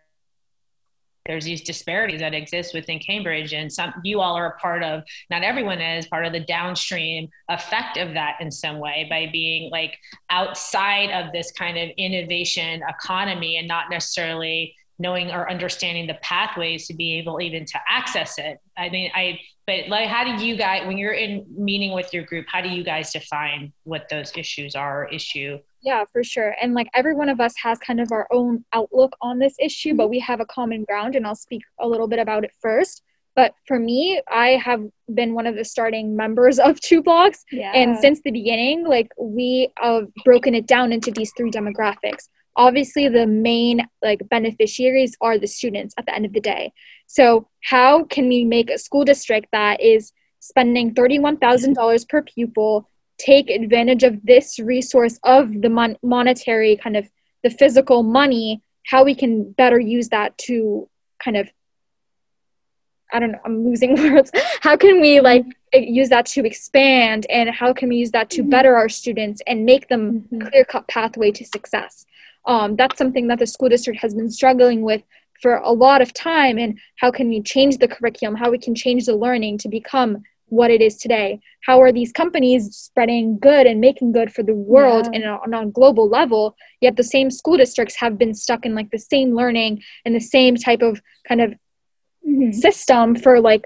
there's 1.27 1.45
these 1.45 1.63
disparities 1.63 2.21
that 2.21 2.35
exist 2.35 2.73
within 2.73 2.99
cambridge 2.99 3.53
and 3.53 3.73
some 3.73 3.93
you 4.05 4.21
all 4.21 4.37
are 4.37 4.47
a 4.47 4.59
part 4.59 4.83
of 4.83 5.03
not 5.31 5.43
everyone 5.43 5.81
is 5.81 6.07
part 6.07 6.25
of 6.25 6.33
the 6.33 6.41
downstream 6.41 7.29
effect 7.49 7.97
of 7.97 8.15
that 8.15 8.37
in 8.41 8.51
some 8.51 8.79
way 8.79 9.07
by 9.11 9.29
being 9.33 9.71
like 9.71 9.97
outside 10.31 11.11
of 11.11 11.33
this 11.33 11.51
kind 11.53 11.77
of 11.77 11.91
innovation 11.97 12.83
economy 12.89 13.57
and 13.57 13.67
not 13.67 13.91
necessarily 13.91 14.75
knowing 14.99 15.31
or 15.31 15.51
understanding 15.51 16.07
the 16.07 16.19
pathways 16.23 16.87
to 16.87 16.95
be 16.95 17.19
able 17.19 17.41
even 17.41 17.67
to 17.67 17.79
access 17.91 18.39
it. 18.39 18.59
I 18.79 18.89
mean 18.89 19.11
i 19.15 19.39
but 19.67 19.89
like 19.89 20.09
how 20.09 20.25
do 20.25 20.45
you 20.45 20.57
guys 20.57 20.87
when 20.87 20.97
you're 20.97 21.13
in 21.13 21.45
meeting 21.57 21.93
with 21.93 22.13
your 22.15 22.23
group 22.25 22.47
how 22.49 22.61
do 22.61 22.69
you 22.69 22.83
guys 22.85 23.13
define 23.13 23.73
what 23.85 24.09
those 24.09 24.33
issues 24.37 24.75
are 24.75 25.09
issue? 25.13 25.59
Yeah 25.83 26.05
for 26.13 26.25
sure. 26.25 26.55
And 26.61 26.75
like 26.75 26.89
every 26.95 27.15
one 27.15 27.29
of 27.29 27.41
us 27.41 27.55
has 27.63 27.79
kind 27.79 28.01
of 28.01 28.11
our 28.13 28.27
own 28.33 28.65
outlook 28.73 29.17
on 29.21 29.39
this 29.39 29.55
issue 29.61 29.95
but 29.95 30.09
we 30.09 30.19
have 30.21 30.41
a 30.41 30.47
common 30.47 30.85
ground 30.85 31.17
and 31.17 31.27
i'll 31.27 31.35
speak 31.35 31.63
a 31.81 31.89
little 31.89 32.09
bit 32.09 32.19
about 32.19 32.45
it 32.45 32.53
first. 32.61 33.03
But 33.35 33.55
for 33.69 33.79
me 33.79 34.21
i 34.31 34.51
have 34.51 34.83
been 35.13 35.35
one 35.35 35.47
of 35.47 35.57
the 35.57 35.65
starting 35.65 36.17
members 36.17 36.59
of 36.69 36.81
two 36.81 37.03
blocks. 37.03 37.45
Yeah. 37.53 37.73
and 37.75 37.99
since 37.99 38.21
the 38.23 38.31
beginning 38.31 38.87
like 38.87 39.11
we 39.19 39.73
have 39.79 40.09
broken 40.25 40.55
it 40.55 40.67
down 40.67 40.93
into 40.93 41.11
these 41.11 41.33
three 41.37 41.51
demographics 41.51 42.29
obviously 42.57 43.09
the 43.09 43.27
main 43.27 43.87
like 44.03 44.21
beneficiaries 44.29 45.17
are 45.21 45.39
the 45.39 45.47
students 45.47 45.95
at 45.99 46.07
the 46.07 46.15
end 46.15 46.27
of 46.27 46.33
the 46.33 46.41
day 46.41 46.73
so 47.07 47.49
how 47.63 48.05
can 48.05 48.29
we 48.29 48.45
make 48.45 48.71
a 48.71 48.79
school 48.79 49.05
district 49.05 49.49
that 49.53 49.81
is 49.81 50.13
spending 50.41 50.95
$31000 50.95 52.09
per 52.09 52.23
pupil 52.23 52.89
take 53.19 53.51
advantage 53.51 54.03
of 54.03 54.19
this 54.25 54.59
resource 54.59 55.19
of 55.23 55.63
the 55.63 55.71
mon- 55.71 55.97
monetary 56.03 56.77
kind 56.77 56.97
of 56.97 57.09
the 57.43 57.51
physical 57.51 58.03
money 58.03 58.63
how 58.87 59.05
we 59.05 59.15
can 59.15 59.53
better 59.53 59.79
use 59.79 60.09
that 60.09 60.37
to 60.39 60.89
kind 61.23 61.37
of 61.37 61.49
I 63.13 63.21
don't 63.21 63.33
know, 63.33 63.39
I'm 63.45 63.65
losing 63.65 63.95
words. 64.13 64.33
How 64.61 64.77
can 64.77 65.01
we 65.01 65.21
like 65.21 65.45
use 65.73 66.09
that 66.09 66.27
to 66.27 66.45
expand 66.45 67.27
and 67.31 67.51
how 67.51 67.73
can 67.73 67.89
we 67.89 67.97
use 67.97 68.11
that 68.11 68.31
to 68.31 68.41
mm-hmm. 68.41 68.51
better 68.51 68.77
our 68.77 68.89
students 68.89 69.41
and 69.47 69.65
make 69.65 69.89
them 69.89 70.23
mm-hmm. 70.23 70.49
clear 70.49 70.65
cut 70.65 70.89
pathway 70.89 71.31
to 71.33 71.45
success? 71.45 72.05
Um, 72.47 72.77
that's 72.77 72.99
something 72.99 73.27
that 73.29 73.39
the 73.39 73.47
school 73.47 73.69
district 73.69 74.01
has 74.01 74.15
been 74.15 74.31
struggling 74.31 74.83
with 74.83 75.03
for 75.43 75.57
a 75.57 75.73
lot 75.73 76.01
of 76.01 76.13
time 76.15 76.59
and 76.59 76.79
how 76.97 77.11
can 77.11 77.29
we 77.29 77.43
change 77.43 77.79
the 77.79 77.89
curriculum 77.89 78.35
how 78.37 78.51
we 78.51 78.59
can 78.59 78.75
change 78.75 79.07
the 79.07 79.15
learning 79.15 79.59
to 79.59 79.69
become 79.69 80.23
what 80.49 80.71
it 80.71 80.81
is 80.81 80.97
today 80.97 81.41
how 81.65 81.81
are 81.81 81.93
these 81.93 82.13
companies 82.13 82.75
spreading 82.77 83.39
good 83.39 83.67
and 83.67 83.81
making 83.81 84.13
good 84.13 84.33
for 84.33 84.43
the 84.43 84.55
world 84.55 85.09
yeah. 85.13 85.21
and 85.21 85.55
on 85.55 85.67
a 85.67 85.71
global 85.71 86.09
level 86.09 86.57
yet 86.81 86.97
the 86.97 87.03
same 87.03 87.31
school 87.31 87.57
districts 87.57 87.97
have 87.97 88.17
been 88.17 88.33
stuck 88.33 88.65
in 88.65 88.75
like 88.75 88.91
the 88.91 88.99
same 88.99 89.35
learning 89.35 89.83
and 90.05 90.15
the 90.15 90.21
same 90.21 90.57
type 90.57 90.83
of 90.83 91.01
kind 91.27 91.41
of 91.41 91.51
mm-hmm. 92.27 92.53
system 92.53 93.17
for 93.17 93.41
like 93.41 93.65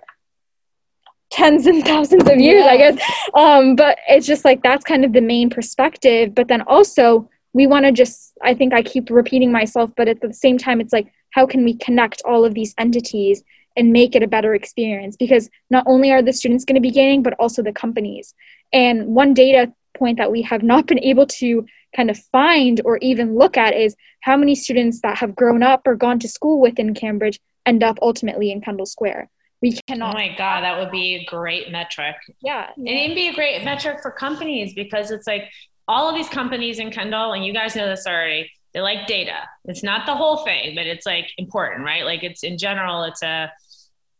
tens 1.30 1.66
and 1.66 1.84
thousands 1.84 2.28
of 2.28 2.38
years 2.38 2.64
yeah. 2.64 2.70
i 2.70 2.76
guess 2.76 2.98
um, 3.34 3.76
but 3.76 3.98
it's 4.08 4.26
just 4.26 4.44
like 4.44 4.62
that's 4.62 4.84
kind 4.84 5.04
of 5.04 5.12
the 5.12 5.20
main 5.20 5.50
perspective 5.50 6.34
but 6.34 6.48
then 6.48 6.62
also 6.62 7.28
we 7.52 7.66
want 7.66 7.84
to 7.84 7.92
just 7.92 8.32
i 8.42 8.54
think 8.54 8.72
i 8.72 8.82
keep 8.82 9.10
repeating 9.10 9.52
myself 9.52 9.90
but 9.96 10.08
at 10.08 10.20
the 10.20 10.32
same 10.32 10.58
time 10.58 10.80
it's 10.80 10.92
like 10.92 11.12
how 11.30 11.46
can 11.46 11.64
we 11.64 11.74
connect 11.74 12.22
all 12.24 12.44
of 12.44 12.54
these 12.54 12.74
entities 12.78 13.42
and 13.76 13.92
make 13.92 14.14
it 14.14 14.22
a 14.22 14.28
better 14.28 14.54
experience? 14.54 15.16
Because 15.16 15.48
not 15.70 15.84
only 15.86 16.10
are 16.10 16.22
the 16.22 16.32
students 16.32 16.64
going 16.64 16.74
to 16.74 16.80
be 16.80 16.90
gaining 16.90 17.22
but 17.22 17.34
also 17.34 17.62
the 17.62 17.72
companies. 17.72 18.34
And 18.72 19.06
one 19.06 19.34
data 19.34 19.72
point 19.96 20.18
that 20.18 20.30
we 20.30 20.42
have 20.42 20.62
not 20.62 20.86
been 20.90 21.00
able 21.00 21.26
to 21.26 21.66
kind 21.94 22.10
of 22.10 22.18
find 22.30 22.80
or 22.84 22.98
even 22.98 23.36
look 23.36 23.56
at 23.56 23.74
is 23.74 23.96
how 24.20 24.36
many 24.36 24.54
students 24.54 25.00
that 25.00 25.18
have 25.18 25.34
grown 25.34 25.62
up 25.62 25.86
or 25.86 25.96
gone 25.96 26.18
to 26.20 26.28
school 26.28 26.60
within 26.60 26.94
cambridge 26.94 27.40
end 27.66 27.82
up 27.82 27.98
ultimately 28.00 28.50
in 28.50 28.60
kendall 28.60 28.86
square. 28.86 29.28
We 29.62 29.78
cannot 29.86 30.14
oh 30.14 30.18
my 30.18 30.34
god 30.36 30.62
that 30.62 30.78
would 30.78 30.90
be 30.90 31.16
a 31.16 31.24
great 31.24 31.70
metric. 31.70 32.16
Yeah, 32.40 32.70
yeah. 32.76 32.90
and 32.90 32.98
it'd 32.98 33.14
be 33.14 33.28
a 33.28 33.34
great 33.34 33.62
metric 33.62 33.98
for 34.00 34.10
companies 34.10 34.72
because 34.72 35.10
it's 35.10 35.26
like 35.26 35.50
all 35.90 36.08
of 36.08 36.14
these 36.14 36.28
companies 36.28 36.78
in 36.78 36.92
Kendall, 36.92 37.32
and 37.32 37.44
you 37.44 37.52
guys 37.52 37.74
know 37.74 37.88
this 37.88 38.06
already, 38.06 38.48
they 38.72 38.80
like 38.80 39.08
data. 39.08 39.48
It's 39.64 39.82
not 39.82 40.06
the 40.06 40.14
whole 40.14 40.44
thing, 40.44 40.76
but 40.76 40.86
it's 40.86 41.04
like 41.04 41.26
important, 41.36 41.84
right? 41.84 42.04
Like 42.04 42.22
it's 42.22 42.44
in 42.44 42.58
general, 42.58 43.02
it's 43.02 43.24
a 43.24 43.52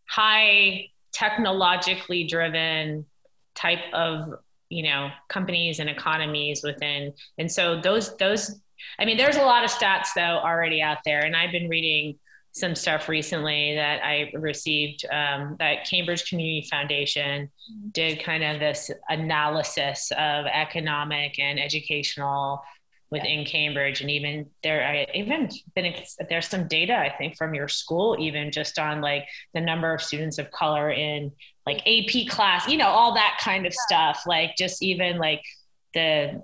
high 0.08 0.88
technologically 1.12 2.24
driven 2.24 3.06
type 3.54 3.78
of 3.92 4.34
you 4.68 4.82
know 4.82 5.10
companies 5.28 5.80
and 5.80 5.90
economies 5.90 6.62
within 6.62 7.12
and 7.38 7.50
so 7.50 7.80
those 7.80 8.16
those 8.18 8.60
i 9.00 9.04
mean 9.04 9.16
there's 9.16 9.36
a 9.36 9.42
lot 9.42 9.64
of 9.64 9.70
stats 9.70 10.06
though 10.14 10.38
already 10.38 10.80
out 10.80 10.98
there 11.04 11.22
and 11.22 11.34
i've 11.34 11.50
been 11.50 11.68
reading 11.68 12.16
some 12.52 12.74
stuff 12.74 13.08
recently 13.08 13.74
that 13.76 14.02
I 14.02 14.32
received 14.34 15.04
um, 15.12 15.56
that 15.58 15.86
Cambridge 15.88 16.28
Community 16.28 16.66
Foundation 16.68 17.48
did 17.92 18.22
kind 18.22 18.42
of 18.42 18.58
this 18.58 18.90
analysis 19.08 20.10
of 20.18 20.46
economic 20.46 21.38
and 21.38 21.60
educational 21.60 22.62
within 23.10 23.40
yeah. 23.40 23.44
Cambridge, 23.44 24.00
and 24.00 24.10
even 24.10 24.46
there, 24.62 24.84
I 24.86 25.06
even 25.14 25.48
been 25.74 25.94
there's 26.28 26.48
some 26.48 26.68
data 26.68 26.96
I 26.96 27.14
think 27.16 27.36
from 27.36 27.54
your 27.54 27.68
school, 27.68 28.16
even 28.18 28.52
just 28.52 28.78
on 28.78 29.00
like 29.00 29.26
the 29.52 29.60
number 29.60 29.92
of 29.92 30.00
students 30.00 30.38
of 30.38 30.50
color 30.50 30.90
in 30.90 31.32
like 31.66 31.82
AP 31.86 32.28
class, 32.28 32.68
you 32.68 32.78
know, 32.78 32.88
all 32.88 33.14
that 33.14 33.38
kind 33.42 33.66
of 33.66 33.74
stuff. 33.74 34.22
Like 34.26 34.56
just 34.56 34.82
even 34.82 35.18
like 35.18 35.42
the 35.94 36.42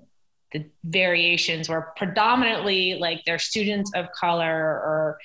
the 0.53 0.65
variations 0.85 1.69
were 1.69 1.93
predominantly 1.97 2.95
like 3.01 3.23
they're 3.27 3.39
students 3.39 3.91
of 3.95 4.07
color 4.13 4.55
or 4.55 5.19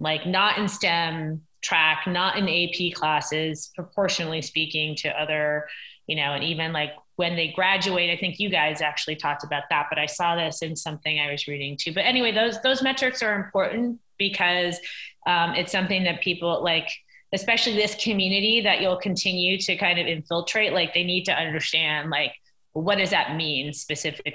like 0.00 0.26
not 0.26 0.58
in 0.58 0.66
STEM 0.66 1.42
track, 1.62 2.06
not 2.06 2.36
in 2.36 2.48
AP 2.48 2.94
classes, 2.94 3.70
proportionally 3.74 4.42
speaking 4.42 4.96
to 4.96 5.08
other, 5.10 5.68
you 6.06 6.16
know, 6.16 6.32
and 6.32 6.42
even 6.42 6.72
like 6.72 6.90
when 7.16 7.36
they 7.36 7.48
graduate, 7.48 8.10
I 8.10 8.16
think 8.16 8.40
you 8.40 8.48
guys 8.48 8.80
actually 8.80 9.16
talked 9.16 9.44
about 9.44 9.64
that, 9.68 9.86
but 9.90 9.98
I 9.98 10.06
saw 10.06 10.36
this 10.36 10.62
in 10.62 10.74
something 10.74 11.20
I 11.20 11.30
was 11.30 11.46
reading 11.46 11.76
too. 11.78 11.92
But 11.92 12.06
anyway, 12.06 12.32
those 12.32 12.60
those 12.62 12.82
metrics 12.82 13.22
are 13.22 13.34
important 13.34 14.00
because 14.16 14.78
um, 15.26 15.54
it's 15.54 15.70
something 15.70 16.04
that 16.04 16.22
people 16.22 16.64
like, 16.64 16.88
especially 17.34 17.74
this 17.74 17.94
community 18.02 18.62
that 18.62 18.80
you'll 18.80 18.96
continue 18.96 19.58
to 19.58 19.76
kind 19.76 19.98
of 19.98 20.06
infiltrate. 20.06 20.72
Like 20.72 20.94
they 20.94 21.04
need 21.04 21.24
to 21.24 21.32
understand 21.32 22.08
like 22.08 22.32
what 22.72 22.96
does 22.96 23.10
that 23.10 23.36
mean 23.36 23.74
specifically? 23.74 24.34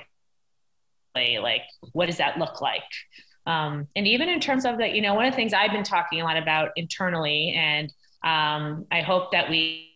Like 1.15 1.63
what 1.93 2.05
does 2.05 2.17
that 2.17 2.37
look 2.37 2.61
like? 2.61 2.83
Um, 3.45 3.87
and 3.95 4.07
even 4.07 4.29
in 4.29 4.39
terms 4.39 4.65
of 4.65 4.77
that, 4.79 4.93
you 4.93 5.01
know, 5.01 5.13
one 5.13 5.25
of 5.25 5.33
the 5.33 5.35
things 5.35 5.53
I've 5.53 5.71
been 5.71 5.83
talking 5.83 6.21
a 6.21 6.23
lot 6.23 6.37
about 6.37 6.71
internally 6.75 7.53
and 7.55 7.91
Um, 8.25 8.87
I 8.91 9.01
hope 9.01 9.31
that 9.33 9.51
we 9.51 9.91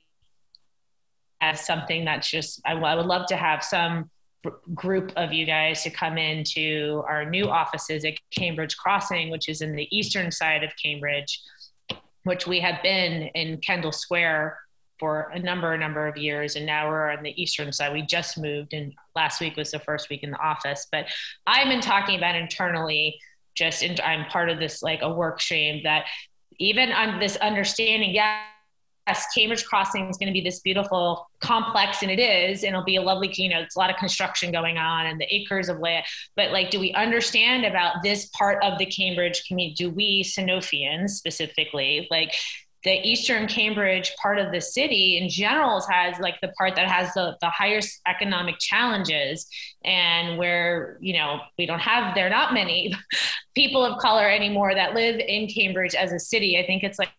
have 1.41 1.58
something 1.58 2.06
that's 2.06 2.30
just, 2.30 2.62
I, 2.64 2.76
would 2.76 3.08
love 3.08 3.26
to 3.30 3.36
have 3.36 3.64
some 3.64 4.12
group 4.76 5.12
of 5.16 5.34
you 5.34 5.47
guys 5.47 5.82
to 5.84 5.89
come 5.89 6.20
into 6.20 7.04
our 7.08 7.26
new 7.26 7.50
offices 7.50 8.06
at 8.06 8.14
Cambridge 8.30 8.78
Crossing, 8.78 9.32
which 9.32 9.50
is 9.50 9.62
in 9.62 9.76
the 9.76 9.88
eastern 9.89 10.32
side 10.32 10.64
of 10.64 10.72
Cambridge, 10.84 11.41
which 12.24 12.45
we 12.45 12.60
have 12.60 12.84
been 12.84 13.30
in 13.34 13.58
Kendall 13.62 13.91
Square 13.91 14.60
for 15.00 15.32
a 15.34 15.39
number, 15.39 15.74
a 15.74 15.78
number 15.78 16.08
of 16.08 16.16
years, 16.16 16.56
and 16.56 16.66
now 16.68 16.88
we're 16.88 17.10
on 17.10 17.24
the 17.24 17.34
eastern 17.41 17.72
side. 17.72 17.93
We 17.93 18.04
just 18.04 18.38
moved, 18.38 18.74
and 18.74 18.93
last 19.16 19.41
week 19.41 19.56
was 19.58 19.72
the 19.72 19.80
first 19.80 20.10
week 20.10 20.22
in 20.22 20.32
the 20.32 20.38
office. 20.38 20.86
But 20.91 21.06
I've 21.47 21.68
been 21.68 21.82
talking 21.82 22.16
about 22.16 22.36
internally. 22.36 23.18
Just 23.60 23.84
in, 23.84 23.97
I'm 24.01 24.24
part 24.28 24.49
of 24.49 24.57
this 24.57 24.82
like 24.82 25.01
a 25.01 25.12
work 25.12 25.41
stream 25.41 25.82
that 25.84 26.05
even 26.60 26.93
on 26.93 27.20
this 27.20 27.36
understanding, 27.36 28.12
yeah, 28.12 28.39
yes, 29.05 29.26
Cambridge 29.36 29.66
Crossing 29.66 30.10
is 30.10 30.18
going 30.18 30.28
to 30.28 30.34
be 30.34 30.39
this 30.39 30.62
beautiful 30.62 31.28
complex, 31.41 32.01
and 32.01 32.10
it 32.10 32.20
is, 32.20 32.64
and 32.64 32.70
it'll 32.70 32.86
be 32.86 32.95
a 32.95 33.01
lovely, 33.01 33.30
you 33.34 33.49
know, 33.49 33.60
it's 33.60 33.76
a 33.76 33.80
lot 33.80 33.89
of 33.89 33.97
construction 33.97 34.49
going 34.49 34.78
on 34.78 35.07
and 35.07 35.20
the 35.20 35.28
acres 35.34 35.68
of 35.68 35.80
land. 35.80 36.05
But 36.38 36.51
like, 36.51 36.70
do 36.70 36.80
we 36.80 36.93
understand 36.93 37.66
about 37.66 37.95
this 38.01 38.28
part 38.28 38.64
of 38.64 38.78
the 38.80 38.86
Cambridge 38.86 39.43
community? 39.45 39.76
Do 39.76 39.89
we 39.89 40.24
Sanofians 40.24 41.10
specifically 41.10 42.07
like? 42.10 42.34
The 42.84 43.00
eastern 43.08 43.48
cambridge 43.48 44.14
part 44.22 44.40
of 44.40 44.52
the 44.52 44.62
city 44.62 45.18
in 45.18 45.30
general 45.30 45.82
has 45.90 46.18
like 46.20 46.36
the 46.42 46.48
part 46.58 46.76
that 46.76 46.90
has 46.90 47.14
the, 47.14 47.36
the 47.42 47.50
highest 47.50 48.00
economic 48.08 48.56
challenges 48.60 49.48
and 49.84 50.38
where 50.38 50.98
you 51.02 51.14
know 51.14 51.40
we 51.58 51.66
don't 51.66 51.80
have 51.80 52.16
there 52.16 52.28
are 52.28 52.30
not 52.30 52.54
many 52.54 52.94
people 53.56 53.84
of 53.84 54.00
color 54.00 54.30
anymore 54.30 54.74
that 54.74 54.94
live 54.94 55.20
in 55.20 55.48
cambridge 55.48 55.96
as 55.96 56.14
a 56.14 56.20
city. 56.20 56.58
I 56.58 56.66
think 56.66 56.84
it's 56.84 56.98
like 56.98 57.10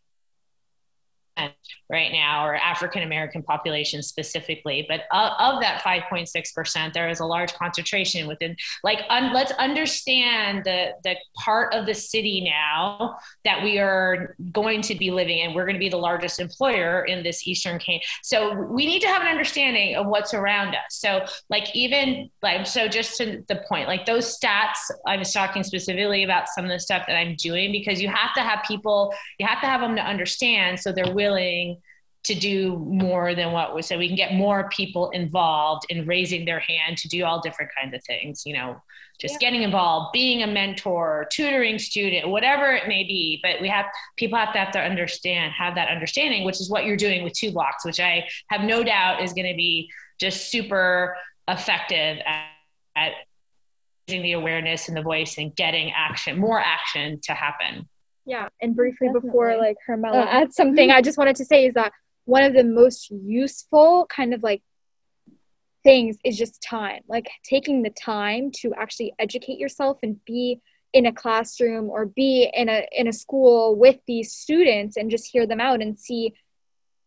right 1.90 2.12
now, 2.12 2.46
or 2.46 2.54
African 2.54 3.02
American 3.02 3.42
population 3.42 4.02
specifically. 4.02 4.86
But 4.88 5.02
uh, 5.10 5.32
of 5.38 5.60
that 5.60 5.82
5.6%, 5.82 6.92
there 6.92 7.08
is 7.08 7.20
a 7.20 7.26
large 7.26 7.52
concentration 7.54 8.28
within, 8.28 8.56
like, 8.84 9.00
un- 9.08 9.32
let's 9.32 9.52
understand 9.52 10.64
the, 10.64 10.92
the 11.02 11.16
part 11.34 11.74
of 11.74 11.86
the 11.86 11.94
city 11.94 12.42
now 12.42 13.16
that 13.44 13.62
we 13.62 13.78
are 13.78 14.36
going 14.52 14.82
to 14.82 14.94
be 14.94 15.10
living 15.10 15.38
in. 15.38 15.52
We're 15.52 15.64
going 15.64 15.74
to 15.74 15.80
be 15.80 15.88
the 15.88 15.96
largest 15.96 16.38
employer 16.38 17.04
in 17.04 17.22
this 17.22 17.46
Eastern 17.46 17.78
Canada. 17.78 18.04
So 18.22 18.54
we 18.54 18.86
need 18.86 19.00
to 19.02 19.08
have 19.08 19.22
an 19.22 19.28
understanding 19.28 19.96
of 19.96 20.06
what's 20.06 20.32
around 20.32 20.68
us. 20.74 20.90
So, 20.90 21.24
like, 21.48 21.74
even 21.74 22.30
like, 22.42 22.66
so 22.66 22.86
just 22.86 23.16
to 23.18 23.42
the 23.48 23.64
point, 23.68 23.88
like 23.88 24.06
those 24.06 24.38
stats, 24.38 24.78
I 25.06 25.16
was 25.16 25.32
talking 25.32 25.64
specifically 25.64 26.22
about 26.22 26.48
some 26.48 26.64
of 26.64 26.70
the 26.70 26.78
stuff 26.78 27.04
that 27.08 27.16
I'm 27.16 27.34
doing 27.36 27.72
because 27.72 28.00
you 28.00 28.08
have 28.08 28.32
to 28.34 28.42
have 28.42 28.60
people, 28.66 29.12
you 29.38 29.46
have 29.46 29.60
to 29.60 29.66
have 29.66 29.80
them 29.80 29.96
to 29.96 30.02
understand 30.02 30.78
so 30.78 30.92
they're 30.92 31.14
willing 31.14 31.29
to 32.22 32.34
do 32.34 32.76
more 32.76 33.34
than 33.34 33.52
what 33.52 33.74
was 33.74 33.86
so 33.86 33.96
we 33.96 34.06
can 34.06 34.16
get 34.16 34.34
more 34.34 34.68
people 34.68 35.10
involved 35.10 35.86
in 35.88 36.04
raising 36.04 36.44
their 36.44 36.60
hand 36.60 36.96
to 36.98 37.08
do 37.08 37.24
all 37.24 37.40
different 37.40 37.70
kinds 37.78 37.94
of 37.94 38.04
things 38.04 38.42
you 38.44 38.54
know 38.54 38.76
just 39.18 39.34
yeah. 39.34 39.48
getting 39.48 39.62
involved 39.62 40.12
being 40.12 40.42
a 40.42 40.46
mentor 40.46 41.26
tutoring 41.32 41.78
student 41.78 42.28
whatever 42.28 42.72
it 42.72 42.88
may 42.88 43.04
be 43.04 43.40
but 43.42 43.60
we 43.60 43.68
have 43.68 43.86
people 44.16 44.38
have 44.38 44.52
to 44.52 44.58
have 44.58 44.70
to 44.70 44.78
understand 44.78 45.52
have 45.52 45.74
that 45.74 45.88
understanding 45.88 46.44
which 46.44 46.60
is 46.60 46.68
what 46.68 46.84
you're 46.84 46.96
doing 46.96 47.24
with 47.24 47.32
two 47.32 47.50
blocks 47.52 47.84
which 47.86 48.00
i 48.00 48.22
have 48.48 48.62
no 48.62 48.82
doubt 48.82 49.22
is 49.22 49.32
going 49.32 49.48
to 49.48 49.56
be 49.56 49.88
just 50.18 50.50
super 50.50 51.16
effective 51.48 52.18
at, 52.26 52.44
at 52.96 53.12
raising 54.08 54.22
the 54.22 54.32
awareness 54.32 54.88
and 54.88 54.96
the 54.96 55.02
voice 55.02 55.38
and 55.38 55.56
getting 55.56 55.90
action 55.92 56.38
more 56.38 56.60
action 56.60 57.18
to 57.22 57.32
happen 57.32 57.88
yeah 58.30 58.48
and 58.62 58.76
briefly 58.76 59.08
Definitely. 59.08 59.28
before 59.28 59.56
like 59.58 59.76
Hermela 59.86 60.14
uh, 60.14 60.26
adds 60.28 60.54
something 60.54 60.90
i 60.90 61.02
just 61.02 61.18
wanted 61.18 61.36
to 61.36 61.44
say 61.44 61.66
is 61.66 61.74
that 61.74 61.92
one 62.24 62.44
of 62.44 62.54
the 62.54 62.62
most 62.64 63.10
useful 63.10 64.06
kind 64.06 64.32
of 64.32 64.42
like 64.42 64.62
things 65.82 66.16
is 66.24 66.38
just 66.38 66.62
time 66.62 67.02
like 67.08 67.28
taking 67.44 67.82
the 67.82 67.90
time 67.90 68.50
to 68.52 68.72
actually 68.74 69.12
educate 69.18 69.58
yourself 69.58 69.98
and 70.02 70.24
be 70.24 70.60
in 70.92 71.06
a 71.06 71.12
classroom 71.12 71.90
or 71.90 72.06
be 72.06 72.48
in 72.54 72.68
a 72.68 72.86
in 72.92 73.08
a 73.08 73.12
school 73.12 73.76
with 73.76 73.98
these 74.06 74.32
students 74.32 74.96
and 74.96 75.10
just 75.10 75.26
hear 75.26 75.46
them 75.46 75.60
out 75.60 75.82
and 75.82 75.98
see 75.98 76.32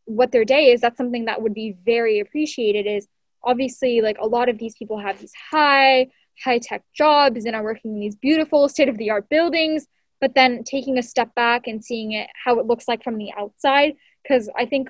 what 0.05 0.31
their 0.33 0.43
day 0.43 0.71
is 0.71 0.81
that's 0.81 0.97
something 0.97 1.25
that 1.25 1.41
would 1.41 1.53
be 1.53 1.77
very 1.85 2.19
appreciated 2.19 2.85
is 2.85 3.07
obviously 3.43 4.01
like 4.01 4.17
a 4.19 4.27
lot 4.27 4.49
of 4.49 4.57
these 4.57 4.75
people 4.75 4.99
have 4.99 5.19
these 5.19 5.33
high 5.51 6.07
high 6.43 6.59
tech 6.59 6.83
jobs 6.93 7.45
and 7.45 7.55
are 7.55 7.63
working 7.63 7.93
in 7.93 7.99
these 7.99 8.15
beautiful 8.15 8.67
state 8.67 8.89
of 8.89 8.97
the 8.97 9.09
art 9.09 9.29
buildings 9.29 9.87
but 10.23 10.35
then 10.35 10.63
taking 10.63 10.97
a 10.97 11.03
step 11.03 11.35
back 11.35 11.67
and 11.67 11.83
seeing 11.83 12.13
it 12.13 12.29
how 12.45 12.57
it 12.59 12.65
looks 12.65 12.87
like 12.87 13.03
from 13.03 13.17
the 13.17 13.31
outside 13.37 13.93
because 14.23 14.49
i 14.57 14.65
think 14.65 14.87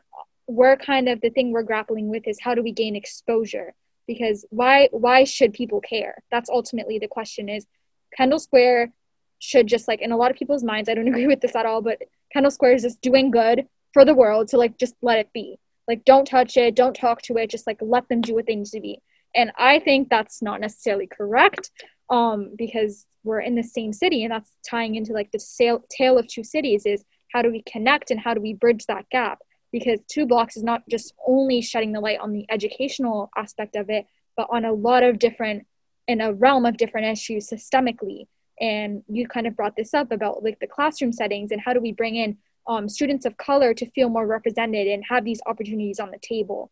we're 0.47 0.75
kind 0.75 1.07
of 1.09 1.21
the 1.21 1.29
thing 1.29 1.51
we're 1.51 1.63
grappling 1.63 2.09
with 2.09 2.27
is 2.27 2.39
how 2.41 2.53
do 2.53 2.61
we 2.61 2.71
gain 2.71 2.95
exposure? 2.95 3.73
Because 4.07 4.45
why 4.49 4.89
why 4.91 5.23
should 5.23 5.53
people 5.53 5.81
care? 5.81 6.21
That's 6.31 6.49
ultimately 6.49 6.99
the 6.99 7.07
question 7.07 7.49
is 7.49 7.65
kendall 8.15 8.39
square 8.39 8.91
should 9.39 9.67
just 9.67 9.87
like 9.87 10.01
in 10.01 10.11
a 10.11 10.17
lot 10.17 10.29
of 10.29 10.37
people's 10.37 10.63
minds 10.63 10.87
i 10.87 10.93
don't 10.93 11.07
agree 11.13 11.27
with 11.27 11.41
this 11.41 11.55
at 11.55 11.65
all 11.65 11.81
but 11.81 11.99
kendall 12.31 12.51
square 12.51 12.73
is 12.73 12.83
just 12.83 13.01
doing 13.01 13.31
good 13.31 13.67
for 13.91 14.05
the 14.05 14.13
world 14.13 14.49
so 14.49 14.57
like 14.57 14.77
just 14.77 14.95
let 15.01 15.19
it 15.19 15.29
be. 15.33 15.57
Like 15.87 16.05
don't 16.05 16.27
touch 16.27 16.57
it 16.57 16.75
don't 16.75 16.95
talk 16.95 17.21
to 17.23 17.37
it 17.37 17.49
just 17.49 17.67
like 17.67 17.79
let 17.81 18.07
them 18.07 18.21
do 18.21 18.35
what 18.35 18.45
they 18.45 18.55
need 18.55 18.67
to 18.67 18.81
be. 18.81 18.99
And 19.35 19.51
i 19.57 19.79
think 19.79 20.09
that's 20.09 20.41
not 20.41 20.61
necessarily 20.61 21.07
correct 21.07 21.71
um 22.09 22.53
because 22.57 23.05
we're 23.23 23.41
in 23.41 23.55
the 23.55 23.63
same 23.63 23.93
city 23.93 24.23
and 24.23 24.31
that's 24.31 24.51
tying 24.69 24.95
into 24.95 25.13
like 25.13 25.31
the 25.31 25.39
sale, 25.39 25.83
tale 25.89 26.17
of 26.17 26.27
two 26.27 26.43
cities 26.43 26.85
is 26.85 27.03
how 27.31 27.41
do 27.41 27.51
we 27.51 27.63
connect 27.63 28.11
and 28.11 28.19
how 28.19 28.33
do 28.33 28.41
we 28.41 28.53
bridge 28.53 28.85
that 28.87 29.09
gap? 29.09 29.39
Because 29.71 29.99
two 30.07 30.25
blocks 30.25 30.55
is 30.55 30.63
not 30.63 30.83
just 30.89 31.13
only 31.27 31.61
shedding 31.61 31.93
the 31.93 31.99
light 31.99 32.19
on 32.19 32.31
the 32.31 32.45
educational 32.49 33.29
aspect 33.35 33.75
of 33.75 33.89
it 33.89 34.05
but 34.35 34.47
on 34.51 34.65
a 34.65 34.73
lot 34.73 35.03
of 35.03 35.19
different 35.19 35.65
in 36.07 36.21
a 36.21 36.33
realm 36.33 36.65
of 36.65 36.77
different 36.77 37.07
issues 37.07 37.49
systemically. 37.49 38.27
And 38.59 39.03
you 39.07 39.27
kind 39.27 39.47
of 39.47 39.55
brought 39.55 39.75
this 39.75 39.93
up 39.93 40.11
about 40.11 40.43
like 40.43 40.59
the 40.59 40.67
classroom 40.67 41.13
settings 41.13 41.51
and 41.51 41.61
how 41.61 41.73
do 41.73 41.79
we 41.79 41.91
bring 41.91 42.15
in 42.15 42.37
um, 42.67 42.87
students 42.87 43.25
of 43.25 43.37
color 43.37 43.73
to 43.73 43.89
feel 43.91 44.09
more 44.09 44.27
represented 44.27 44.87
and 44.87 45.03
have 45.09 45.25
these 45.25 45.41
opportunities 45.45 45.99
on 45.99 46.11
the 46.11 46.19
table 46.21 46.71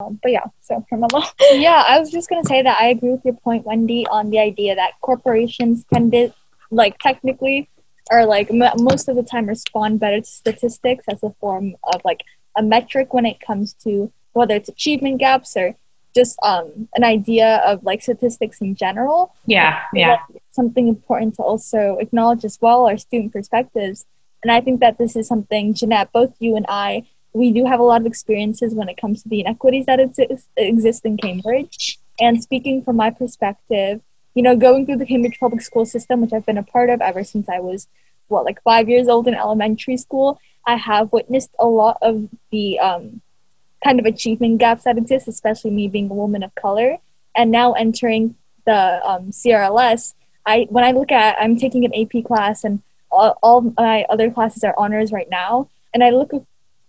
um, 0.00 0.18
but 0.22 0.32
yeah 0.32 0.44
so 0.60 0.84
Hermela. 0.92 1.30
yeah 1.52 1.84
i 1.86 1.98
was 1.98 2.10
just 2.10 2.28
going 2.28 2.42
to 2.42 2.48
say 2.48 2.62
that 2.62 2.80
i 2.80 2.86
agree 2.88 3.10
with 3.10 3.24
your 3.24 3.34
point 3.34 3.64
wendy 3.64 4.06
on 4.08 4.30
the 4.30 4.38
idea 4.38 4.74
that 4.74 4.92
corporations 5.00 5.84
tend 5.92 6.12
to 6.12 6.32
like 6.70 6.98
technically 6.98 7.68
or 8.10 8.26
like 8.26 8.50
m- 8.50 8.72
most 8.78 9.08
of 9.08 9.16
the 9.16 9.22
time 9.22 9.46
respond 9.46 10.00
better 10.00 10.20
to 10.20 10.26
statistics 10.26 11.04
as 11.08 11.22
a 11.22 11.30
form 11.40 11.74
of 11.92 12.00
like 12.04 12.20
a 12.56 12.62
metric 12.62 13.12
when 13.14 13.26
it 13.26 13.40
comes 13.40 13.74
to 13.74 14.12
whether 14.32 14.54
it's 14.54 14.68
achievement 14.68 15.18
gaps 15.18 15.56
or 15.56 15.76
just 16.14 16.38
um, 16.42 16.88
an 16.94 17.04
idea 17.04 17.56
of 17.66 17.82
like 17.82 18.00
statistics 18.00 18.60
in 18.60 18.74
general. 18.76 19.34
Yeah, 19.46 19.80
yeah. 19.92 20.18
Something 20.50 20.86
important 20.88 21.34
to 21.36 21.42
also 21.42 21.98
acknowledge 22.00 22.44
as 22.44 22.58
well 22.60 22.86
are 22.86 22.96
student 22.96 23.32
perspectives. 23.32 24.06
And 24.42 24.52
I 24.52 24.60
think 24.60 24.80
that 24.80 24.98
this 24.98 25.16
is 25.16 25.26
something, 25.26 25.74
Jennat, 25.74 26.12
both 26.12 26.34
you 26.38 26.54
and 26.54 26.66
I, 26.68 27.04
we 27.34 27.52
do 27.52 27.64
have 27.66 27.80
a 27.80 27.82
lot 27.82 28.00
of 28.00 28.06
experiences 28.06 28.74
when 28.74 28.88
it 28.88 28.96
comes 28.96 29.22
to 29.22 29.28
the 29.28 29.40
inequities 29.40 29.86
that 29.86 30.00
exist, 30.00 30.48
exist 30.56 31.04
in 31.04 31.16
Cambridge. 31.16 31.98
And 32.20 32.40
speaking 32.40 32.82
from 32.82 32.96
my 32.96 33.10
perspective, 33.10 34.00
you 34.34 34.42
know, 34.42 34.56
going 34.56 34.86
through 34.86 34.98
the 34.98 35.06
Cambridge 35.06 35.38
public 35.40 35.60
school 35.60 35.84
system, 35.84 36.20
which 36.20 36.32
I've 36.32 36.46
been 36.46 36.58
a 36.58 36.62
part 36.62 36.90
of 36.90 37.00
ever 37.00 37.24
since 37.24 37.48
I 37.48 37.58
was, 37.58 37.88
what, 38.28 38.44
like 38.44 38.62
five 38.62 38.88
years 38.88 39.08
old 39.08 39.26
in 39.26 39.34
elementary 39.34 39.96
school, 39.96 40.40
I 40.64 40.76
have 40.76 41.12
witnessed 41.12 41.50
a 41.58 41.66
lot 41.66 41.98
of 42.02 42.28
the 42.52 42.78
um, 42.78 43.20
kind 43.82 43.98
of 43.98 44.06
achievement 44.06 44.58
gaps 44.58 44.84
that 44.84 44.96
exist, 44.96 45.26
especially 45.26 45.72
me 45.72 45.88
being 45.88 46.10
a 46.10 46.14
woman 46.14 46.42
of 46.44 46.54
color. 46.54 46.98
And 47.36 47.50
now 47.50 47.72
entering 47.72 48.36
the 48.64 49.00
um, 49.04 49.30
CRLS, 49.30 50.14
I 50.46 50.66
when 50.70 50.84
I 50.84 50.92
look 50.92 51.10
at, 51.10 51.36
I'm 51.38 51.58
taking 51.58 51.84
an 51.84 51.92
AP 51.94 52.24
class, 52.24 52.62
and 52.64 52.80
all, 53.10 53.38
all 53.42 53.60
my 53.76 54.04
other 54.08 54.30
classes 54.30 54.62
are 54.62 54.74
honors 54.78 55.10
right 55.10 55.28
now. 55.28 55.68
And 55.92 56.02
I 56.02 56.10
look 56.10 56.32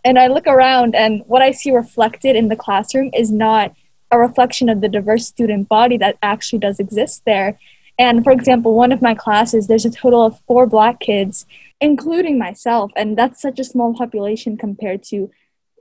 and 0.06 0.18
I 0.18 0.28
look 0.28 0.47
around, 0.47 0.95
and 0.95 1.24
what 1.26 1.41
I 1.41 1.51
see 1.51 1.72
reflected 1.72 2.36
in 2.36 2.47
the 2.47 2.56
classroom 2.56 3.10
is 3.14 3.32
not 3.32 3.74
a 4.12 4.20
reflection 4.20 4.70
of 4.70 4.80
the 4.80 4.88
diverse 4.88 5.26
student 5.26 5.68
body 5.68 5.97
that 5.97 6.18
actually 6.22 6.60
does 6.60 6.80
exist 6.80 7.24
there. 7.26 7.60
And 7.97 8.24
for 8.24 8.32
example, 8.32 8.76
one 8.76 8.91
of 8.91 9.01
my 9.01 9.16
classes, 9.16 9.68
there's 9.68 9.86
a 9.86 9.89
total 9.89 10.24
of 10.24 10.39
four 10.47 10.68
black 10.68 10.99
kids, 10.99 11.45
including 11.82 12.38
myself. 12.38 12.91
And 12.95 13.18
that's 13.18 13.41
such 13.41 13.60
a 13.60 13.64
small 13.64 13.95
population 13.95 14.58
compared 14.58 15.01
to 15.06 15.32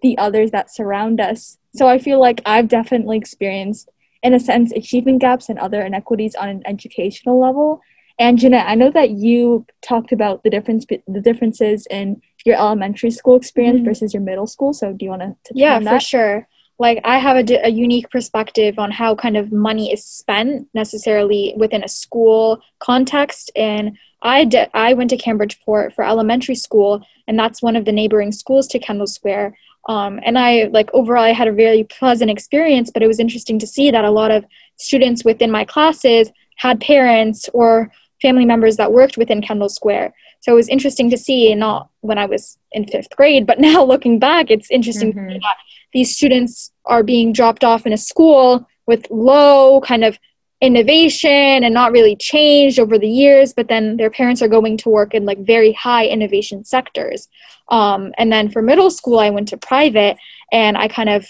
the 0.01 0.17
others 0.17 0.51
that 0.53 0.75
surround 0.75 1.21
us. 1.21 1.59
So 1.75 1.87
I 1.89 1.99
feel 1.99 2.21
like 2.21 2.41
I've 2.47 2.69
definitely 2.69 3.19
experienced, 3.19 3.91
in 4.23 4.33
a 4.33 4.41
sense, 4.41 4.73
achievement 4.73 5.21
gaps 5.21 5.49
and 5.49 5.59
other 5.59 5.83
inequities 5.83 6.35
on 6.35 6.49
an 6.49 6.63
educational 6.65 7.39
level. 7.39 7.83
And 8.19 8.39
Jennat, 8.39 8.65
I 8.67 8.75
know 8.75 8.91
that 8.93 9.11
you 9.11 9.67
talked 9.83 10.13
about 10.13 10.45
the 10.45 10.51
difference, 10.51 10.87
the 10.87 11.21
differences 11.21 11.87
in 11.91 12.23
your 12.45 12.57
elementary 12.57 13.11
school 13.11 13.37
experience 13.37 13.79
mm-hmm. 13.79 13.87
versus 13.87 14.15
your 14.15 14.23
middle 14.23 14.47
school. 14.47 14.73
So 14.73 14.93
do 14.93 15.05
you 15.05 15.11
want 15.11 15.23
to? 15.23 15.53
Yeah, 15.55 15.81
for 15.81 16.01
sure. 16.01 16.47
like 16.79 17.01
I 17.05 17.19
have 17.19 17.37
a, 17.37 17.67
a 17.67 17.71
unique 17.71 18.11
perspective 18.11 18.79
on 18.79 18.91
how 18.91 19.15
kind 19.15 19.37
of 19.37 19.53
money 19.53 19.93
is 19.93 20.05
spent 20.05 20.69
necessarily 20.75 21.55
within 21.57 21.85
a 21.85 21.89
school 21.89 22.61
context. 22.81 23.51
And 23.57 23.97
I 24.23 24.69
I 24.75 24.95
went 24.95 25.11
to 25.11 25.17
Cambridgeport 25.17 25.95
for 25.95 26.05
elementary 26.05 26.55
school, 26.55 27.05
and 27.27 27.39
that's 27.39 27.63
one 27.63 27.77
of 27.77 27.85
the 27.85 27.93
neighboring 27.93 28.33
schools 28.33 28.67
to 28.69 28.79
Kendall 28.79 29.07
Square. 29.07 29.57
Um, 29.87 30.19
and 30.25 30.39
I 30.39 30.71
like 30.73 30.91
overall, 30.95 31.25
I 31.25 31.33
had 31.33 31.49
a 31.49 31.53
very 31.53 31.85
pleasant 31.85 32.31
experience, 32.31 32.91
but 32.91 33.03
it 33.03 33.07
was 33.07 33.21
interesting 33.21 33.59
to 33.59 33.67
see 33.67 33.91
that 33.91 34.05
a 34.05 34.11
lot 34.11 34.31
of 34.31 34.45
students 34.77 35.25
within 35.25 35.51
my 35.51 35.65
classes 35.65 36.31
had 36.57 36.81
parents 36.81 37.51
or 37.53 37.91
family 38.23 38.47
members 38.47 38.77
that 38.79 38.93
worked 38.93 39.19
within 39.19 39.43
Kendall 39.43 39.69
Square. 39.69 40.15
So 40.45 40.53
it 40.53 40.57
was 40.57 40.69
interesting 40.69 41.09
to 41.09 41.17
see, 41.17 41.55
not 41.55 41.89
when 42.03 42.19
I 42.19 42.27
was 42.27 42.59
in 42.71 42.87
fifth 42.87 43.17
grade, 43.17 43.47
but 43.47 43.59
now 43.71 43.83
looking 43.83 44.19
back, 44.19 44.51
it's 44.51 44.71
interesting 44.71 45.15
mm-hmm. 45.15 45.29
that 45.29 45.57
these 45.95 46.15
students 46.15 46.71
are 46.85 47.03
being 47.03 47.33
dropped 47.33 47.65
off 47.65 47.87
in 47.87 47.95
a 47.95 47.97
school 47.97 48.69
with 48.87 49.11
low 49.11 49.81
kind 49.81 50.05
of 50.05 50.19
innovation 50.61 51.65
and 51.65 51.73
not 51.73 51.93
really 51.93 52.15
changed 52.17 52.79
over 52.79 52.99
the 52.99 53.09
years 53.09 53.53
but 53.53 53.69
then 53.69 53.99
their 53.99 54.09
parents 54.09 54.41
are 54.41 54.49
going 54.49 54.79
to 54.79 54.89
work 54.89 55.13
in 55.13 55.27
like 55.27 55.39
very 55.41 55.73
high 55.73 56.07
innovation 56.07 56.65
sectors 56.65 57.29
um, 57.69 58.15
and 58.17 58.33
then 58.33 58.49
for 58.49 58.63
middle 58.63 58.89
school 58.89 59.19
i 59.19 59.29
went 59.29 59.49
to 59.49 59.59
private 59.59 60.17
and 60.53 60.79
i 60.79 60.89
kind 60.89 61.11
of 61.11 61.27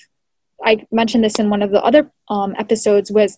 i 0.64 0.86
mentioned 0.92 1.24
this 1.24 1.40
in 1.40 1.50
one 1.50 1.62
of 1.62 1.72
the 1.72 1.82
other 1.82 2.08
um, 2.28 2.54
episodes 2.58 3.10
was 3.10 3.36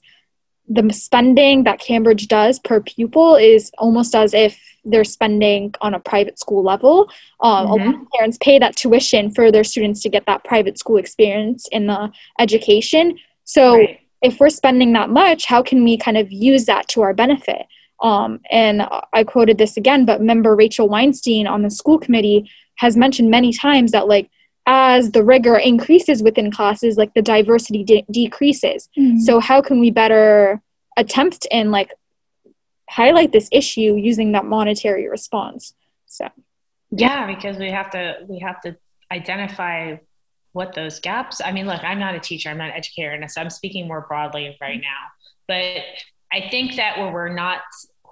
the 0.69 0.93
spending 0.93 1.64
that 1.64 1.79
cambridge 1.79 2.29
does 2.29 2.59
per 2.59 2.81
pupil 2.81 3.37
is 3.37 3.71
almost 3.79 4.14
as 4.14 4.35
if 4.35 4.61
they're 4.85 5.05
spending 5.05 5.75
on 5.81 5.95
a 5.95 6.01
private 6.01 6.39
school 6.39 6.62
level. 6.62 7.11
Um, 7.41 7.67
mm-hmm. 7.67 7.83
A 7.83 7.87
lot 7.87 8.03
of 8.03 8.11
parents 8.12 8.39
pay 8.41 8.59
that 8.59 8.77
tuition 8.77 9.31
for 9.31 9.51
their 9.51 9.64
students 9.64 10.03
to 10.03 10.09
get 10.09 10.27
that 10.27 10.45
private 10.45 10.79
school 10.79 10.97
experience 10.97 11.69
in 11.73 11.87
the 11.87 12.11
education. 12.39 13.19
So 13.45 13.77
right. 13.77 14.01
if 14.23 14.41
we're 14.41 14.51
spending 14.51 14.93
that 14.95 15.11
much, 15.11 15.45
how 15.45 15.62
can 15.62 15.85
we 15.85 15.97
kind 15.97 16.17
of 16.17 16.31
use 16.31 16.67
that 16.67 16.89
to 16.89 17.03
our 17.03 17.14
benefit? 17.14 17.67
Um, 18.03 18.41
and 18.51 18.87
I 19.12 19.25
quoted 19.25 19.59
this 19.59 19.77
again, 19.77 20.05
but 20.05 20.21
member 20.21 20.55
Rachel 20.55 20.89
Weinstein 20.89 21.47
on 21.47 21.62
the 21.62 21.71
school 21.71 21.99
committee 21.99 22.51
has 22.77 22.97
mentioned 22.97 23.31
many 23.31 23.53
times 23.53 23.93
that 23.93 24.07
like 24.07 24.29
as 24.67 25.12
the 25.12 25.23
rigor 25.23 25.57
increases 25.57 26.23
within 26.23 26.51
classes, 26.51 26.97
like 26.97 27.14
the 27.14 27.23
diversity 27.23 27.85
de- 27.85 28.05
decreases. 28.11 28.89
Mm-hmm. 28.99 29.21
So 29.21 29.41
how 29.41 29.62
can 29.62 29.81
we 29.81 29.91
better 29.91 30.61
attempt 30.97 31.47
and 31.51 31.71
like 31.71 31.93
highlight 32.89 33.33
this 33.33 33.49
issue 33.53 33.97
using 33.97 34.33
that 34.33 34.45
monetary 34.45 35.09
response 35.09 35.75
so 36.07 36.29
yeah 36.91 37.27
because 37.27 37.57
we 37.59 37.71
have 37.71 37.91
to 37.91 38.17
we 38.29 38.39
have 38.39 38.61
to 38.61 38.77
identify 39.12 39.97
what 40.53 40.75
those 40.75 41.01
gaps 41.01 41.41
i 41.45 41.53
mean 41.53 41.67
look 41.67 41.83
i'm 41.83 41.99
not 41.99 42.14
a 42.14 42.21
teacher 42.21 42.49
i'm 42.49 42.59
not 42.59 42.69
an 42.69 42.77
educator 42.77 43.11
and 43.11 43.31
so 43.31 43.41
i'm 43.41 43.51
speaking 43.51 43.87
more 43.87 44.07
broadly 44.09 44.57
right 44.61 44.81
now 44.81 45.05
but 45.49 45.83
i 46.33 46.49
think 46.49 46.77
that 46.77 46.97
where 46.97 47.12
we're 47.12 47.35
not 47.35 47.61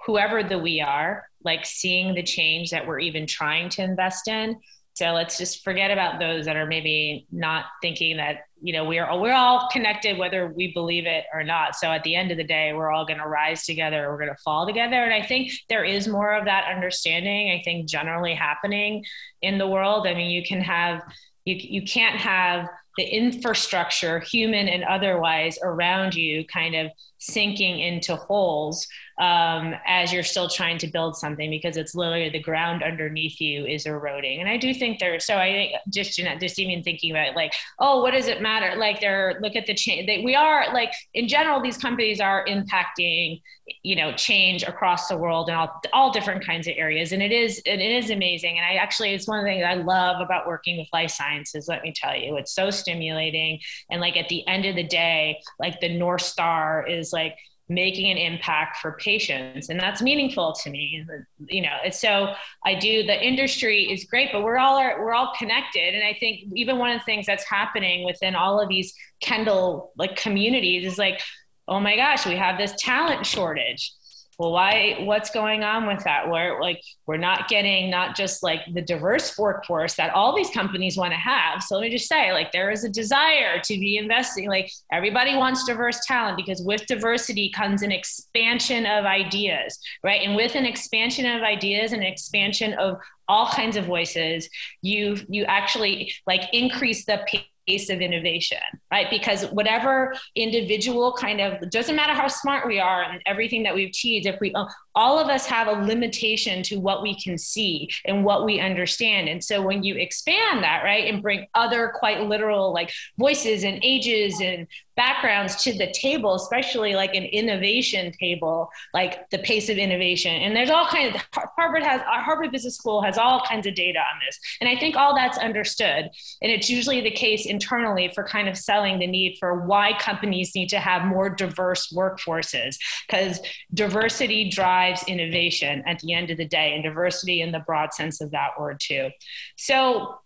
whoever 0.05 0.43
the 0.43 0.59
we 0.59 0.81
are 0.81 1.27
like 1.43 1.65
seeing 1.65 2.13
the 2.13 2.23
change 2.23 2.69
that 2.69 2.85
we're 2.85 2.99
even 2.99 3.25
trying 3.25 3.69
to 3.69 3.81
invest 3.81 4.27
in 4.27 4.59
so 4.95 5.11
let's 5.11 5.37
just 5.37 5.61
forget 5.61 5.91
about 5.91 6.19
those 6.19 6.45
that 6.45 6.55
are 6.55 6.65
maybe 6.65 7.27
not 7.29 7.65
thinking 7.81 8.15
that 8.15 8.45
you 8.61 8.71
know 8.71 8.85
we're 8.85 9.05
we're 9.19 9.33
all 9.33 9.67
connected 9.69 10.17
whether 10.17 10.47
we 10.47 10.71
believe 10.73 11.05
it 11.05 11.25
or 11.33 11.43
not. 11.43 11.75
So 11.75 11.91
at 11.91 12.03
the 12.03 12.15
end 12.15 12.31
of 12.31 12.37
the 12.37 12.45
day, 12.45 12.71
we're 12.71 12.89
all 12.89 13.05
going 13.05 13.19
to 13.19 13.27
rise 13.27 13.65
together. 13.65 14.09
We're 14.09 14.17
going 14.17 14.33
to 14.33 14.41
fall 14.41 14.65
together, 14.65 15.03
and 15.03 15.13
I 15.13 15.21
think 15.21 15.51
there 15.67 15.83
is 15.83 16.07
more 16.07 16.33
of 16.33 16.45
that 16.45 16.73
understanding. 16.73 17.51
I 17.51 17.61
think 17.61 17.89
generally 17.89 18.33
happening 18.33 19.03
in 19.41 19.57
the 19.57 19.67
world. 19.67 20.07
I 20.07 20.13
mean, 20.13 20.31
you 20.31 20.43
can 20.45 20.61
have 20.61 21.01
you 21.43 21.55
you 21.55 21.85
can't 21.85 22.15
have 22.15 22.69
the 22.95 23.03
infrastructure, 23.03 24.21
human 24.21 24.69
and 24.69 24.85
otherwise, 24.85 25.59
around 25.61 26.15
you 26.15 26.45
kind 26.45 26.73
of 26.73 26.89
sinking 27.17 27.79
into 27.79 28.15
holes 28.15 28.87
um, 29.17 29.73
as 29.85 30.11
you're 30.11 30.23
still 30.23 30.49
trying 30.49 30.77
to 30.79 30.87
build 30.87 31.15
something 31.15 31.49
because 31.49 31.77
it's 31.77 31.95
literally 31.95 32.29
the 32.29 32.41
ground 32.41 32.83
underneath 32.83 33.39
you 33.39 33.65
is 33.65 33.85
eroding. 33.85 34.41
And 34.41 34.49
I 34.49 34.57
do 34.57 34.73
think 34.73 34.99
there, 34.99 35.19
so 35.19 35.37
I 35.37 35.51
think 35.51 35.73
just, 35.89 36.17
just 36.17 36.59
even 36.59 36.83
thinking 36.83 37.11
about 37.11 37.27
it, 37.27 37.35
like, 37.35 37.53
oh, 37.79 38.01
what 38.01 38.11
does 38.11 38.27
it 38.27 38.41
matter? 38.41 38.77
Like 38.77 38.99
they're, 38.99 39.39
look 39.41 39.55
at 39.55 39.67
the 39.67 39.73
change. 39.73 40.07
They, 40.07 40.21
we 40.23 40.35
are 40.35 40.73
like, 40.73 40.91
in 41.13 41.29
general, 41.29 41.61
these 41.61 41.77
companies 41.77 42.19
are 42.19 42.45
impacting, 42.45 43.41
you 43.83 43.95
know, 43.95 44.13
change 44.13 44.63
across 44.63 45.07
the 45.07 45.17
world 45.17 45.47
and 45.47 45.57
all, 45.57 45.81
all 45.93 46.11
different 46.11 46.45
kinds 46.45 46.67
of 46.67 46.73
areas. 46.75 47.13
And 47.13 47.23
it 47.23 47.31
is, 47.31 47.61
it 47.65 47.79
is 47.79 48.09
amazing. 48.09 48.57
And 48.57 48.65
I 48.65 48.75
actually, 48.75 49.13
it's 49.13 49.27
one 49.27 49.39
of 49.39 49.45
the 49.45 49.51
things 49.51 49.65
I 49.65 49.75
love 49.75 50.19
about 50.19 50.45
working 50.45 50.77
with 50.77 50.87
life 50.91 51.11
sciences. 51.11 51.67
Let 51.69 51.83
me 51.83 51.93
tell 51.95 52.15
you, 52.15 52.35
it's 52.35 52.53
so 52.53 52.69
stimulating. 52.69 53.59
And 53.89 54.01
like 54.01 54.17
at 54.17 54.27
the 54.27 54.45
end 54.45 54.65
of 54.65 54.75
the 54.75 54.83
day, 54.83 55.39
like 55.57 55.79
the 55.79 55.97
North 55.97 56.21
Star 56.21 56.85
is 56.85 57.13
like, 57.13 57.37
making 57.67 58.11
an 58.11 58.17
impact 58.17 58.77
for 58.77 58.93
patients. 58.93 59.69
And 59.69 59.79
that's 59.79 60.01
meaningful 60.01 60.53
to 60.63 60.69
me 60.69 61.05
you 61.47 61.61
know. 61.61 61.77
So 61.91 62.33
i 62.63 62.75
do 62.75 63.03
the 63.03 63.25
industry 63.25 63.91
is 63.91 64.05
great 64.05 64.29
but 64.31 64.43
we're 64.43 64.57
all 64.57 64.77
are, 64.77 64.99
we're 65.03 65.13
all 65.13 65.33
connected. 65.37 65.93
And 65.95 66.03
i 66.03 66.13
think 66.19 66.41
even 66.53 66.77
one 66.77 66.91
of 66.91 66.99
the 66.99 67.05
things 67.05 67.25
that's 67.25 67.45
happening 67.45 68.05
within 68.05 68.35
all 68.35 68.59
of 68.59 68.69
these 68.69 68.93
kendall 69.21 69.91
like 69.97 70.15
communities 70.15 70.85
is 70.85 70.97
like 70.97 71.21
oh 71.67 71.79
my 71.79 71.95
gosh 71.95 72.25
we 72.25 72.35
have 72.35 72.57
this 72.57 72.73
talent 72.77 73.25
shortage 73.25 73.93
well 74.37 74.51
why 74.51 74.97
what's 75.01 75.29
going 75.29 75.63
on 75.63 75.87
with 75.87 76.03
that? 76.03 76.29
Where 76.29 76.61
like 76.61 76.81
we're 77.07 77.17
not 77.17 77.47
getting 77.47 77.89
not 77.89 78.15
just 78.15 78.43
like 78.43 78.61
the 78.73 78.81
diverse 78.81 79.37
workforce 79.37 79.95
that 79.95 80.13
all 80.13 80.35
these 80.35 80.49
companies 80.49 80.97
want 80.97 81.13
to 81.13 81.19
have. 81.19 81.63
So 81.63 81.75
let 81.75 81.81
me 81.81 81.89
just 81.89 82.07
say 82.07 82.31
like 82.33 82.51
there 82.51 82.71
is 82.71 82.83
a 82.83 82.89
desire 82.89 83.59
to 83.63 83.73
be 83.73 83.97
investing 83.97 84.47
like 84.47 84.71
everybody 84.91 85.35
wants 85.35 85.65
diverse 85.65 86.05
talent 86.05 86.37
because 86.37 86.61
with 86.61 86.85
diversity 86.87 87.49
comes 87.49 87.81
an 87.81 87.91
expansion 87.91 88.85
of 88.85 89.05
ideas 89.05 89.79
right? 90.03 90.21
And 90.21 90.35
with 90.35 90.55
an 90.55 90.65
expansion 90.65 91.25
of 91.25 91.43
ideas 91.43 91.93
and 91.93 92.01
an 92.01 92.07
expansion 92.07 92.73
of 92.73 92.97
all 93.27 93.47
kinds 93.47 93.75
of 93.75 93.85
voices 93.85 94.49
you 94.81 95.17
you 95.29 95.45
actually 95.45 96.13
like 96.27 96.41
increase 96.53 97.05
the 97.05 97.25
pace 97.67 97.89
of 97.89 98.01
innovation, 98.01 98.57
right? 98.91 99.07
Because 99.09 99.45
whatever 99.47 100.13
individual 100.35 101.13
kind 101.13 101.41
of 101.41 101.69
doesn't 101.69 101.95
matter 101.95 102.13
how 102.13 102.27
smart 102.27 102.67
we 102.67 102.79
are 102.79 103.03
and 103.03 103.21
everything 103.25 103.63
that 103.63 103.73
we've 103.73 103.89
achieved, 103.89 104.25
if 104.25 104.39
we 104.39 104.53
uh, 104.53 104.65
all 104.95 105.19
of 105.19 105.27
us 105.27 105.45
have 105.45 105.67
a 105.67 105.85
limitation 105.85 106.63
to 106.63 106.77
what 106.77 107.01
we 107.01 107.19
can 107.19 107.37
see 107.37 107.89
and 108.05 108.23
what 108.23 108.45
we 108.45 108.59
understand. 108.61 109.27
And 109.27 109.43
so 109.43 109.61
when 109.61 109.83
you 109.83 109.95
expand 109.95 110.63
that, 110.63 110.83
right, 110.83 111.11
and 111.11 111.21
bring 111.21 111.47
other 111.53 111.91
quite 111.93 112.21
literal 112.21 112.73
like 112.73 112.91
voices 113.17 113.63
and 113.63 113.79
ages 113.83 114.39
and 114.41 114.67
backgrounds 114.95 115.57
to 115.63 115.73
the 115.73 115.91
table, 115.91 116.35
especially 116.35 116.95
like 116.95 117.13
an 117.13 117.23
innovation 117.23 118.11
table, 118.13 118.69
like 118.93 119.29
the 119.29 119.39
pace 119.39 119.67
of 119.69 119.77
innovation. 119.77 120.31
And 120.31 120.55
there's 120.55 120.69
all 120.69 120.85
kinds 120.85 121.15
of 121.15 121.21
Harvard 121.57 121.83
has 121.83 122.01
uh, 122.01 122.21
Harvard 122.21 122.51
Business 122.51 122.77
School 122.77 123.01
has 123.01 123.17
all 123.17 123.41
kinds 123.41 123.67
of 123.67 123.75
data 123.75 123.99
on 123.99 124.19
this. 124.25 124.39
And 124.61 124.69
I 124.69 124.77
think 124.79 124.95
all 124.95 125.13
that's 125.13 125.37
understood. 125.37 126.09
And 126.41 126.51
it's 126.51 126.69
usually 126.69 127.01
the 127.01 127.11
case 127.11 127.45
internally 127.55 128.11
for 128.13 128.23
kind 128.23 128.47
of 128.49 128.57
selling 128.57 128.99
the 128.99 129.07
need 129.07 129.37
for 129.39 129.65
why 129.65 129.97
companies 129.97 130.53
need 130.53 130.67
to 130.69 130.79
have 130.79 131.05
more 131.05 131.29
diverse 131.29 131.91
workforces 131.93 132.77
because 133.07 133.39
diversity 133.73 134.49
drives 134.49 135.03
innovation 135.07 135.81
at 135.87 135.99
the 135.99 136.13
end 136.13 136.29
of 136.31 136.37
the 136.37 136.45
day, 136.45 136.73
and 136.73 136.83
diversity 136.83 137.41
in 137.41 137.51
the 137.51 137.59
broad 137.59 137.93
sense 137.93 138.21
of 138.21 138.31
that 138.31 138.49
word, 138.59 138.79
too. 138.79 139.09
So 139.55 140.19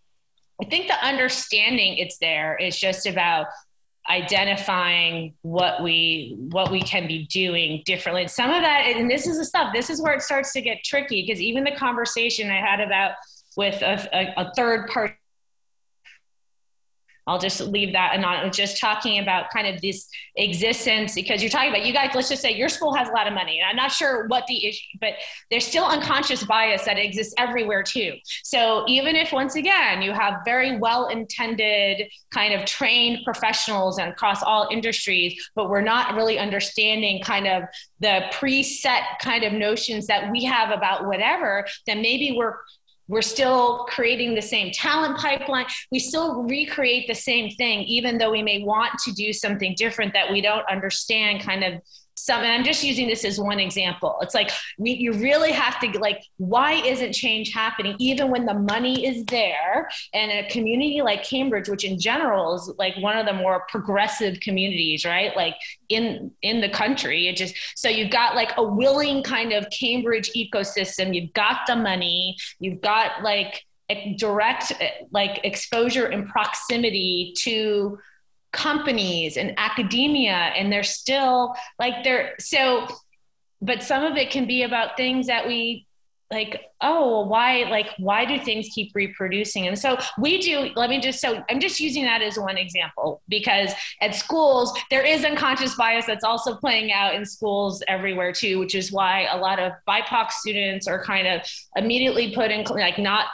I 0.61 0.65
think 0.65 0.87
the 0.87 1.05
understanding 1.05 1.97
it's 1.97 2.17
there 2.17 2.57
is 2.57 2.77
just 2.77 3.05
about 3.05 3.45
identifying 4.09 5.35
what 5.43 5.83
we 5.83 6.35
what 6.49 6.71
we 6.71 6.81
can 6.81 7.07
be 7.07 7.27
doing 7.27 7.83
differently 7.85 8.23
and 8.23 8.31
some 8.31 8.49
of 8.49 8.63
that 8.63 8.85
and 8.87 9.11
this 9.11 9.27
is 9.27 9.37
the 9.37 9.45
stuff 9.45 9.71
this 9.71 9.87
is 9.87 10.01
where 10.01 10.13
it 10.13 10.21
starts 10.23 10.51
to 10.51 10.61
get 10.61 10.83
tricky 10.83 11.21
because 11.21 11.39
even 11.39 11.63
the 11.63 11.75
conversation 11.75 12.49
i 12.49 12.55
had 12.55 12.79
about 12.79 13.11
with 13.55 13.79
a, 13.83 14.09
a, 14.11 14.45
a 14.45 14.53
third 14.55 14.87
party 14.87 15.13
I'll 17.29 17.39
just 17.39 17.61
leave 17.61 17.93
that 17.93 18.15
and 18.15 18.53
just 18.53 18.81
talking 18.81 19.19
about 19.19 19.51
kind 19.51 19.67
of 19.67 19.79
this 19.81 20.09
existence 20.35 21.13
because 21.13 21.43
you're 21.43 21.51
talking 21.51 21.69
about 21.69 21.85
you 21.85 21.93
guys, 21.93 22.09
let's 22.15 22.29
just 22.29 22.41
say 22.41 22.55
your 22.55 22.69
school 22.69 22.93
has 22.95 23.07
a 23.07 23.11
lot 23.11 23.27
of 23.27 23.33
money. 23.33 23.59
And 23.59 23.69
I'm 23.69 23.75
not 23.75 23.91
sure 23.91 24.27
what 24.27 24.47
the 24.47 24.65
issue, 24.65 24.97
but 24.99 25.13
there's 25.51 25.65
still 25.65 25.85
unconscious 25.85 26.43
bias 26.43 26.85
that 26.85 26.97
exists 26.97 27.35
everywhere 27.37 27.83
too. 27.83 28.13
So 28.43 28.83
even 28.87 29.15
if 29.15 29.31
once 29.31 29.55
again 29.55 30.01
you 30.01 30.11
have 30.11 30.37
very 30.43 30.79
well 30.79 31.07
intended 31.07 32.09
kind 32.31 32.53
of 32.53 32.65
trained 32.65 33.23
professionals 33.23 33.99
and 33.99 34.11
across 34.11 34.41
all 34.41 34.67
industries, 34.71 35.49
but 35.55 35.69
we're 35.69 35.81
not 35.81 36.15
really 36.15 36.39
understanding 36.39 37.21
kind 37.21 37.47
of 37.47 37.63
the 37.99 38.23
preset 38.33 39.01
kind 39.21 39.43
of 39.43 39.53
notions 39.53 40.07
that 40.07 40.31
we 40.31 40.43
have 40.45 40.71
about 40.71 41.05
whatever, 41.05 41.65
then 41.85 42.01
maybe 42.01 42.33
we're 42.35 42.55
we're 43.09 43.23
still 43.23 43.85
creating 43.89 44.35
the 44.35 44.41
same 44.41 44.71
talent 44.71 45.17
pipeline. 45.17 45.65
We 45.91 45.99
still 45.99 46.43
recreate 46.43 47.07
the 47.07 47.15
same 47.15 47.49
thing, 47.55 47.81
even 47.81 48.19
though 48.19 48.31
we 48.31 48.43
may 48.43 48.63
want 48.63 48.97
to 48.99 49.11
do 49.11 49.33
something 49.33 49.73
different 49.75 50.13
that 50.13 50.31
we 50.31 50.41
don't 50.41 50.63
understand 50.69 51.41
kind 51.41 51.63
of 51.63 51.81
some, 52.19 52.41
and 52.43 52.51
I'm 52.51 52.63
just 52.63 52.83
using 52.83 53.07
this 53.07 53.25
as 53.25 53.39
one 53.39 53.59
example. 53.59 54.17
It's 54.21 54.33
like 54.33 54.51
we, 54.77 54.91
you 54.91 55.13
really 55.13 55.51
have 55.51 55.79
to 55.79 55.99
like, 55.99 56.23
why 56.37 56.73
isn't 56.73 57.13
change 57.13 57.53
happening 57.53 57.95
even 57.99 58.29
when 58.29 58.45
the 58.45 58.53
money 58.53 59.05
is 59.05 59.25
there? 59.25 59.89
And 60.13 60.31
a 60.31 60.49
community 60.49 61.01
like 61.01 61.23
Cambridge, 61.23 61.69
which 61.69 61.83
in 61.83 61.99
general 61.99 62.55
is 62.55 62.71
like 62.77 62.95
one 62.97 63.17
of 63.17 63.25
the 63.25 63.33
more 63.33 63.65
progressive 63.69 64.39
communities, 64.39 65.05
right? 65.05 65.35
Like 65.35 65.55
in 65.89 66.31
in 66.41 66.61
the 66.61 66.69
country, 66.69 67.27
it 67.27 67.35
just 67.35 67.55
so 67.75 67.89
you've 67.89 68.11
got 68.11 68.35
like 68.35 68.51
a 68.57 68.63
willing 68.63 69.23
kind 69.23 69.53
of 69.53 69.67
Cambridge 69.69 70.31
ecosystem. 70.35 71.15
You've 71.15 71.33
got 71.33 71.61
the 71.67 71.75
money. 71.75 72.35
You've 72.59 72.81
got 72.81 73.23
like 73.23 73.65
direct 74.17 74.73
like 75.11 75.39
exposure 75.43 76.05
and 76.05 76.27
proximity 76.27 77.33
to 77.39 77.97
companies 78.51 79.37
and 79.37 79.53
academia 79.57 80.31
and 80.31 80.71
they're 80.71 80.83
still 80.83 81.55
like 81.77 82.03
they're 82.03 82.33
so 82.39 82.87
but 83.61 83.83
some 83.83 84.03
of 84.03 84.17
it 84.17 84.31
can 84.31 84.47
be 84.47 84.63
about 84.63 84.97
things 84.97 85.27
that 85.27 85.45
we 85.47 85.85
like 86.31 86.61
oh 86.81 87.25
why 87.25 87.63
like 87.69 87.87
why 87.97 88.23
do 88.23 88.39
things 88.39 88.69
keep 88.73 88.91
reproducing? 88.93 89.67
And 89.67 89.77
so 89.77 89.97
we 90.19 90.39
do 90.39 90.69
let 90.75 90.89
me 90.89 90.99
just 90.99 91.19
so 91.19 91.43
i'm 91.49 91.59
just 91.59 91.79
using 91.79 92.03
that 92.05 92.21
as 92.21 92.37
one 92.37 92.57
example 92.57 93.21
because 93.27 93.71
at 94.01 94.13
schools 94.13 94.77
there 94.91 95.03
is 95.03 95.25
unconscious 95.25 95.75
bias 95.75 96.05
that's 96.05 96.23
also 96.23 96.55
playing 96.55 96.91
out 96.91 97.15
in 97.15 97.25
schools 97.25 97.81
everywhere 97.87 98.31
too 98.31 98.59
which 98.59 98.75
is 98.75 98.91
why 98.91 99.27
a 99.31 99.37
lot 99.37 99.59
of 99.59 99.71
bipoc 99.87 100.31
students 100.31 100.87
are 100.87 101.03
kind 101.03 101.27
of 101.27 101.41
immediately 101.75 102.33
put 102.33 102.51
in 102.51 102.63
like 102.65 102.99
not 102.99 103.25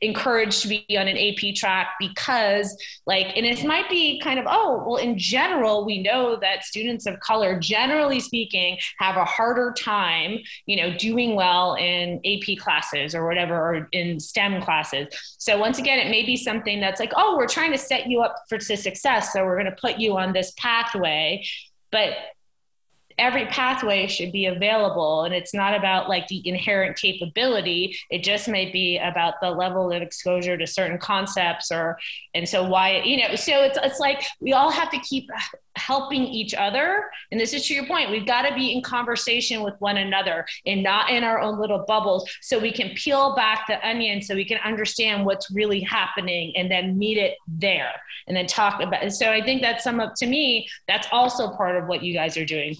encouraged 0.00 0.62
to 0.62 0.68
be 0.68 0.84
on 0.96 1.08
an 1.08 1.16
AP 1.16 1.54
track 1.54 1.88
because, 1.98 2.76
like, 3.06 3.26
and 3.36 3.44
it 3.44 3.64
might 3.64 3.88
be 3.88 4.20
kind 4.20 4.38
of, 4.38 4.46
oh, 4.48 4.82
well, 4.86 4.96
in 4.96 5.18
general, 5.18 5.84
we 5.84 6.02
know 6.02 6.36
that 6.40 6.64
students 6.64 7.06
of 7.06 7.20
color, 7.20 7.58
generally 7.58 8.20
speaking, 8.20 8.78
have 8.98 9.16
a 9.16 9.24
harder 9.24 9.74
time, 9.78 10.38
you 10.66 10.76
know, 10.76 10.96
doing 10.96 11.34
well 11.34 11.74
in 11.74 12.20
AP 12.24 12.58
classes 12.58 13.14
or 13.14 13.26
whatever, 13.26 13.54
or 13.54 13.88
in 13.92 14.18
STEM 14.18 14.62
classes. 14.62 15.08
So, 15.38 15.58
once 15.58 15.78
again, 15.78 15.98
it 15.98 16.10
may 16.10 16.24
be 16.24 16.36
something 16.36 16.80
that's 16.80 17.00
like, 17.00 17.12
oh, 17.16 17.36
we're 17.36 17.48
trying 17.48 17.72
to 17.72 17.78
set 17.78 18.08
you 18.08 18.20
up 18.20 18.34
for 18.48 18.58
success. 18.58 19.32
So, 19.32 19.44
we're 19.44 19.60
going 19.60 19.74
to 19.74 19.80
put 19.80 19.98
you 19.98 20.16
on 20.16 20.32
this 20.32 20.52
pathway. 20.56 21.44
But 21.92 22.12
every 23.20 23.46
pathway 23.46 24.06
should 24.06 24.32
be 24.32 24.46
available. 24.46 25.24
And 25.24 25.34
it's 25.34 25.54
not 25.54 25.74
about 25.74 26.08
like 26.08 26.26
the 26.28 26.46
inherent 26.48 26.96
capability. 26.96 27.96
It 28.10 28.24
just 28.24 28.48
may 28.48 28.70
be 28.70 28.98
about 28.98 29.34
the 29.40 29.50
level 29.50 29.92
of 29.92 30.02
exposure 30.02 30.56
to 30.56 30.66
certain 30.66 30.98
concepts 30.98 31.70
or 31.70 31.98
and 32.34 32.48
so 32.48 32.66
why 32.66 33.02
you 33.02 33.18
know 33.18 33.34
so 33.34 33.62
it's, 33.62 33.78
it's 33.82 34.00
like 34.00 34.22
we 34.40 34.52
all 34.52 34.70
have 34.70 34.90
to 34.90 34.98
keep 35.00 35.28
helping 35.76 36.22
each 36.24 36.54
other. 36.54 37.04
And 37.30 37.38
this 37.38 37.52
is 37.52 37.66
to 37.66 37.74
your 37.74 37.86
point 37.86 38.10
we've 38.10 38.26
got 38.26 38.48
to 38.48 38.54
be 38.54 38.72
in 38.72 38.82
conversation 38.82 39.62
with 39.62 39.74
one 39.78 39.98
another 39.98 40.46
and 40.66 40.82
not 40.82 41.10
in 41.10 41.22
our 41.22 41.40
own 41.40 41.60
little 41.60 41.84
bubbles 41.86 42.28
so 42.40 42.58
we 42.58 42.72
can 42.72 42.90
peel 42.94 43.36
back 43.36 43.66
the 43.68 43.86
onion 43.86 44.22
so 44.22 44.34
we 44.34 44.44
can 44.44 44.58
understand 44.64 45.26
what's 45.26 45.50
really 45.50 45.80
happening 45.80 46.52
and 46.56 46.70
then 46.70 46.98
meet 46.98 47.18
it 47.18 47.36
there 47.46 47.92
and 48.26 48.36
then 48.36 48.46
talk 48.46 48.80
about 48.80 49.02
it 49.02 49.12
so 49.12 49.30
i 49.30 49.42
think 49.42 49.60
that's 49.60 49.84
some 49.84 50.00
of 50.00 50.14
to 50.14 50.26
me 50.26 50.68
that's 50.88 51.06
also 51.12 51.50
part 51.50 51.76
of 51.76 51.86
what 51.86 52.02
you 52.02 52.14
guys 52.14 52.36
are 52.36 52.44
doing 52.44 52.74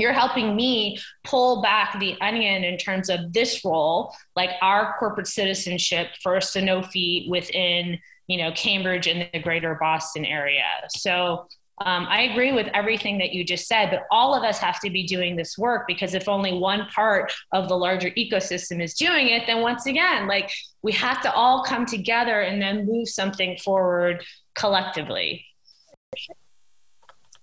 you're 0.00 0.12
helping 0.12 0.56
me 0.56 0.98
pull 1.24 1.62
back 1.62 1.98
the 1.98 2.16
onion 2.20 2.64
in 2.64 2.78
terms 2.78 3.08
of 3.08 3.32
this 3.32 3.64
role, 3.64 4.14
like 4.34 4.50
our 4.62 4.94
corporate 4.98 5.26
citizenship 5.26 6.08
for 6.22 6.36
a 6.36 6.40
Sanofi 6.40 7.28
within, 7.28 7.98
you 8.26 8.38
know, 8.38 8.52
Cambridge 8.52 9.06
and 9.06 9.28
the 9.32 9.40
greater 9.40 9.76
Boston 9.80 10.24
area. 10.24 10.64
So 10.90 11.46
um, 11.84 12.06
I 12.08 12.22
agree 12.22 12.52
with 12.52 12.68
everything 12.72 13.18
that 13.18 13.32
you 13.32 13.44
just 13.44 13.68
said, 13.68 13.90
but 13.90 14.04
all 14.10 14.34
of 14.34 14.42
us 14.42 14.58
have 14.58 14.80
to 14.80 14.88
be 14.88 15.06
doing 15.06 15.36
this 15.36 15.58
work 15.58 15.86
because 15.86 16.14
if 16.14 16.26
only 16.26 16.58
one 16.58 16.86
part 16.94 17.32
of 17.52 17.68
the 17.68 17.76
larger 17.76 18.10
ecosystem 18.12 18.82
is 18.82 18.94
doing 18.94 19.28
it, 19.28 19.42
then 19.46 19.60
once 19.60 19.84
again, 19.84 20.26
like 20.26 20.50
we 20.82 20.92
have 20.92 21.20
to 21.22 21.32
all 21.32 21.64
come 21.64 21.84
together 21.84 22.40
and 22.40 22.62
then 22.62 22.86
move 22.86 23.08
something 23.08 23.58
forward 23.58 24.24
collectively. 24.54 25.44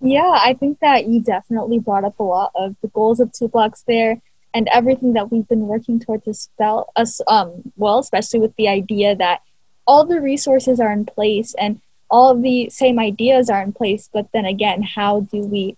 Yeah, 0.05 0.37
I 0.37 0.53
think 0.53 0.81
that 0.81 1.07
you 1.07 1.21
definitely 1.21 1.79
brought 1.79 2.03
up 2.03 2.19
a 2.19 2.23
lot 2.23 2.51
of 2.55 2.75
the 2.81 2.89
goals 2.89 3.21
of 3.21 3.31
two 3.31 3.47
blocks 3.47 3.85
there 3.87 4.21
and 4.53 4.67
everything 4.73 5.13
that 5.13 5.31
we've 5.31 5.47
been 5.47 5.65
working 5.65 5.97
towards 5.97 6.27
as 6.27 6.49
well, 6.59 6.91
us 6.97 7.21
um 7.27 7.71
well, 7.77 7.99
especially 7.99 8.41
with 8.41 8.53
the 8.57 8.67
idea 8.67 9.15
that 9.15 9.41
all 9.87 10.05
the 10.05 10.19
resources 10.19 10.81
are 10.81 10.91
in 10.91 11.05
place 11.05 11.55
and 11.57 11.79
all 12.09 12.35
the 12.35 12.69
same 12.69 12.99
ideas 12.99 13.49
are 13.49 13.61
in 13.61 13.71
place, 13.71 14.09
but 14.11 14.27
then 14.33 14.43
again, 14.45 14.83
how 14.83 15.21
do 15.21 15.39
we 15.39 15.77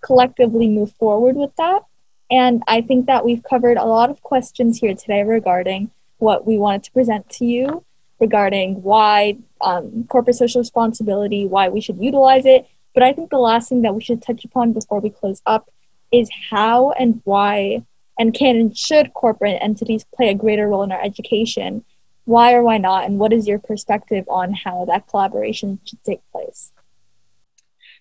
collectively 0.00 0.66
move 0.66 0.92
forward 0.92 1.36
with 1.36 1.54
that? 1.56 1.82
And 2.30 2.62
I 2.66 2.80
think 2.80 3.06
that 3.06 3.26
we've 3.26 3.42
covered 3.42 3.76
a 3.76 3.84
lot 3.84 4.08
of 4.08 4.22
questions 4.22 4.78
here 4.78 4.94
today 4.94 5.22
regarding 5.22 5.90
what 6.16 6.46
we 6.46 6.56
wanted 6.56 6.84
to 6.84 6.92
present 6.92 7.28
to 7.28 7.44
you 7.44 7.84
regarding 8.20 8.82
why 8.82 9.36
um, 9.60 10.04
corporate 10.08 10.36
social 10.36 10.60
responsibility, 10.60 11.46
why 11.46 11.68
we 11.68 11.80
should 11.80 11.98
utilize 12.02 12.46
it, 12.46 12.66
but 12.94 13.02
I 13.02 13.12
think 13.12 13.30
the 13.30 13.38
last 13.38 13.68
thing 13.68 13.82
that 13.82 13.94
we 13.94 14.02
should 14.02 14.22
touch 14.22 14.44
upon 14.44 14.72
before 14.72 15.00
we 15.00 15.10
close 15.10 15.42
up 15.46 15.70
is 16.12 16.28
how 16.50 16.92
and 16.92 17.20
why 17.24 17.84
and 18.18 18.34
can 18.34 18.56
and 18.56 18.76
should 18.76 19.14
corporate 19.14 19.58
entities 19.60 20.04
play 20.14 20.28
a 20.28 20.34
greater 20.34 20.68
role 20.68 20.82
in 20.82 20.92
our 20.92 21.02
education? 21.02 21.84
Why 22.24 22.52
or 22.52 22.62
why 22.62 22.78
not? 22.78 23.04
And 23.04 23.18
what 23.18 23.32
is 23.32 23.46
your 23.46 23.58
perspective 23.58 24.24
on 24.28 24.52
how 24.52 24.84
that 24.86 25.06
collaboration 25.06 25.78
should 25.84 26.02
take 26.04 26.20
place? 26.32 26.72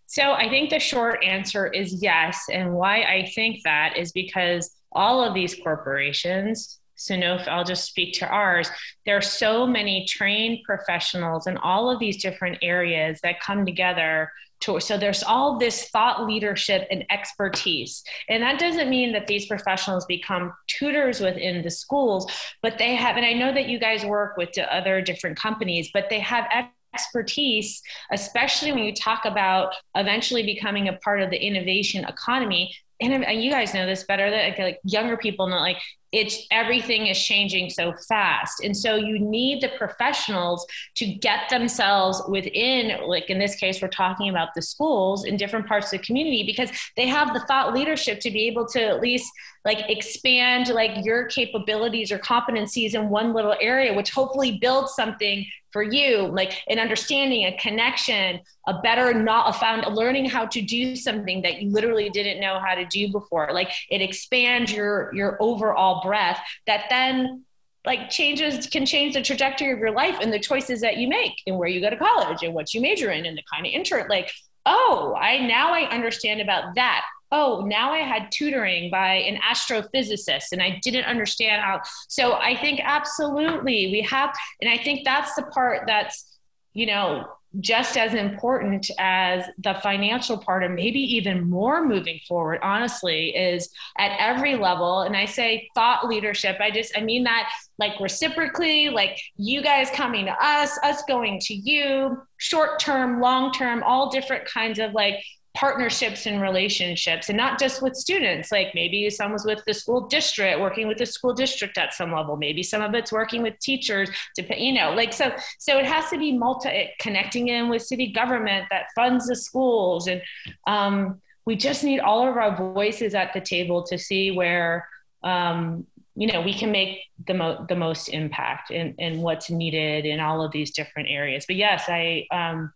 So 0.07 0.31
I 0.31 0.49
think 0.49 0.69
the 0.69 0.79
short 0.79 1.23
answer 1.23 1.67
is 1.67 2.01
yes. 2.01 2.45
And 2.51 2.73
why 2.73 3.03
I 3.03 3.29
think 3.35 3.63
that 3.63 3.97
is 3.97 4.11
because 4.11 4.71
all 4.91 5.23
of 5.23 5.33
these 5.33 5.53
corporations, 5.53 6.79
Sanofi, 6.97 7.47
I'll 7.47 7.65
just 7.65 7.85
speak 7.85 8.13
to 8.15 8.27
ours. 8.27 8.69
There 9.05 9.17
are 9.17 9.21
so 9.21 9.67
many 9.67 10.05
trained 10.05 10.59
professionals 10.65 11.45
in 11.45 11.57
all 11.57 11.91
of 11.91 11.99
these 11.99 12.21
different 12.21 12.57
areas 12.61 13.19
that 13.21 13.39
come 13.41 13.65
together 13.65 14.31
So 14.59 14.97
there's 14.97 15.23
all 15.23 15.57
this 15.57 15.89
thought 15.89 16.25
leadership 16.27 16.87
and 16.91 17.05
expertise. 17.09 18.03
And 18.27 18.43
that 18.43 18.59
doesn't 18.59 18.89
mean 18.89 19.13
that 19.13 19.27
these 19.27 19.45
professionals 19.45 20.05
become 20.05 20.53
tutors 20.67 21.19
within 21.19 21.61
the 21.61 21.71
schools, 21.71 22.31
but 22.61 22.77
they 22.77 22.95
have, 22.95 23.17
and 23.17 23.25
I 23.25 23.33
know 23.33 23.53
that 23.53 23.69
you 23.69 23.79
guys 23.79 24.03
work 24.03 24.35
with 24.37 24.49
other 24.57 25.01
different 25.01 25.37
companies, 25.37 25.89
but 25.93 26.09
they 26.09 26.19
have 26.19 26.45
expertise, 26.93 27.81
especially 28.11 28.71
when 28.71 28.83
you 28.83 28.93
talk 28.93 29.25
about 29.25 29.73
eventually 29.95 30.43
becoming 30.43 30.87
a 30.87 30.93
part 30.93 31.21
of 31.21 31.29
the 31.29 31.37
innovation 31.37 32.03
economy. 32.05 32.75
And 32.99 33.23
you 33.41 33.51
guys 33.51 33.75
know 33.75 33.85
this 33.85 34.05
better 34.05 34.31
than 34.31 34.55
like 34.57 34.79
younger 34.83 35.17
people 35.17 35.47
know, 35.47 35.59
like 35.59 35.77
it's 36.11 36.47
everything 36.51 37.07
is 37.07 37.21
changing 37.21 37.69
so 37.69 37.93
fast. 38.07 38.63
And 38.63 38.75
so 38.75 38.95
you 38.95 39.19
need 39.19 39.61
the 39.61 39.69
professionals 39.77 40.65
to 40.95 41.05
get 41.05 41.49
themselves 41.49 42.21
within 42.29 43.07
like 43.07 43.29
in 43.29 43.39
this 43.39 43.55
case 43.55 43.81
we're 43.81 43.89
talking 43.89 44.29
about 44.29 44.49
the 44.55 44.61
schools 44.61 45.25
in 45.25 45.37
different 45.37 45.67
parts 45.67 45.87
of 45.87 45.99
the 45.99 46.05
community 46.05 46.43
because 46.45 46.69
they 46.95 47.07
have 47.07 47.33
the 47.33 47.41
thought 47.41 47.73
leadership 47.73 48.19
to 48.21 48.31
be 48.31 48.47
able 48.47 48.65
to 48.67 48.81
at 48.81 49.01
least 49.01 49.31
like 49.65 49.89
expand 49.89 50.69
like 50.69 51.03
your 51.03 51.25
capabilities 51.25 52.11
or 52.11 52.19
competencies 52.19 52.93
in 52.93 53.09
one 53.09 53.33
little 53.33 53.55
area 53.59 53.93
which 53.93 54.11
hopefully 54.11 54.57
builds 54.59 54.93
something 54.93 55.45
for 55.77 55.83
you 55.83 56.25
like 56.29 56.63
an 56.69 56.79
understanding 56.79 57.45
a 57.45 57.55
connection 57.57 58.39
a 58.65 58.81
better 58.81 59.13
not 59.13 59.55
a 59.55 59.59
found 59.59 59.85
learning 59.95 60.27
how 60.27 60.43
to 60.43 60.59
do 60.59 60.95
something 60.95 61.43
that 61.43 61.61
you 61.61 61.69
literally 61.69 62.09
didn't 62.09 62.39
know 62.39 62.59
how 62.59 62.73
to 62.73 62.83
do 62.85 63.11
before. 63.11 63.49
Like 63.53 63.69
it 63.91 64.01
expands 64.01 64.73
your 64.73 65.13
your 65.13 65.37
overall 65.39 66.01
breadth 66.01 66.39
that 66.65 66.85
then 66.89 67.43
like 67.85 68.09
changes 68.09 68.65
can 68.65 68.87
change 68.87 69.13
the 69.13 69.21
trajectory 69.21 69.71
of 69.71 69.77
your 69.77 69.91
life 69.91 70.17
and 70.19 70.33
the 70.33 70.39
choices 70.39 70.81
that 70.81 70.97
you 70.97 71.07
make 71.07 71.33
and 71.45 71.59
where 71.59 71.69
you 71.69 71.79
go 71.79 71.91
to 71.91 71.95
college 71.95 72.41
and 72.41 72.55
what 72.55 72.73
you 72.73 72.81
major 72.81 73.11
in 73.11 73.27
and 73.27 73.37
the 73.37 73.43
kind 73.53 73.67
of 73.67 73.71
intern 73.71 74.07
like 74.09 74.31
oh 74.65 75.15
i 75.21 75.37
now 75.37 75.73
i 75.73 75.83
understand 75.93 76.41
about 76.41 76.73
that 76.73 77.05
oh, 77.31 77.63
now 77.65 77.91
I 77.91 77.99
had 77.99 78.31
tutoring 78.31 78.89
by 78.89 79.15
an 79.15 79.39
astrophysicist 79.41 80.51
and 80.51 80.61
I 80.61 80.79
didn't 80.81 81.05
understand 81.05 81.61
how. 81.61 81.81
So 82.07 82.33
I 82.33 82.55
think 82.55 82.79
absolutely 82.83 83.91
we 83.91 84.01
have, 84.01 84.33
and 84.61 84.69
I 84.69 84.77
think 84.77 85.03
that's 85.03 85.35
the 85.35 85.43
part 85.43 85.83
that's, 85.87 86.37
you 86.73 86.85
know, 86.85 87.25
just 87.59 87.97
as 87.97 88.13
important 88.13 88.91
as 88.99 89.45
the 89.57 89.73
financial 89.81 90.37
part, 90.37 90.63
and 90.63 90.75
maybe 90.75 90.99
even 90.99 91.49
more 91.49 91.83
moving 91.83 92.19
forward, 92.27 92.59
honestly, 92.61 93.35
is 93.35 93.69
at 93.97 94.15
every 94.19 94.55
level. 94.55 95.01
And 95.01 95.15
I 95.15 95.25
say 95.25 95.67
thought 95.73 96.07
leadership, 96.07 96.57
I 96.59 96.69
just, 96.69 96.95
I 96.95 97.01
mean 97.01 97.23
that 97.23 97.49
like 97.79 97.99
reciprocally, 97.99 98.89
like 98.89 99.19
you 99.37 99.63
guys 99.63 99.89
coming 99.89 100.25
to 100.25 100.35
us, 100.39 100.77
us 100.83 101.01
going 101.07 101.39
to 101.45 101.55
you, 101.55 102.21
short 102.35 102.79
term, 102.79 103.21
long 103.21 103.51
term, 103.53 103.81
all 103.81 104.11
different 104.11 104.45
kinds 104.45 104.77
of 104.77 104.93
like 104.93 105.15
partnerships 105.57 106.27
and 106.27 106.39
relationships 106.39 107.29
and 107.29 107.37
not 107.37 107.57
just 107.57 107.81
with 107.81 107.95
students. 107.95 108.51
Like 108.51 108.75
maybe 108.75 109.09
some 109.09 109.31
was 109.31 109.43
with 109.43 109.63
the 109.65 109.73
school 109.73 110.01
district 110.01 110.59
working 110.59 110.87
with 110.87 110.99
the 110.99 111.05
school 111.07 111.33
district 111.33 111.79
at 111.79 111.95
some 111.95 112.13
level. 112.13 112.37
Maybe 112.37 112.61
some 112.61 112.83
of 112.83 112.93
it's 112.93 113.11
working 113.11 113.41
with 113.41 113.57
teachers 113.57 114.07
to 114.35 114.63
you 114.63 114.71
know 114.71 114.91
like 114.91 115.13
so 115.13 115.31
so 115.57 115.79
it 115.79 115.85
has 115.85 116.11
to 116.11 116.17
be 116.19 116.37
multi 116.37 116.91
connecting 116.99 117.47
in 117.47 117.69
with 117.69 117.81
city 117.81 118.11
government 118.11 118.67
that 118.69 118.85
funds 118.93 119.27
the 119.27 119.35
schools. 119.35 120.07
And 120.07 120.21
um, 120.67 121.19
we 121.45 121.55
just 121.55 121.83
need 121.83 122.01
all 122.01 122.27
of 122.29 122.37
our 122.37 122.55
voices 122.55 123.15
at 123.15 123.33
the 123.33 123.41
table 123.41 123.81
to 123.87 123.97
see 123.97 124.29
where 124.29 124.87
um, 125.23 125.87
you 126.15 126.31
know 126.31 126.39
we 126.39 126.53
can 126.53 126.71
make 126.71 126.99
the, 127.25 127.33
mo- 127.33 127.65
the 127.67 127.75
most 127.75 128.09
impact 128.09 128.69
in, 128.69 128.93
in 128.99 129.23
what's 129.23 129.49
needed 129.49 130.05
in 130.05 130.19
all 130.19 130.43
of 130.45 130.51
these 130.51 130.69
different 130.69 131.09
areas. 131.09 131.45
But 131.47 131.55
yes 131.55 131.85
i 131.87 132.27
um, 132.31 132.71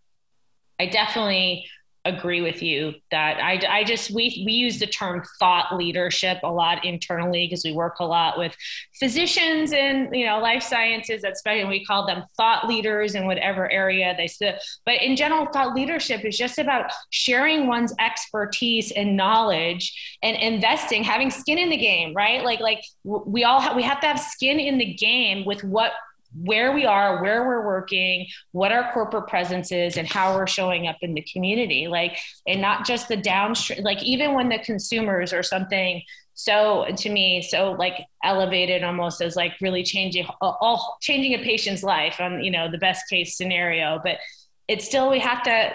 i 0.80 0.88
definitely 0.88 1.68
agree 2.06 2.42
with 2.42 2.64
you 2.64 2.94
that 3.12 3.38
I, 3.38 3.62
I 3.70 3.84
just 3.84 4.10
we 4.10 4.44
we 4.46 4.54
use 4.54 4.80
the 4.80 4.88
term 4.88 5.24
thought 5.38 5.76
leadership 5.76 6.40
a 6.44 6.52
lot 6.52 6.84
internally 6.84 7.46
because 7.46 7.64
we 7.64 7.74
work 7.74 8.00
a 8.00 8.06
lot 8.06 8.40
with 8.40 8.56
physicians 9.00 9.72
and 9.72 10.10
you 10.16 10.26
know 10.26 10.40
life 10.40 10.64
sciences 10.64 11.24
especially 11.24 11.66
we 11.66 11.86
call 11.86 12.08
them 12.08 12.24
thought 12.38 12.68
leaders 12.68 13.14
in 13.14 13.28
whatever 13.28 13.70
area 13.72 14.16
they 14.18 14.28
sit. 14.28 14.56
But 14.86 15.02
in 15.02 15.16
general 15.16 15.46
thought 15.54 15.76
leadership 15.76 16.26
is 16.26 16.38
just 16.38 16.58
about 16.58 16.92
sharing 17.12 17.68
one's 17.68 17.94
expertise 18.00 18.92
and 18.92 19.16
knowledge 19.16 20.18
and 20.24 20.36
investing 20.38 21.04
having 21.04 21.30
skin 21.30 21.60
in 21.60 21.70
the 21.70 21.78
game 21.78 22.16
right? 22.16 22.44
Like 22.44 22.60
like 22.60 22.84
we 23.04 23.44
all 23.44 23.60
have 23.60 23.76
we 23.76 23.84
have 23.84 24.00
to 24.02 24.08
have 24.08 24.20
skin 24.20 24.60
in 24.60 24.80
the 24.80 24.94
game 24.94 25.46
with 25.46 25.64
what 25.64 25.92
where 26.34 26.72
we 26.72 26.86
are, 26.86 27.22
where 27.22 27.46
we're 27.46 27.66
working, 27.66 28.28
what 28.52 28.72
our 28.72 28.92
corporate 28.94 29.28
presence 29.28 29.72
is, 29.72 29.98
and 29.98 30.08
how 30.08 30.36
we're 30.36 30.48
showing 30.48 30.88
up 30.88 30.98
in 31.02 31.14
the 31.14 31.26
community. 31.32 31.88
Like, 31.88 32.18
and 32.48 32.62
not 32.62 32.86
just 32.86 33.08
the 33.08 33.18
downstream, 33.18 33.84
like, 33.84 34.02
even 34.04 34.34
when 34.34 34.50
the 34.50 34.60
consumers 34.60 35.34
or 35.34 35.44
something 35.44 36.02
so 36.34 36.86
to 36.98 37.10
me 37.10 37.42
so 37.42 37.74
like 37.74 38.06
elevated 38.24 38.84
almost 38.84 39.22
as 39.22 39.36
like 39.36 39.54
really 39.62 39.84
changing 39.84 40.26
all 40.42 40.98
changing 41.02 41.34
a 41.34 41.44
patient's 41.44 41.84
life 41.84 42.20
on 42.20 42.44
you 42.44 42.50
know 42.50 42.72
the 42.72 42.78
best 42.78 43.08
case 43.10 43.38
scenario. 43.38 44.00
But 44.04 44.18
it's 44.68 44.86
still 44.86 45.10
we 45.10 45.20
have 45.20 45.44
to 45.44 45.74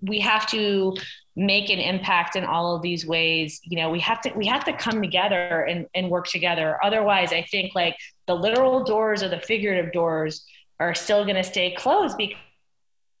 we 0.00 0.20
have 0.20 0.46
to 0.48 0.96
make 1.34 1.70
an 1.70 1.78
impact 1.78 2.36
in 2.36 2.44
all 2.44 2.76
of 2.76 2.82
these 2.82 3.06
ways. 3.06 3.60
You 3.64 3.78
know 3.78 3.90
we 3.90 4.00
have 4.00 4.20
to 4.22 4.32
we 4.34 4.46
have 4.46 4.64
to 4.64 4.72
come 4.72 5.00
together 5.00 5.62
and, 5.62 5.86
and 5.94 6.10
work 6.10 6.26
together. 6.26 6.78
Otherwise 6.82 7.32
i 7.32 7.42
think 7.42 7.74
like 7.74 7.96
the 8.26 8.34
literal 8.34 8.84
doors 8.84 9.22
or 9.22 9.28
the 9.28 9.40
figurative 9.40 9.92
doors 9.92 10.44
are 10.80 10.94
still 10.94 11.24
going 11.24 11.36
to 11.36 11.44
stay 11.44 11.74
closed 11.74 12.16
because 12.16 12.38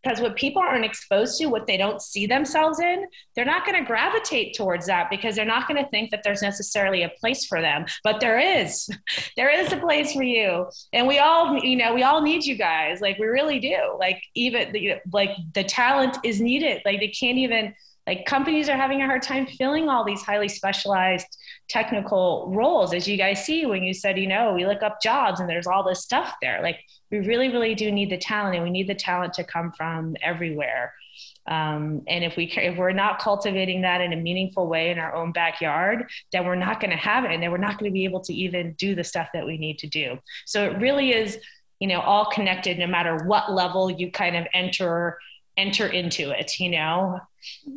because 0.02 0.20
what 0.20 0.36
people 0.36 0.60
aren't 0.60 0.84
exposed 0.84 1.38
to 1.38 1.46
what 1.46 1.66
they 1.66 1.76
don't 1.76 2.02
see 2.02 2.26
themselves 2.26 2.80
in 2.80 3.06
they're 3.34 3.44
not 3.44 3.64
going 3.64 3.78
to 3.78 3.86
gravitate 3.86 4.54
towards 4.56 4.86
that 4.86 5.08
because 5.10 5.36
they're 5.36 5.44
not 5.44 5.68
going 5.68 5.82
to 5.82 5.88
think 5.90 6.10
that 6.10 6.22
there's 6.24 6.42
necessarily 6.42 7.02
a 7.02 7.08
place 7.20 7.46
for 7.46 7.60
them. 7.60 7.84
But 8.04 8.20
there 8.20 8.38
is. 8.38 8.88
There 9.36 9.50
is 9.50 9.72
a 9.72 9.76
place 9.76 10.12
for 10.12 10.22
you. 10.22 10.66
And 10.92 11.06
we 11.06 11.18
all 11.18 11.58
you 11.58 11.76
know 11.76 11.94
we 11.94 12.02
all 12.02 12.22
need 12.22 12.44
you 12.44 12.56
guys. 12.56 13.00
Like 13.00 13.18
we 13.18 13.26
really 13.26 13.58
do. 13.58 13.96
Like 13.98 14.22
even 14.34 14.72
the, 14.72 14.94
like 15.12 15.30
the 15.54 15.64
talent 15.64 16.18
is 16.24 16.40
needed. 16.40 16.82
Like 16.84 17.00
they 17.00 17.08
can't 17.08 17.38
even 17.38 17.74
like 18.06 18.26
companies 18.26 18.68
are 18.68 18.76
having 18.76 19.00
a 19.02 19.06
hard 19.06 19.22
time 19.22 19.46
filling 19.46 19.88
all 19.88 20.04
these 20.04 20.22
highly 20.22 20.48
specialized 20.48 21.26
technical 21.68 22.52
roles 22.54 22.92
as 22.92 23.06
you 23.06 23.16
guys 23.16 23.44
see 23.44 23.64
when 23.66 23.82
you 23.82 23.94
said 23.94 24.18
you 24.18 24.26
know 24.26 24.52
we 24.54 24.66
look 24.66 24.82
up 24.82 25.00
jobs 25.00 25.40
and 25.40 25.48
there's 25.48 25.66
all 25.66 25.84
this 25.84 26.00
stuff 26.00 26.34
there. 26.42 26.60
Like 26.62 26.80
we 27.10 27.18
really 27.18 27.48
really 27.48 27.74
do 27.74 27.90
need 27.92 28.10
the 28.10 28.18
talent 28.18 28.56
and 28.56 28.64
we 28.64 28.70
need 28.70 28.88
the 28.88 28.94
talent 28.94 29.34
to 29.34 29.44
come 29.44 29.72
from 29.72 30.16
everywhere. 30.22 30.92
Um, 31.46 32.02
and 32.06 32.24
if 32.24 32.36
we 32.36 32.44
if 32.56 32.76
we're 32.76 32.92
not 32.92 33.18
cultivating 33.20 33.82
that 33.82 34.00
in 34.00 34.12
a 34.12 34.16
meaningful 34.16 34.68
way 34.68 34.90
in 34.90 34.98
our 34.98 35.14
own 35.14 35.32
backyard 35.32 36.08
then 36.30 36.46
we're 36.46 36.54
not 36.54 36.80
going 36.80 36.92
to 36.92 36.96
have 36.96 37.24
it 37.24 37.32
and 37.32 37.42
then 37.42 37.50
we're 37.50 37.58
not 37.58 37.78
going 37.78 37.90
to 37.90 37.92
be 37.92 38.04
able 38.04 38.20
to 38.20 38.32
even 38.32 38.74
do 38.74 38.94
the 38.94 39.04
stuff 39.04 39.28
that 39.34 39.44
we 39.44 39.58
need 39.58 39.78
to 39.78 39.86
do. 39.86 40.18
So 40.46 40.64
it 40.64 40.78
really 40.78 41.12
is 41.12 41.38
you 41.78 41.88
know 41.88 42.00
all 42.00 42.26
connected 42.26 42.78
no 42.78 42.86
matter 42.86 43.24
what 43.24 43.52
level 43.52 43.90
you 43.90 44.10
kind 44.10 44.36
of 44.36 44.46
enter 44.54 45.18
enter 45.56 45.86
into 45.86 46.30
it 46.30 46.58
you 46.58 46.70
know? 46.70 47.20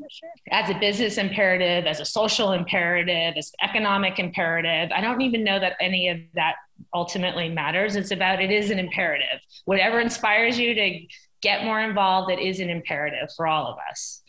Sure. 0.09 0.29
as 0.51 0.69
a 0.69 0.75
business 0.75 1.17
imperative 1.17 1.85
as 1.87 1.99
a 1.99 2.05
social 2.05 2.51
imperative 2.51 3.33
as 3.35 3.51
economic 3.63 4.19
imperative 4.19 4.91
i 4.95 5.01
don't 5.01 5.21
even 5.21 5.43
know 5.43 5.59
that 5.59 5.75
any 5.79 6.07
of 6.07 6.19
that 6.35 6.55
ultimately 6.93 7.49
matters. 7.49 7.95
It's 7.95 8.11
about 8.11 8.41
it 8.41 8.51
is 8.51 8.69
an 8.69 8.79
imperative. 8.79 9.41
Whatever 9.65 9.99
inspires 9.99 10.57
you 10.57 10.73
to 10.73 10.99
get 11.41 11.63
more 11.63 11.81
involved 11.81 12.31
it 12.31 12.39
is 12.39 12.59
an 12.59 12.69
imperative 12.69 13.29
for 13.35 13.45
all 13.45 13.67
of 13.67 13.77
us. 13.89 14.23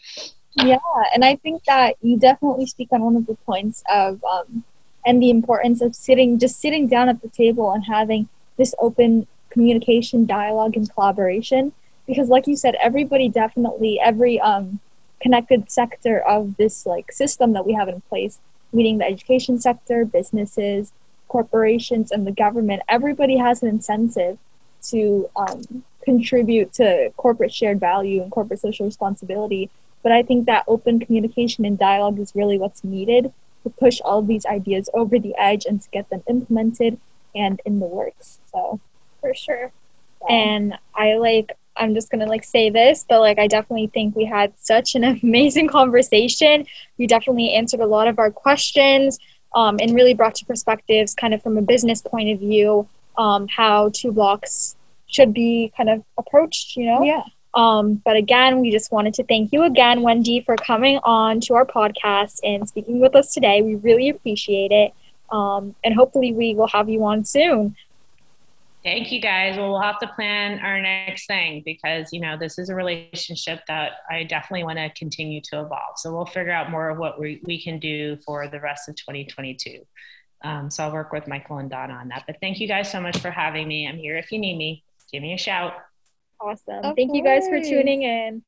Yeah 0.54 0.78
and 1.14 1.22
i 1.24 1.36
think 1.36 1.64
that 1.64 1.96
you 2.00 2.18
definitely 2.18 2.66
speak 2.66 2.88
on 2.90 3.02
one 3.02 3.14
of 3.14 3.26
the 3.26 3.34
points 3.34 3.82
of 3.90 4.24
um, 4.24 4.64
and 5.04 5.22
the 5.22 5.28
importance 5.28 5.82
of 5.82 5.94
sitting 5.94 6.38
just 6.38 6.60
sitting 6.60 6.88
down 6.88 7.10
at 7.10 7.20
the 7.20 7.28
table 7.28 7.70
and 7.72 7.84
having 7.84 8.28
this 8.56 8.74
open 8.78 9.26
communication 9.50 10.24
dialogue 10.24 10.74
and 10.74 10.92
collaboration 10.94 11.72
because 12.06 12.28
like 12.28 12.46
you 12.46 12.56
said 12.56 12.74
everybody 12.82 13.28
definitely 13.28 13.98
every 14.00 14.40
um 14.40 14.80
connected 15.20 15.70
sector 15.70 16.20
of 16.20 16.56
this 16.56 16.86
like 16.86 17.10
system 17.10 17.52
that 17.52 17.66
we 17.66 17.72
have 17.72 17.88
in 17.88 18.00
place 18.02 18.38
meaning 18.72 18.98
the 18.98 19.04
education 19.04 19.58
sector 19.60 20.04
businesses 20.04 20.92
corporations 21.28 22.10
and 22.10 22.26
the 22.26 22.32
government 22.32 22.82
everybody 22.88 23.36
has 23.36 23.62
an 23.62 23.68
incentive 23.68 24.38
to 24.82 25.28
um, 25.34 25.84
contribute 26.04 26.72
to 26.72 27.10
corporate 27.16 27.52
shared 27.52 27.80
value 27.80 28.22
and 28.22 28.30
corporate 28.30 28.60
social 28.60 28.86
responsibility 28.86 29.70
but 30.02 30.12
i 30.12 30.22
think 30.22 30.46
that 30.46 30.64
open 30.68 31.00
communication 31.00 31.64
and 31.64 31.78
dialogue 31.78 32.18
is 32.18 32.34
really 32.34 32.58
what's 32.58 32.84
needed 32.84 33.32
to 33.64 33.70
push 33.70 34.00
all 34.02 34.20
of 34.20 34.28
these 34.28 34.46
ideas 34.46 34.88
over 34.94 35.18
the 35.18 35.34
edge 35.36 35.64
and 35.66 35.82
to 35.82 35.88
get 35.90 36.08
them 36.10 36.22
implemented 36.28 36.98
and 37.34 37.60
in 37.64 37.80
the 37.80 37.86
works 37.86 38.38
so 38.52 38.78
for 39.20 39.34
sure 39.34 39.72
yeah. 40.28 40.36
and 40.36 40.78
i 40.94 41.14
like 41.14 41.56
I'm 41.78 41.94
just 41.94 42.10
gonna 42.10 42.26
like 42.26 42.44
say 42.44 42.70
this, 42.70 43.04
but 43.08 43.20
like 43.20 43.38
I 43.38 43.46
definitely 43.46 43.88
think 43.88 44.16
we 44.16 44.24
had 44.24 44.52
such 44.58 44.94
an 44.94 45.04
amazing 45.22 45.68
conversation. 45.68 46.66
You 46.96 47.06
definitely 47.06 47.52
answered 47.52 47.80
a 47.80 47.86
lot 47.86 48.08
of 48.08 48.18
our 48.18 48.30
questions 48.30 49.18
um, 49.54 49.78
and 49.80 49.94
really 49.94 50.14
brought 50.14 50.34
to 50.36 50.46
perspectives, 50.46 51.14
kind 51.14 51.34
of 51.34 51.42
from 51.42 51.56
a 51.58 51.62
business 51.62 52.02
point 52.02 52.30
of 52.30 52.40
view, 52.40 52.88
um, 53.16 53.48
how 53.48 53.90
two 53.92 54.12
blocks 54.12 54.76
should 55.06 55.32
be 55.32 55.72
kind 55.76 55.88
of 55.88 56.04
approached. 56.18 56.76
You 56.76 56.86
know. 56.86 57.02
Yeah. 57.02 57.22
Um, 57.54 58.02
but 58.04 58.16
again, 58.16 58.60
we 58.60 58.70
just 58.70 58.92
wanted 58.92 59.14
to 59.14 59.24
thank 59.24 59.50
you 59.50 59.62
again, 59.62 60.02
Wendy, 60.02 60.42
for 60.42 60.56
coming 60.56 60.98
on 61.04 61.40
to 61.40 61.54
our 61.54 61.64
podcast 61.64 62.38
and 62.44 62.68
speaking 62.68 63.00
with 63.00 63.16
us 63.16 63.32
today. 63.32 63.62
We 63.62 63.76
really 63.76 64.10
appreciate 64.10 64.72
it. 64.72 64.92
Um, 65.30 65.74
and 65.82 65.94
hopefully, 65.94 66.32
we 66.32 66.54
will 66.54 66.68
have 66.68 66.88
you 66.88 67.04
on 67.04 67.24
soon. 67.24 67.74
Thank 68.86 69.10
you 69.10 69.20
guys. 69.20 69.56
Well, 69.56 69.72
we'll 69.72 69.80
have 69.80 69.98
to 69.98 70.06
plan 70.06 70.60
our 70.60 70.80
next 70.80 71.26
thing 71.26 71.60
because, 71.64 72.12
you 72.12 72.20
know, 72.20 72.36
this 72.38 72.56
is 72.56 72.68
a 72.68 72.74
relationship 72.76 73.62
that 73.66 73.94
I 74.08 74.22
definitely 74.22 74.62
want 74.62 74.78
to 74.78 74.90
continue 74.90 75.40
to 75.50 75.62
evolve. 75.62 75.96
So 75.96 76.14
we'll 76.14 76.24
figure 76.24 76.52
out 76.52 76.70
more 76.70 76.90
of 76.90 76.96
what 76.96 77.18
we, 77.18 77.40
we 77.42 77.60
can 77.60 77.80
do 77.80 78.16
for 78.24 78.46
the 78.46 78.60
rest 78.60 78.88
of 78.88 78.94
2022. 78.94 79.80
Um, 80.44 80.70
so 80.70 80.84
I'll 80.84 80.92
work 80.92 81.10
with 81.10 81.26
Michael 81.26 81.58
and 81.58 81.68
Donna 81.68 81.94
on 81.94 82.06
that. 82.10 82.26
But 82.28 82.36
thank 82.40 82.60
you 82.60 82.68
guys 82.68 82.88
so 82.88 83.00
much 83.00 83.18
for 83.18 83.32
having 83.32 83.66
me. 83.66 83.88
I'm 83.88 83.96
here 83.96 84.18
if 84.18 84.30
you 84.30 84.38
need 84.38 84.56
me. 84.56 84.84
Give 85.12 85.20
me 85.20 85.34
a 85.34 85.38
shout. 85.38 85.72
Awesome. 86.40 86.84
Of 86.84 86.94
thank 86.94 87.10
course. 87.10 87.16
you 87.16 87.24
guys 87.24 87.48
for 87.48 87.60
tuning 87.60 88.04
in. 88.04 88.44